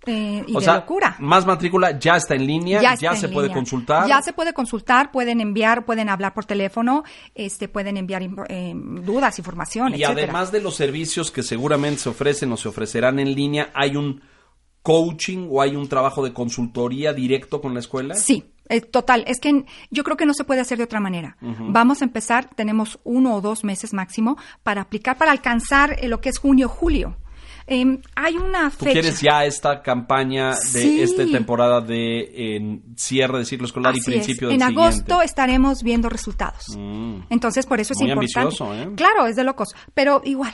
Eh, 0.06 0.44
y 0.48 0.56
o 0.56 0.60
de 0.60 0.66
sea, 0.66 0.76
locura. 0.76 1.16
más 1.20 1.46
matrícula 1.46 2.00
ya 2.00 2.16
está 2.16 2.34
en 2.36 2.48
línea, 2.48 2.96
ya, 2.96 3.16
se 3.16 3.30
puede 3.30 3.52
consultar. 3.52 4.08
Ya 4.08 4.22
se 4.22 4.34
puede 4.34 4.54
consultar, 4.54 5.12
pueden 5.12 5.42
enviar, 5.42 5.86
pueden 5.86 6.10
hablar 6.10 6.34
por 6.34 6.46
teléfono, 6.46 7.04
este, 7.36 7.68
pueden 7.68 7.98
enviar 7.98 8.24
eh, 8.50 8.74
dudas, 8.76 9.38
información, 9.38 9.90
Y 9.90 10.04
etcétera. 10.04 10.24
además 10.24 10.52
de 10.52 10.62
los 10.62 10.76
servicios 10.76 11.30
que 11.32 11.44
seguramente 11.44 12.02
se 12.02 12.10
ofrecen 12.10 12.52
o 12.52 12.58
se 12.58 12.70
ofrecerán 12.70 13.20
en 13.20 13.36
línea, 13.36 13.70
¿hay 13.74 13.96
un 13.96 14.22
coaching 14.82 15.48
o 15.52 15.62
hay 15.62 15.76
un 15.76 15.88
trabajo 15.88 16.24
de 16.24 16.34
consultoría 16.34 17.14
directo 17.14 17.62
con 17.62 17.74
la 17.74 17.80
escuela? 17.80 18.16
Sí, 18.16 18.52
eh, 18.70 18.82
total. 18.82 19.24
Es 19.28 19.40
que 19.40 19.66
yo 19.92 20.04
creo 20.04 20.18
que 20.18 20.26
no 20.26 20.34
se 20.34 20.44
puede 20.44 20.62
hacer 20.62 20.78
de 20.78 20.86
otra 20.86 21.00
manera. 21.00 21.38
Vamos 21.42 22.02
a 22.02 22.06
empezar, 22.06 22.50
tenemos 22.56 23.00
uno 23.04 23.36
o 23.36 23.42
dos 23.42 23.64
meses 23.64 23.94
máximo 23.94 24.38
para 24.64 24.82
aplicar, 24.82 25.18
para 25.18 25.32
alcanzar 25.32 25.98
eh, 26.00 26.08
lo 26.08 26.22
que 26.22 26.30
es 26.30 26.40
junio, 26.40 26.68
julio. 26.68 27.18
Eh, 27.74 28.02
hay 28.16 28.36
una 28.38 28.70
¿Tú 28.70 28.86
fecha. 28.86 28.92
quieres 28.92 29.22
ya 29.22 29.46
esta 29.46 29.82
campaña 29.82 30.50
de 30.50 30.56
Sí. 30.82 31.02
esta 31.02 31.26
temporada 31.26 31.80
de 31.80 32.82
cierre 32.98 33.40
de 33.40 33.46
ciclo 33.46 33.66
escolar 33.66 33.96
y 33.96 34.00
Así 34.00 34.12
es. 34.12 34.18
principio 34.18 34.50
En 34.50 34.60
del 34.60 34.68
agosto 34.68 35.22
estaremos 35.22 35.82
viendo 35.82 36.10
resultados. 36.10 36.66
Mm. 36.78 37.22
Entonces, 37.30 37.66
por 37.66 37.80
eso 37.80 37.94
es 37.94 38.00
Muy 38.02 38.12
importante. 38.12 38.40
ambicioso, 38.42 38.76
¿eh? 38.76 38.90
Claro, 38.96 39.26
es 39.26 39.36
de 39.38 39.44
locos. 39.46 39.70
Pero 39.94 40.22
igual, 40.26 40.54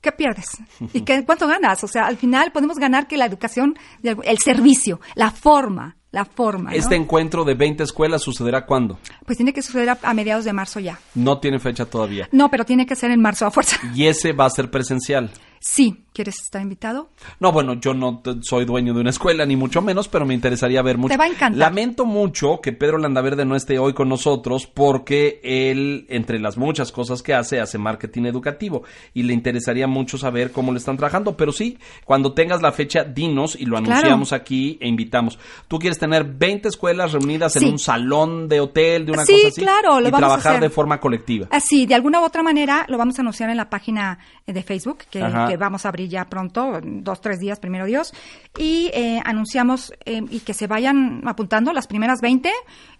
¿qué 0.00 0.10
pierdes? 0.12 0.48
¿Y 0.92 1.02
qué, 1.02 1.24
cuánto 1.24 1.46
ganas? 1.46 1.84
O 1.84 1.88
sea, 1.88 2.06
al 2.06 2.16
final 2.16 2.50
podemos 2.52 2.78
ganar 2.78 3.06
que 3.06 3.16
la 3.16 3.26
educación, 3.26 3.78
el 4.02 4.38
servicio, 4.38 5.00
la 5.14 5.30
forma, 5.30 5.96
la 6.10 6.24
forma. 6.24 6.70
¿no? 6.70 6.76
Este 6.76 6.94
encuentro 6.96 7.44
de 7.44 7.54
20 7.54 7.82
escuelas 7.84 8.22
sucederá 8.22 8.66
cuándo? 8.66 8.98
Pues 9.24 9.36
tiene 9.38 9.52
que 9.52 9.62
suceder 9.62 9.90
a, 9.90 9.98
a 10.02 10.14
mediados 10.14 10.44
de 10.44 10.52
marzo 10.52 10.80
ya. 10.80 10.98
No 11.14 11.38
tiene 11.38 11.58
fecha 11.58 11.86
todavía. 11.86 12.28
No, 12.32 12.50
pero 12.50 12.64
tiene 12.64 12.86
que 12.86 12.96
ser 12.96 13.10
en 13.12 13.20
marzo 13.22 13.46
a 13.46 13.50
fuerza. 13.50 13.78
Y 13.94 14.06
ese 14.06 14.32
va 14.32 14.46
a 14.46 14.50
ser 14.50 14.70
presencial. 14.70 15.30
Sí, 15.66 16.04
¿quieres 16.12 16.42
estar 16.42 16.60
invitado? 16.60 17.08
No, 17.40 17.50
bueno, 17.50 17.72
yo 17.80 17.94
no 17.94 18.22
soy 18.42 18.66
dueño 18.66 18.92
de 18.92 19.00
una 19.00 19.08
escuela, 19.08 19.46
ni 19.46 19.56
mucho 19.56 19.80
menos, 19.80 20.08
pero 20.08 20.26
me 20.26 20.34
interesaría 20.34 20.82
ver 20.82 20.98
mucho. 20.98 21.12
Te 21.12 21.16
va 21.16 21.24
a 21.24 21.28
encantar. 21.28 21.56
Lamento 21.56 22.04
mucho 22.04 22.60
que 22.62 22.74
Pedro 22.74 22.98
Landaverde 22.98 23.46
no 23.46 23.56
esté 23.56 23.78
hoy 23.78 23.94
con 23.94 24.10
nosotros 24.10 24.66
porque 24.66 25.40
él, 25.42 26.04
entre 26.10 26.38
las 26.38 26.58
muchas 26.58 26.92
cosas 26.92 27.22
que 27.22 27.32
hace, 27.32 27.60
hace 27.60 27.78
marketing 27.78 28.24
educativo 28.26 28.82
y 29.14 29.22
le 29.22 29.32
interesaría 29.32 29.86
mucho 29.86 30.18
saber 30.18 30.52
cómo 30.52 30.70
le 30.70 30.76
están 30.76 30.98
trabajando. 30.98 31.34
Pero 31.34 31.50
sí, 31.50 31.78
cuando 32.04 32.34
tengas 32.34 32.60
la 32.60 32.70
fecha, 32.70 33.02
dinos 33.02 33.56
y 33.58 33.64
lo 33.64 33.78
Claro. 33.78 33.92
anunciamos 33.92 34.34
aquí 34.34 34.76
e 34.82 34.86
invitamos. 34.88 35.38
¿Tú 35.66 35.78
quieres 35.78 35.98
tener 35.98 36.24
20 36.24 36.68
escuelas 36.68 37.12
reunidas 37.12 37.56
en 37.56 37.64
un 37.72 37.78
salón 37.78 38.48
de 38.48 38.60
hotel, 38.60 39.06
de 39.06 39.12
una 39.12 39.24
Sí, 39.24 39.32
cosa 39.32 39.48
así? 39.48 39.60
claro, 39.62 39.98
lo 39.98 40.08
y 40.08 40.10
vamos 40.10 40.16
a 40.24 40.26
trabajar 40.26 40.52
hacer. 40.56 40.62
de 40.62 40.68
forma 40.68 41.00
colectiva. 41.00 41.46
Así, 41.50 41.86
de 41.86 41.94
alguna 41.94 42.20
u 42.20 42.24
otra 42.24 42.42
manera 42.42 42.84
lo 42.90 42.98
vamos 42.98 43.18
a 43.18 43.22
anunciar 43.22 43.48
en 43.48 43.56
la 43.56 43.70
página 43.70 44.18
eh, 44.46 44.52
de 44.52 44.62
Facebook, 44.62 44.98
que. 45.08 45.53
Vamos 45.56 45.84
a 45.84 45.88
abrir 45.88 46.08
ya 46.08 46.24
pronto, 46.26 46.80
dos, 46.82 47.20
tres 47.20 47.40
días, 47.40 47.60
primero 47.60 47.86
Dios, 47.86 48.12
y 48.58 48.90
eh, 48.94 49.20
anunciamos 49.24 49.92
eh, 50.04 50.22
y 50.30 50.40
que 50.40 50.54
se 50.54 50.66
vayan 50.66 51.22
apuntando 51.26 51.72
las 51.72 51.86
primeras 51.86 52.20
20 52.20 52.50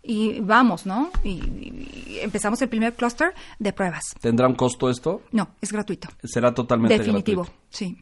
y 0.02 0.40
vamos, 0.40 0.86
¿no? 0.86 1.10
Y, 1.22 2.20
empezamos 2.22 2.60
el 2.62 2.68
primer 2.68 2.94
clúster 2.94 3.34
de 3.58 3.72
pruebas. 3.72 4.14
¿Tendrá 4.20 4.46
un 4.46 4.54
costo 4.54 4.88
esto? 4.88 5.22
No, 5.32 5.48
es 5.60 5.72
gratuito. 5.72 6.08
Será 6.22 6.52
totalmente 6.52 6.98
Definitivo, 6.98 7.42
gratuito. 7.42 7.66
sí. 7.70 7.96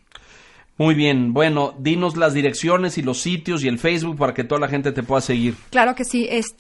Muy 0.78 0.94
bien, 0.94 1.34
bueno, 1.34 1.74
dinos 1.78 2.16
las 2.16 2.32
direcciones 2.32 2.96
y 2.96 3.02
los 3.02 3.20
sitios 3.20 3.62
y 3.62 3.68
el 3.68 3.78
Facebook 3.78 4.16
para 4.16 4.32
que 4.32 4.42
toda 4.42 4.60
la 4.60 4.68
gente 4.68 4.90
te 4.90 5.02
pueda 5.02 5.20
seguir. 5.20 5.54
Claro 5.70 5.94
que 5.94 6.04
sí, 6.04 6.26
es 6.30 6.56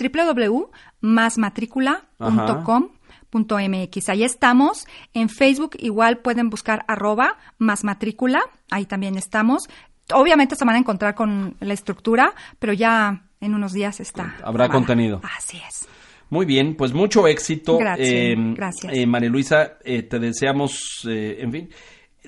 MX. 3.32 4.08
Ahí 4.10 4.24
estamos. 4.24 4.86
En 5.14 5.28
Facebook 5.28 5.76
igual 5.78 6.18
pueden 6.18 6.50
buscar 6.50 6.84
arroba 6.88 7.38
más 7.58 7.84
matrícula. 7.84 8.42
Ahí 8.70 8.86
también 8.86 9.16
estamos. 9.16 9.68
Obviamente 10.12 10.56
se 10.56 10.64
van 10.64 10.74
a 10.76 10.78
encontrar 10.78 11.14
con 11.14 11.56
la 11.60 11.74
estructura, 11.74 12.34
pero 12.58 12.72
ya 12.72 13.24
en 13.40 13.54
unos 13.54 13.72
días 13.72 14.00
está. 14.00 14.36
Habrá 14.44 14.68
contenido. 14.68 15.20
Así 15.36 15.58
es. 15.68 15.88
Muy 16.30 16.46
bien, 16.46 16.76
pues 16.76 16.92
mucho 16.92 17.26
éxito. 17.26 17.76
Gracias. 17.78 18.08
Eh, 18.08 18.34
gracias. 18.54 18.92
eh, 18.94 19.06
María 19.06 19.28
Luisa, 19.28 19.78
eh, 19.84 20.02
te 20.02 20.18
deseamos, 20.18 21.06
eh, 21.06 21.36
en 21.40 21.52
fin, 21.52 21.70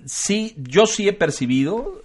sí, 0.05 0.55
yo 0.59 0.86
sí 0.86 1.09
he 1.09 1.12
percibido 1.14 2.02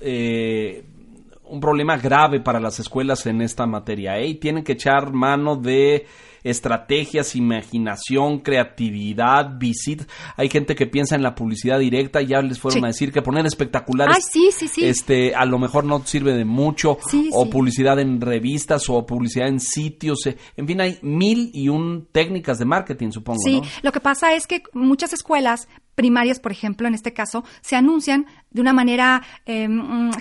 un 1.44 1.60
problema 1.60 1.98
grave 1.98 2.40
para 2.40 2.60
las 2.60 2.80
escuelas 2.80 3.26
en 3.26 3.42
esta 3.42 3.66
materia. 3.66 4.22
Y 4.24 4.36
tienen 4.36 4.64
que 4.64 4.74
echar 4.74 5.12
mano 5.12 5.56
de 5.56 6.06
estrategias, 6.44 7.36
imaginación, 7.36 8.40
creatividad, 8.40 9.58
visitas. 9.58 10.08
Hay 10.38 10.50
gente 10.50 10.76
que 10.76 10.88
piensa 10.88 11.16
en 11.16 11.24
la 11.24 11.36
publicidad 11.36 11.80
directa, 11.80 12.22
ya 12.22 12.42
les 12.42 12.60
fueron 12.60 12.80
Sí. 12.80 12.86
a 12.86 12.88
decir 12.88 13.12
que 13.12 13.22
poner 13.22 13.46
espectaculares 13.46 14.16
Ay, 14.16 14.22
sí, 14.32 14.50
sí, 14.58 14.68
sí. 14.68 14.86
este 14.86 15.36
a 15.36 15.46
lo 15.46 15.60
mejor 15.60 15.84
no 15.86 16.06
sirve 16.06 16.34
de 16.34 16.46
mucho 16.46 16.98
Sí, 17.10 17.30
o 17.34 17.44
sí. 17.46 17.50
publicidad 17.52 18.00
en 18.00 18.22
revistas 18.22 18.90
o 18.90 19.06
publicidad 19.06 19.48
en 19.48 19.60
sitios, 19.60 20.26
eh, 20.28 20.38
en 20.58 20.68
fin, 20.68 20.82
hay 20.82 21.00
mil 21.02 21.52
y 21.54 21.70
un 21.70 22.08
técnicas 22.12 22.60
de 22.60 22.66
marketing, 22.66 23.12
supongo, 23.12 23.40
Sí, 23.44 23.62
¿no? 23.62 23.68
lo 23.84 23.92
que 23.92 24.00
pasa 24.00 24.34
es 24.34 24.48
que 24.48 24.64
muchas 24.74 25.14
escuelas 25.14 25.68
primarias, 25.96 26.40
por 26.40 26.52
ejemplo, 26.52 26.88
en 26.88 26.94
este 26.94 27.14
caso, 27.14 27.44
se 27.62 27.76
anuncian 27.76 28.26
de 28.52 28.62
una 28.62 28.74
manera 28.74 29.22
eh, 29.46 29.68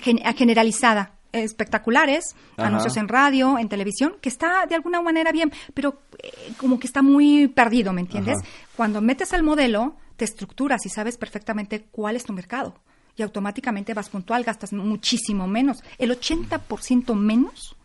gen- 0.02 0.18
generalizada. 0.36 1.17
Espectaculares, 1.32 2.34
Ajá. 2.56 2.68
anuncios 2.68 2.96
en 2.96 3.08
radio, 3.08 3.58
en 3.58 3.68
televisión, 3.68 4.16
que 4.20 4.28
está 4.28 4.66
de 4.66 4.74
alguna 4.74 5.00
manera 5.02 5.32
bien, 5.32 5.52
pero 5.74 6.02
eh, 6.22 6.30
como 6.56 6.78
que 6.78 6.86
está 6.86 7.02
muy 7.02 7.48
perdido, 7.48 7.92
¿me 7.92 8.00
entiendes? 8.00 8.38
Ajá. 8.40 8.48
Cuando 8.76 9.00
metes 9.00 9.32
el 9.32 9.42
modelo, 9.42 9.96
te 10.16 10.24
estructuras 10.24 10.84
y 10.86 10.88
sabes 10.88 11.16
perfectamente 11.16 11.82
cuál 11.90 12.16
es 12.16 12.24
tu 12.24 12.32
mercado. 12.32 12.74
Y 13.16 13.22
automáticamente 13.22 13.94
vas 13.94 14.08
puntual, 14.08 14.44
gastas 14.44 14.72
muchísimo 14.72 15.48
menos. 15.48 15.82
El 15.98 16.10
80% 16.12 17.14
menos 17.16 17.76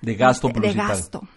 De 0.00 0.14
gasto 0.16 0.48
de 0.48 0.54
publicitario. 0.54 0.88
gasto. 0.88 1.28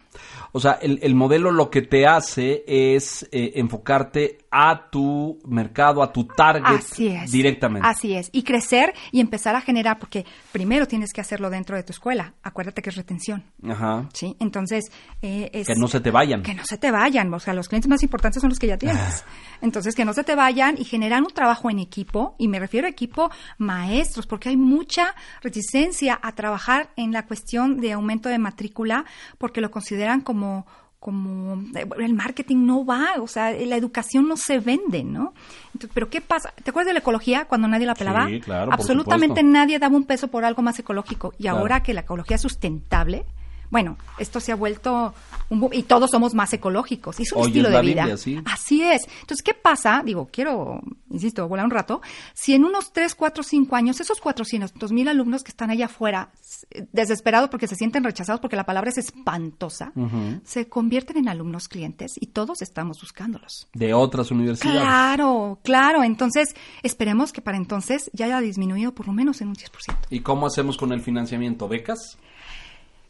O 0.51 0.59
sea, 0.59 0.73
el, 0.73 0.99
el 1.01 1.15
modelo 1.15 1.51
lo 1.51 1.69
que 1.69 1.81
te 1.81 2.05
hace 2.05 2.63
es 2.67 3.27
eh, 3.31 3.53
enfocarte 3.55 4.39
a 4.51 4.89
tu 4.91 5.39
mercado, 5.47 6.03
a 6.03 6.11
tu 6.13 6.25
target 6.25 6.63
Así 6.79 7.07
es. 7.07 7.31
directamente. 7.31 7.87
Así 7.87 8.13
es. 8.13 8.29
Y 8.31 8.43
crecer 8.43 8.93
y 9.11 9.19
empezar 9.19 9.55
a 9.55 9.61
generar, 9.61 9.97
porque 9.97 10.25
primero 10.51 10.87
tienes 10.87 11.11
que 11.11 11.21
hacerlo 11.21 11.49
dentro 11.49 11.75
de 11.75 11.81
tu 11.81 11.91
escuela. 11.91 12.33
Acuérdate 12.43 12.83
que 12.83 12.91
es 12.91 12.95
retención. 12.95 13.43
Ajá. 13.67 14.07
¿Sí? 14.13 14.35
Entonces, 14.39 14.91
eh, 15.23 15.49
es. 15.53 15.65
Que 15.67 15.75
no 15.75 15.87
se 15.87 16.01
te 16.01 16.11
vayan. 16.11 16.43
Que 16.43 16.53
no 16.53 16.63
se 16.65 16.77
te 16.77 16.91
vayan. 16.91 17.33
O 17.33 17.39
sea, 17.39 17.55
los 17.55 17.67
clientes 17.67 17.89
más 17.89 18.03
importantes 18.03 18.41
son 18.41 18.49
los 18.49 18.59
que 18.59 18.67
ya 18.67 18.77
tienes. 18.77 19.25
Entonces, 19.61 19.95
que 19.95 20.05
no 20.05 20.13
se 20.13 20.23
te 20.23 20.35
vayan 20.35 20.75
y 20.77 20.83
generar 20.83 21.21
un 21.21 21.33
trabajo 21.33 21.71
en 21.71 21.79
equipo. 21.79 22.35
Y 22.37 22.47
me 22.47 22.59
refiero 22.59 22.85
a 22.85 22.89
equipo 22.91 23.31
maestros, 23.57 24.27
porque 24.27 24.49
hay 24.49 24.57
mucha 24.57 25.15
reticencia 25.41 26.19
a 26.21 26.33
trabajar 26.33 26.89
en 26.95 27.11
la 27.11 27.25
cuestión 27.25 27.77
de 27.79 27.93
aumento 27.93 28.29
de 28.29 28.37
matrícula, 28.37 29.05
porque 29.39 29.61
lo 29.61 29.71
consideran 29.71 30.02
como 30.21 30.65
como 30.99 31.55
eh, 31.75 31.85
el 31.99 32.13
marketing 32.13 32.65
no 32.65 32.85
va, 32.85 33.07
o 33.19 33.27
sea, 33.27 33.51
la 33.51 33.75
educación 33.75 34.25
no 34.25 34.37
se 34.37 34.59
vende, 34.59 35.03
¿no? 35.03 35.33
Entonces, 35.73 35.89
pero 35.93 36.09
¿qué 36.09 36.21
pasa? 36.21 36.53
¿Te 36.63 36.69
acuerdas 36.69 36.87
de 36.87 36.93
la 36.93 36.99
ecología 36.99 37.43
cuando 37.43 37.67
nadie 37.67 37.85
la 37.85 37.93
pelaba? 37.93 38.27
Sí, 38.27 38.39
claro, 38.39 38.71
Absolutamente 38.71 39.43
nadie 39.43 39.79
daba 39.79 39.97
un 39.97 40.05
peso 40.05 40.29
por 40.29 40.45
algo 40.45 40.61
más 40.61 40.79
ecológico. 40.79 41.33
Y 41.37 41.43
Claro. 41.43 41.57
ahora 41.57 41.83
que 41.83 41.93
la 41.93 42.01
ecología 42.01 42.35
es 42.37 42.41
sustentable, 42.41 43.25
bueno, 43.73 43.97
esto 44.19 44.39
se 44.39 44.51
ha 44.51 44.55
vuelto 44.55 45.15
un 45.49 45.67
y 45.73 45.81
todos 45.81 46.11
somos 46.11 46.35
más 46.35 46.53
ecológicos. 46.53 47.19
Y 47.19 47.23
es 47.23 47.31
un 47.33 47.41
Hoy 47.41 47.47
estilo 47.47 47.69
es 47.69 47.73
de 47.73 47.81
vida. 47.81 48.01
Biblia, 48.03 48.17
sí. 48.17 48.39
Así 48.45 48.83
es. 48.83 49.01
Entonces, 49.21 49.41
¿qué 49.43 49.55
pasa? 49.55 50.03
Digo, 50.05 50.29
quiero, 50.31 50.79
insisto, 51.09 51.47
volar 51.47 51.65
un 51.65 51.71
rato. 51.71 51.99
Si 52.35 52.53
en 52.53 52.65
unos 52.65 52.93
3, 52.93 53.15
4, 53.15 53.41
5 53.43 53.75
años, 53.75 53.99
esos 53.99 54.21
400 54.21 54.91
mil 54.91 55.07
alumnos 55.07 55.43
que 55.43 55.49
están 55.49 55.71
allá 55.71 55.87
afuera, 55.87 56.29
s- 56.39 56.67
desesperados 56.91 57.49
porque 57.49 57.65
se 57.67 57.75
sienten 57.75 58.03
rechazados 58.03 58.39
porque 58.39 58.55
la 58.55 58.65
palabra 58.67 58.91
es 58.91 58.99
espantosa, 58.99 59.91
se 60.43 60.69
convierten 60.69 61.17
en 61.17 61.27
alumnos 61.27 61.67
clientes 61.67 62.11
y 62.19 62.27
todos 62.27 62.61
estamos 62.61 63.01
buscándolos. 63.01 63.67
De 63.73 63.95
otras 63.95 64.29
universidades. 64.29 64.79
Claro, 64.81 65.57
claro. 65.63 66.03
Entonces, 66.03 66.55
esperemos 66.83 67.33
que 67.33 67.41
para 67.41 67.57
entonces 67.57 68.11
ya 68.13 68.25
haya 68.25 68.39
disminuido 68.39 68.93
por 68.93 69.07
lo 69.07 69.13
menos 69.13 69.41
en 69.41 69.47
un 69.47 69.55
10%. 69.55 69.97
¿Y 70.11 70.19
cómo 70.19 70.45
hacemos 70.45 70.77
con 70.77 70.91
el 70.93 71.01
financiamiento? 71.01 71.67
¿Becas? 71.67 72.19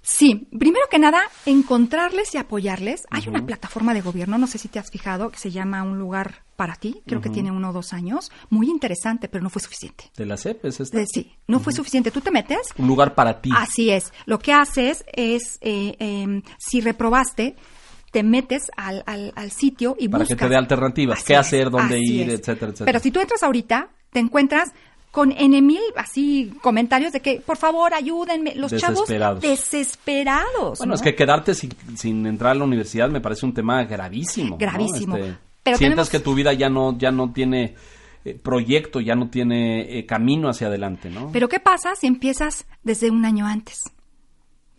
Sí, 0.05 0.49
primero 0.59 0.85
que 0.91 0.99
nada, 0.99 1.21
encontrarles 1.45 2.35
y 2.35 2.37
apoyarles. 2.37 3.03
Hay 3.09 3.27
una 3.29 3.45
plataforma 3.45 3.93
de 3.93 4.01
gobierno, 4.01 4.37
no 4.37 4.47
sé 4.47 4.57
si 4.57 4.67
te 4.67 4.77
has 4.77 4.91
fijado, 4.91 5.31
que 5.31 5.39
se 5.39 5.49
llama 5.49 5.81
Un 5.83 5.97
lugar 5.97 6.43
para 6.57 6.75
ti, 6.75 7.01
creo 7.07 7.21
que 7.21 7.29
tiene 7.29 7.51
uno 7.51 7.69
o 7.69 7.73
dos 7.73 7.93
años, 7.93 8.29
muy 8.49 8.69
interesante, 8.69 9.29
pero 9.29 9.43
no 9.43 9.49
fue 9.49 9.61
suficiente. 9.61 10.11
¿De 10.17 10.25
la 10.25 10.35
CEP 10.37 10.65
es 10.65 10.81
esta? 10.81 10.99
Eh, 10.99 11.05
Sí, 11.11 11.31
no 11.47 11.59
fue 11.61 11.71
suficiente. 11.71 12.11
Tú 12.11 12.19
te 12.19 12.31
metes, 12.31 12.59
Un 12.77 12.87
lugar 12.87 13.15
para 13.15 13.39
ti. 13.41 13.49
así 13.55 13.91
es. 13.91 14.11
Lo 14.25 14.39
que 14.39 14.51
haces 14.51 15.05
es, 15.13 15.57
eh, 15.61 15.95
eh, 15.99 16.41
si 16.59 16.81
reprobaste, 16.81 17.55
te 18.11 18.23
metes 18.23 18.63
al, 18.75 19.03
al, 19.07 19.31
al 19.37 19.51
sitio 19.51 19.95
y 19.97 20.09
Para 20.09 20.25
que 20.25 20.33
buscas. 20.33 20.47
te 20.47 20.49
dé 20.51 20.57
alternativas, 20.57 21.17
Así 21.19 21.27
qué 21.27 21.33
es, 21.33 21.39
hacer, 21.39 21.69
dónde 21.71 21.97
ir, 21.99 22.29
es. 22.29 22.39
etcétera, 22.41 22.67
etcétera. 22.71 22.85
Pero 22.85 22.99
si 22.99 23.09
tú 23.09 23.19
entras 23.21 23.41
ahorita, 23.41 23.89
te 24.11 24.19
encuentras 24.19 24.69
con 25.13 25.31
N 25.31 25.61
mil 25.61 25.79
así 25.95 26.51
comentarios 26.63 27.13
de 27.13 27.19
que, 27.21 27.39
por 27.39 27.55
favor, 27.55 27.93
ayúdenme. 27.93 28.55
Los 28.55 28.71
chavos 28.75 29.01
Desesperados. 29.07 29.41
desesperados. 29.41 30.77
Bueno, 30.79 30.89
¿no? 30.91 30.95
es 30.95 31.01
que 31.03 31.13
quedarte 31.13 31.53
sin, 31.53 31.71
sin 31.95 32.25
entrar 32.25 32.53
a 32.53 32.55
la 32.55 32.63
universidad 32.63 33.09
me 33.09 33.21
parece 33.21 33.45
un 33.45 33.53
tema 33.53 33.83
gravísimo. 33.83 34.49
¿no? 34.51 34.57
Gravísimo. 34.57 35.15
Este, 35.17 35.37
Pero 35.61 35.77
sientas 35.77 36.07
tenemos- 36.07 36.09
que 36.09 36.19
tu 36.19 36.33
vida 36.33 36.51
ya 36.53 36.69
no, 36.69 36.97
ya 36.97 37.11
no 37.11 37.31
tiene 37.31 37.75
eh, 38.25 38.33
proyecto, 38.41 39.01
ya 39.01 39.13
no 39.13 39.29
tiene 39.29 39.99
eh, 39.99 40.05
camino 40.07 40.49
hacia 40.49 40.65
adelante, 40.65 41.11
¿no? 41.11 41.29
Pero 41.31 41.47
¿qué 41.47 41.59
pasa 41.59 41.93
si 41.95 42.07
empiezas 42.07 42.65
desde 42.83 43.11
un 43.11 43.23
año 43.23 43.45
antes? 43.45 43.83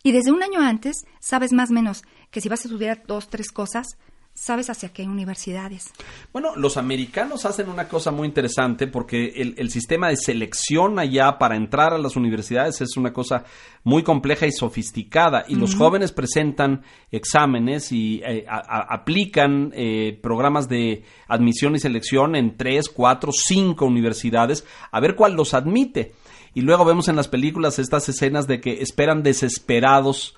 Y 0.03 0.11
desde 0.11 0.33
un 0.33 0.43
año 0.43 0.61
antes 0.61 1.07
sabes 1.21 1.53
más 1.53 1.71
o 1.71 1.75
menos 1.75 2.03
que 2.33 2.41
si 2.41 2.49
vas 2.49 2.65
a 2.65 2.69
estudiar 2.69 3.05
dos, 3.07 3.29
tres 3.31 3.53
cosas, 3.53 3.97
sabes 4.45 4.69
hacia 4.71 4.91
qué 4.91 5.05
universidades. 5.05 5.93
Bueno, 6.33 6.55
los 6.57 6.77
americanos 6.77 7.45
hacen 7.47 7.69
una 7.69 7.89
cosa 7.89 8.11
muy 8.11 8.29
interesante 8.29 8.87
porque 8.87 9.33
el, 9.37 9.55
el 9.57 9.71
sistema 9.71 10.09
de 10.09 10.17
selección 10.17 10.99
allá 10.99 11.39
para 11.39 11.57
entrar 11.57 11.95
a 11.95 11.99
las 11.99 12.17
universidades 12.17 12.81
es 12.81 12.97
una 12.97 13.13
cosa 13.13 13.45
muy 13.85 14.03
compleja 14.03 14.47
y 14.47 14.53
sofisticada 14.53 15.45
y 15.49 15.55
los 15.55 15.75
jóvenes 15.75 16.13
presentan 16.13 16.83
exámenes 17.11 17.91
y 17.93 18.21
eh, 18.25 18.45
a- 18.49 18.57
a- 18.59 18.95
aplican 18.95 19.73
eh, 19.75 20.19
programas 20.23 20.69
de 20.69 21.05
admisión 21.29 21.75
y 21.75 21.79
selección 21.79 22.37
en 22.37 22.57
tres, 22.57 22.89
cuatro, 22.89 23.31
cinco 23.33 23.87
universidades 23.87 24.67
a 24.91 25.01
ver 25.01 25.15
cuál 25.15 25.35
los 25.35 25.55
admite. 25.55 26.13
Y 26.57 26.61
luego 26.61 26.85
vemos 26.85 27.09
en 27.09 27.17
las 27.17 27.29
películas 27.29 27.79
estas 27.79 28.09
escenas 28.09 28.47
de 28.47 28.61
que 28.61 28.81
esperan 28.83 29.23
desesperados 29.23 30.37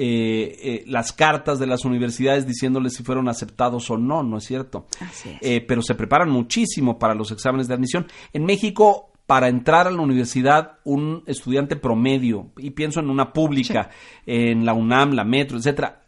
eh, 0.00 0.56
eh, 0.62 0.84
las 0.86 1.12
cartas 1.12 1.58
de 1.58 1.66
las 1.66 1.84
universidades 1.84 2.46
diciéndoles 2.46 2.94
si 2.94 3.02
fueron 3.02 3.28
aceptados 3.28 3.90
o 3.90 3.98
no, 3.98 4.22
¿no 4.22 4.38
es 4.38 4.44
cierto? 4.44 4.86
Así 5.00 5.30
es. 5.30 5.38
Eh, 5.40 5.60
pero 5.66 5.82
se 5.82 5.96
preparan 5.96 6.30
muchísimo 6.30 6.98
para 7.00 7.14
los 7.14 7.32
exámenes 7.32 7.66
de 7.66 7.74
admisión. 7.74 8.06
En 8.32 8.44
México, 8.44 9.10
para 9.26 9.48
entrar 9.48 9.88
a 9.88 9.90
la 9.90 10.00
universidad, 10.00 10.78
un 10.84 11.24
estudiante 11.26 11.74
promedio, 11.76 12.52
y 12.58 12.70
pienso 12.70 13.00
en 13.00 13.10
una 13.10 13.32
pública, 13.32 13.90
en 14.24 14.64
la 14.64 14.72
UNAM, 14.72 15.14
la 15.14 15.24
Metro, 15.24 15.58
etcétera, 15.58 16.02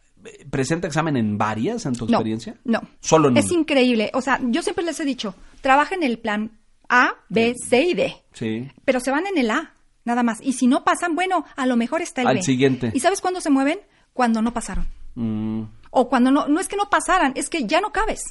¿presenta 0.51 0.87
examen 0.87 1.17
en 1.17 1.37
varias 1.37 1.85
en 1.85 1.95
tu 1.95 2.07
No, 2.07 2.13
experiencia? 2.13 2.55
no. 2.65 2.81
Solo 3.01 3.29
en 3.29 3.37
Es 3.39 3.51
una. 3.51 3.61
increíble. 3.61 4.11
O 4.15 4.21
sea, 4.21 4.39
yo 4.45 4.63
siempre 4.63 4.85
les 4.85 5.01
he 5.01 5.05
dicho, 5.05 5.35
trabaja 5.63 5.95
en 5.97 6.03
el 6.05 6.19
plan 6.19 6.53
A, 6.89 7.15
B, 7.29 7.55
C 7.69 7.83
y 7.83 7.95
D. 7.95 8.15
Sí. 8.33 8.69
Pero 8.85 9.01
se 9.01 9.11
van 9.11 9.27
en 9.27 9.37
el 9.39 9.51
A, 9.51 9.75
nada 10.11 10.23
más. 10.23 10.39
Y 10.43 10.53
si 10.55 10.67
no 10.67 10.85
pasan, 10.85 11.15
bueno, 11.15 11.45
a 11.57 11.67
lo 11.67 11.77
mejor 11.77 12.03
está 12.03 12.23
el 12.23 12.27
Al 12.29 12.37
B. 12.37 12.43
siguiente. 12.43 12.91
¿Y 12.95 13.01
sabes 13.01 13.21
cuándo 13.21 13.41
se 13.41 13.51
mueven? 13.51 13.79
Cuando 14.13 14.43
no 14.43 14.53
pasaron. 14.53 14.89
Mm. 15.15 15.63
O 15.91 16.09
cuando 16.09 16.31
no, 16.31 16.47
no 16.49 16.61
es 16.61 16.69
que 16.69 16.77
no 16.77 16.89
pasaran, 16.91 17.33
es 17.35 17.49
que 17.49 17.65
ya 17.67 17.81
no 17.81 17.91
cabes. 17.93 18.23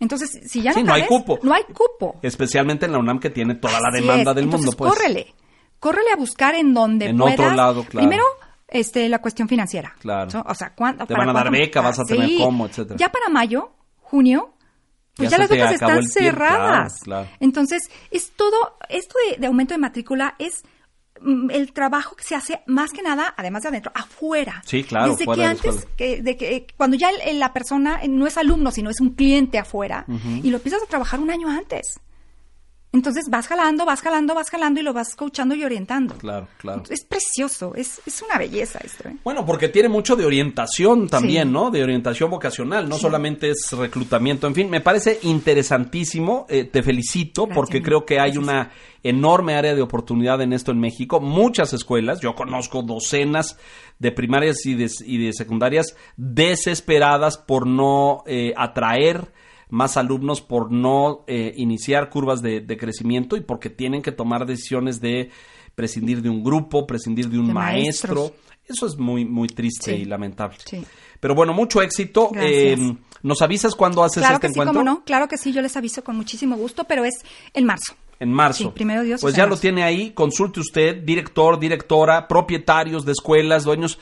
Entonces, 0.00 0.30
si 0.46 0.60
ya 0.60 0.72
no 0.72 0.76
Sí, 0.76 0.82
no 0.82 0.92
hay 0.92 1.06
cupo. 1.06 1.38
No 1.42 1.54
hay 1.54 1.62
cupo. 1.64 2.18
Especialmente 2.22 2.84
en 2.86 2.92
la 2.92 2.98
UNAM 2.98 3.18
que 3.18 3.30
tiene 3.30 3.54
toda 3.54 3.80
la 3.80 3.88
Así 3.88 4.00
demanda 4.02 4.32
es. 4.32 4.34
del 4.36 4.44
Entonces, 4.44 4.66
mundo, 4.66 4.76
pues. 4.76 4.92
córrele. 4.92 5.34
Córrele 5.78 6.10
a 6.12 6.16
buscar 6.16 6.54
en 6.54 6.74
donde 6.74 7.06
En 7.06 7.16
puedas. 7.16 7.38
otro 7.40 7.54
lado, 7.54 7.84
claro. 7.84 8.06
Primero, 8.06 8.24
este, 8.68 9.08
la 9.08 9.20
cuestión 9.20 9.48
financiera. 9.48 9.94
Claro. 10.00 10.30
So- 10.30 10.44
O 10.46 10.54
sea, 10.54 10.74
¿cuánto? 10.74 11.06
Te 11.06 11.14
van 11.14 11.28
a 11.30 11.32
dar 11.32 11.44
cuánto- 11.44 11.58
beca, 11.60 11.80
vas 11.80 11.98
a 11.98 12.02
Ah, 12.02 12.06
tener 12.06 12.28
sí. 12.28 12.38
cómo, 12.42 12.66
etcétera. 12.66 12.96
Ya 12.98 13.10
para 13.10 13.28
mayo, 13.30 13.70
junio, 14.00 14.52
pues 15.14 15.30
Ya 15.30 15.38
las 15.38 15.48
becas 15.48 15.72
están 15.72 16.00
tiempo, 16.00 16.12
claro, 16.12 16.30
cerradas. 16.30 17.00
claro. 17.02 17.28
Entonces, 17.40 17.90
es 18.10 18.32
todo, 18.36 18.76
esto 18.90 19.14
de, 19.30 19.38
de 19.38 19.46
aumento 19.46 19.72
de 19.72 19.78
matrícula 19.78 20.34
es 20.38 20.62
el 21.50 21.72
trabajo 21.72 22.14
que 22.16 22.24
se 22.24 22.34
hace 22.34 22.60
más 22.66 22.90
que 22.92 23.02
nada, 23.02 23.34
además 23.36 23.62
de 23.62 23.68
adentro, 23.70 23.92
afuera. 23.94 24.62
Sí, 24.66 24.84
claro, 24.84 25.12
Desde 25.12 25.24
que 25.24 25.44
antes, 25.44 25.86
que, 25.96 26.22
de 26.22 26.36
que 26.36 26.66
cuando 26.76 26.96
ya 26.96 27.10
el- 27.10 27.38
la 27.38 27.52
persona 27.52 28.00
no 28.08 28.26
es 28.26 28.36
alumno, 28.36 28.70
sino 28.70 28.90
es 28.90 29.00
un 29.00 29.10
cliente 29.10 29.58
afuera, 29.58 30.04
y 30.42 30.50
lo 30.50 30.56
empiezas 30.58 30.82
a 30.82 30.86
trabajar 30.86 31.20
un 31.20 31.30
año 31.30 31.48
antes. 31.48 32.00
Entonces 32.96 33.28
vas 33.28 33.46
jalando, 33.46 33.84
vas 33.84 34.00
jalando, 34.00 34.34
vas 34.34 34.48
jalando 34.48 34.80
y 34.80 34.82
lo 34.82 34.94
vas 34.94 35.14
coachando 35.14 35.54
y 35.54 35.62
orientando. 35.62 36.14
Claro, 36.14 36.48
claro. 36.56 36.82
Es 36.88 37.04
precioso, 37.04 37.74
es, 37.74 38.00
es 38.06 38.22
una 38.22 38.38
belleza 38.38 38.78
esto. 38.82 39.06
¿eh? 39.10 39.16
Bueno, 39.22 39.44
porque 39.44 39.68
tiene 39.68 39.90
mucho 39.90 40.16
de 40.16 40.24
orientación 40.24 41.06
también, 41.06 41.52
¿no? 41.52 41.70
De 41.70 41.82
orientación 41.82 42.30
vocacional, 42.30 42.88
no 42.88 42.96
solamente 42.96 43.50
es 43.50 43.70
reclutamiento. 43.72 44.46
En 44.46 44.54
fin, 44.54 44.70
me 44.70 44.80
parece 44.80 45.18
interesantísimo. 45.24 46.46
Eh, 46.48 46.64
te 46.64 46.82
felicito 46.82 47.46
porque 47.46 47.82
creo 47.82 48.06
que 48.06 48.18
hay 48.18 48.38
una 48.38 48.70
enorme 49.02 49.56
área 49.56 49.74
de 49.74 49.82
oportunidad 49.82 50.40
en 50.40 50.54
esto 50.54 50.72
en 50.72 50.80
México. 50.80 51.20
Muchas 51.20 51.74
escuelas, 51.74 52.20
yo 52.20 52.34
conozco 52.34 52.82
docenas 52.82 53.58
de 53.98 54.10
primarias 54.10 54.64
y 54.64 54.74
de, 54.74 54.90
y 55.04 55.22
de 55.22 55.34
secundarias 55.34 55.94
desesperadas 56.16 57.36
por 57.36 57.66
no 57.66 58.24
eh, 58.26 58.54
atraer 58.56 59.32
más 59.68 59.96
alumnos 59.96 60.40
por 60.40 60.70
no 60.70 61.24
eh, 61.26 61.52
iniciar 61.56 62.08
curvas 62.10 62.42
de, 62.42 62.64
crecimiento 62.78 63.36
y 63.36 63.40
porque 63.40 63.70
tienen 63.70 64.02
que 64.02 64.12
tomar 64.12 64.46
decisiones 64.46 65.00
de 65.00 65.30
prescindir 65.74 66.22
de 66.22 66.30
un 66.30 66.42
grupo, 66.42 66.86
prescindir 66.86 67.28
de 67.28 67.38
un 67.38 67.52
maestro. 67.52 68.32
Eso 68.64 68.86
es 68.86 68.96
muy, 68.96 69.24
muy 69.24 69.48
triste 69.48 69.96
y 69.96 70.04
lamentable. 70.04 70.56
Pero 71.20 71.34
bueno, 71.34 71.52
mucho 71.52 71.82
éxito. 71.82 72.30
Eh, 72.36 72.76
¿Nos 73.22 73.42
avisas 73.42 73.74
cuando 73.74 74.02
haces 74.04 74.22
claro 74.22 74.34
este 74.36 74.48
que 74.48 74.52
encuentro? 74.52 74.84
No, 74.84 75.04
claro 75.04 75.28
que 75.28 75.36
sí, 75.36 75.52
yo 75.52 75.62
les 75.62 75.76
aviso 75.76 76.02
con 76.04 76.16
muchísimo 76.16 76.56
gusto, 76.56 76.84
pero 76.84 77.04
es 77.04 77.14
en 77.54 77.64
marzo. 77.64 77.94
En 78.18 78.32
marzo. 78.32 78.64
Sí, 78.64 78.70
primero 78.74 79.02
Dios. 79.02 79.20
Pues 79.20 79.34
ya 79.34 79.46
lo 79.46 79.58
tiene 79.58 79.82
ahí, 79.82 80.12
consulte 80.12 80.60
usted, 80.60 81.02
director, 81.02 81.58
directora, 81.58 82.26
propietarios 82.26 83.04
de 83.04 83.12
escuelas, 83.12 83.64
dueños. 83.64 83.98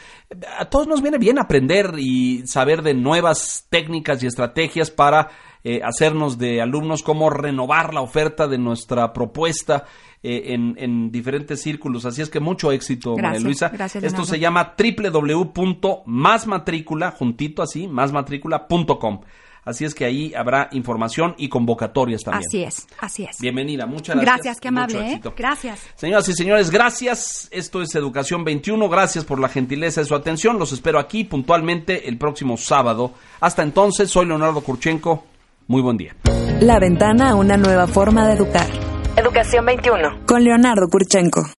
A 0.58 0.66
todos 0.66 0.86
nos 0.86 1.02
viene 1.02 1.18
bien 1.18 1.38
aprender 1.38 1.94
y 1.98 2.46
saber 2.46 2.82
de 2.82 2.94
nuevas 2.94 3.66
técnicas 3.70 4.22
y 4.22 4.26
estrategias 4.26 4.90
para 4.90 5.30
eh, 5.64 5.80
hacernos 5.82 6.38
de 6.38 6.60
alumnos, 6.60 7.02
cómo 7.02 7.30
renovar 7.30 7.94
la 7.94 8.02
oferta 8.02 8.46
de 8.46 8.58
nuestra 8.58 9.14
propuesta 9.14 9.86
eh, 10.22 10.54
en, 10.54 11.10
diferentes 11.10 11.62
círculos. 11.62 12.04
Así 12.04 12.22
es 12.22 12.30
que 12.30 12.38
mucho 12.38 12.70
éxito, 12.70 13.16
María 13.16 13.40
Luisa. 13.40 13.72
Esto 14.00 14.24
se 14.24 14.38
llama 14.38 14.76
www.másmatrícula, 14.78 17.10
juntito 17.10 17.62
así, 17.62 17.88
másmatrícula.com. 17.88 19.22
Así 19.64 19.84
es 19.84 19.94
que 19.94 20.04
ahí 20.04 20.34
habrá 20.34 20.68
información 20.72 21.34
y 21.38 21.48
convocatorias 21.48 22.22
también. 22.22 22.44
Así 22.46 22.62
es, 22.62 22.86
así 23.00 23.24
es. 23.24 23.38
Bienvenida, 23.40 23.86
muchas 23.86 24.16
gracias. 24.16 24.34
Gracias, 24.34 24.60
qué 24.60 24.68
amable. 24.68 25.12
¿eh? 25.12 25.20
Gracias. 25.36 25.80
Señoras 25.96 26.28
y 26.28 26.34
señores, 26.34 26.70
gracias. 26.70 27.48
Esto 27.50 27.82
es 27.82 27.94
Educación 27.94 28.44
21. 28.44 28.88
Gracias 28.88 29.24
por 29.24 29.38
la 29.40 29.48
gentileza 29.48 30.00
de 30.00 30.06
su 30.06 30.14
atención. 30.14 30.58
Los 30.58 30.72
espero 30.72 30.98
aquí 30.98 31.24
puntualmente 31.24 32.08
el 32.08 32.18
próximo 32.18 32.56
sábado. 32.56 33.12
Hasta 33.40 33.62
entonces, 33.62 34.10
soy 34.10 34.26
Leonardo 34.26 34.60
Kurchenko. 34.60 35.24
Muy 35.66 35.80
buen 35.80 35.96
día. 35.96 36.14
La 36.60 36.78
ventana 36.78 37.30
a 37.30 37.34
una 37.34 37.56
nueva 37.56 37.86
forma 37.86 38.26
de 38.26 38.34
educar. 38.34 38.68
Educación 39.16 39.64
21. 39.64 40.26
Con 40.26 40.44
Leonardo 40.44 40.88
Kurchenko. 40.90 41.44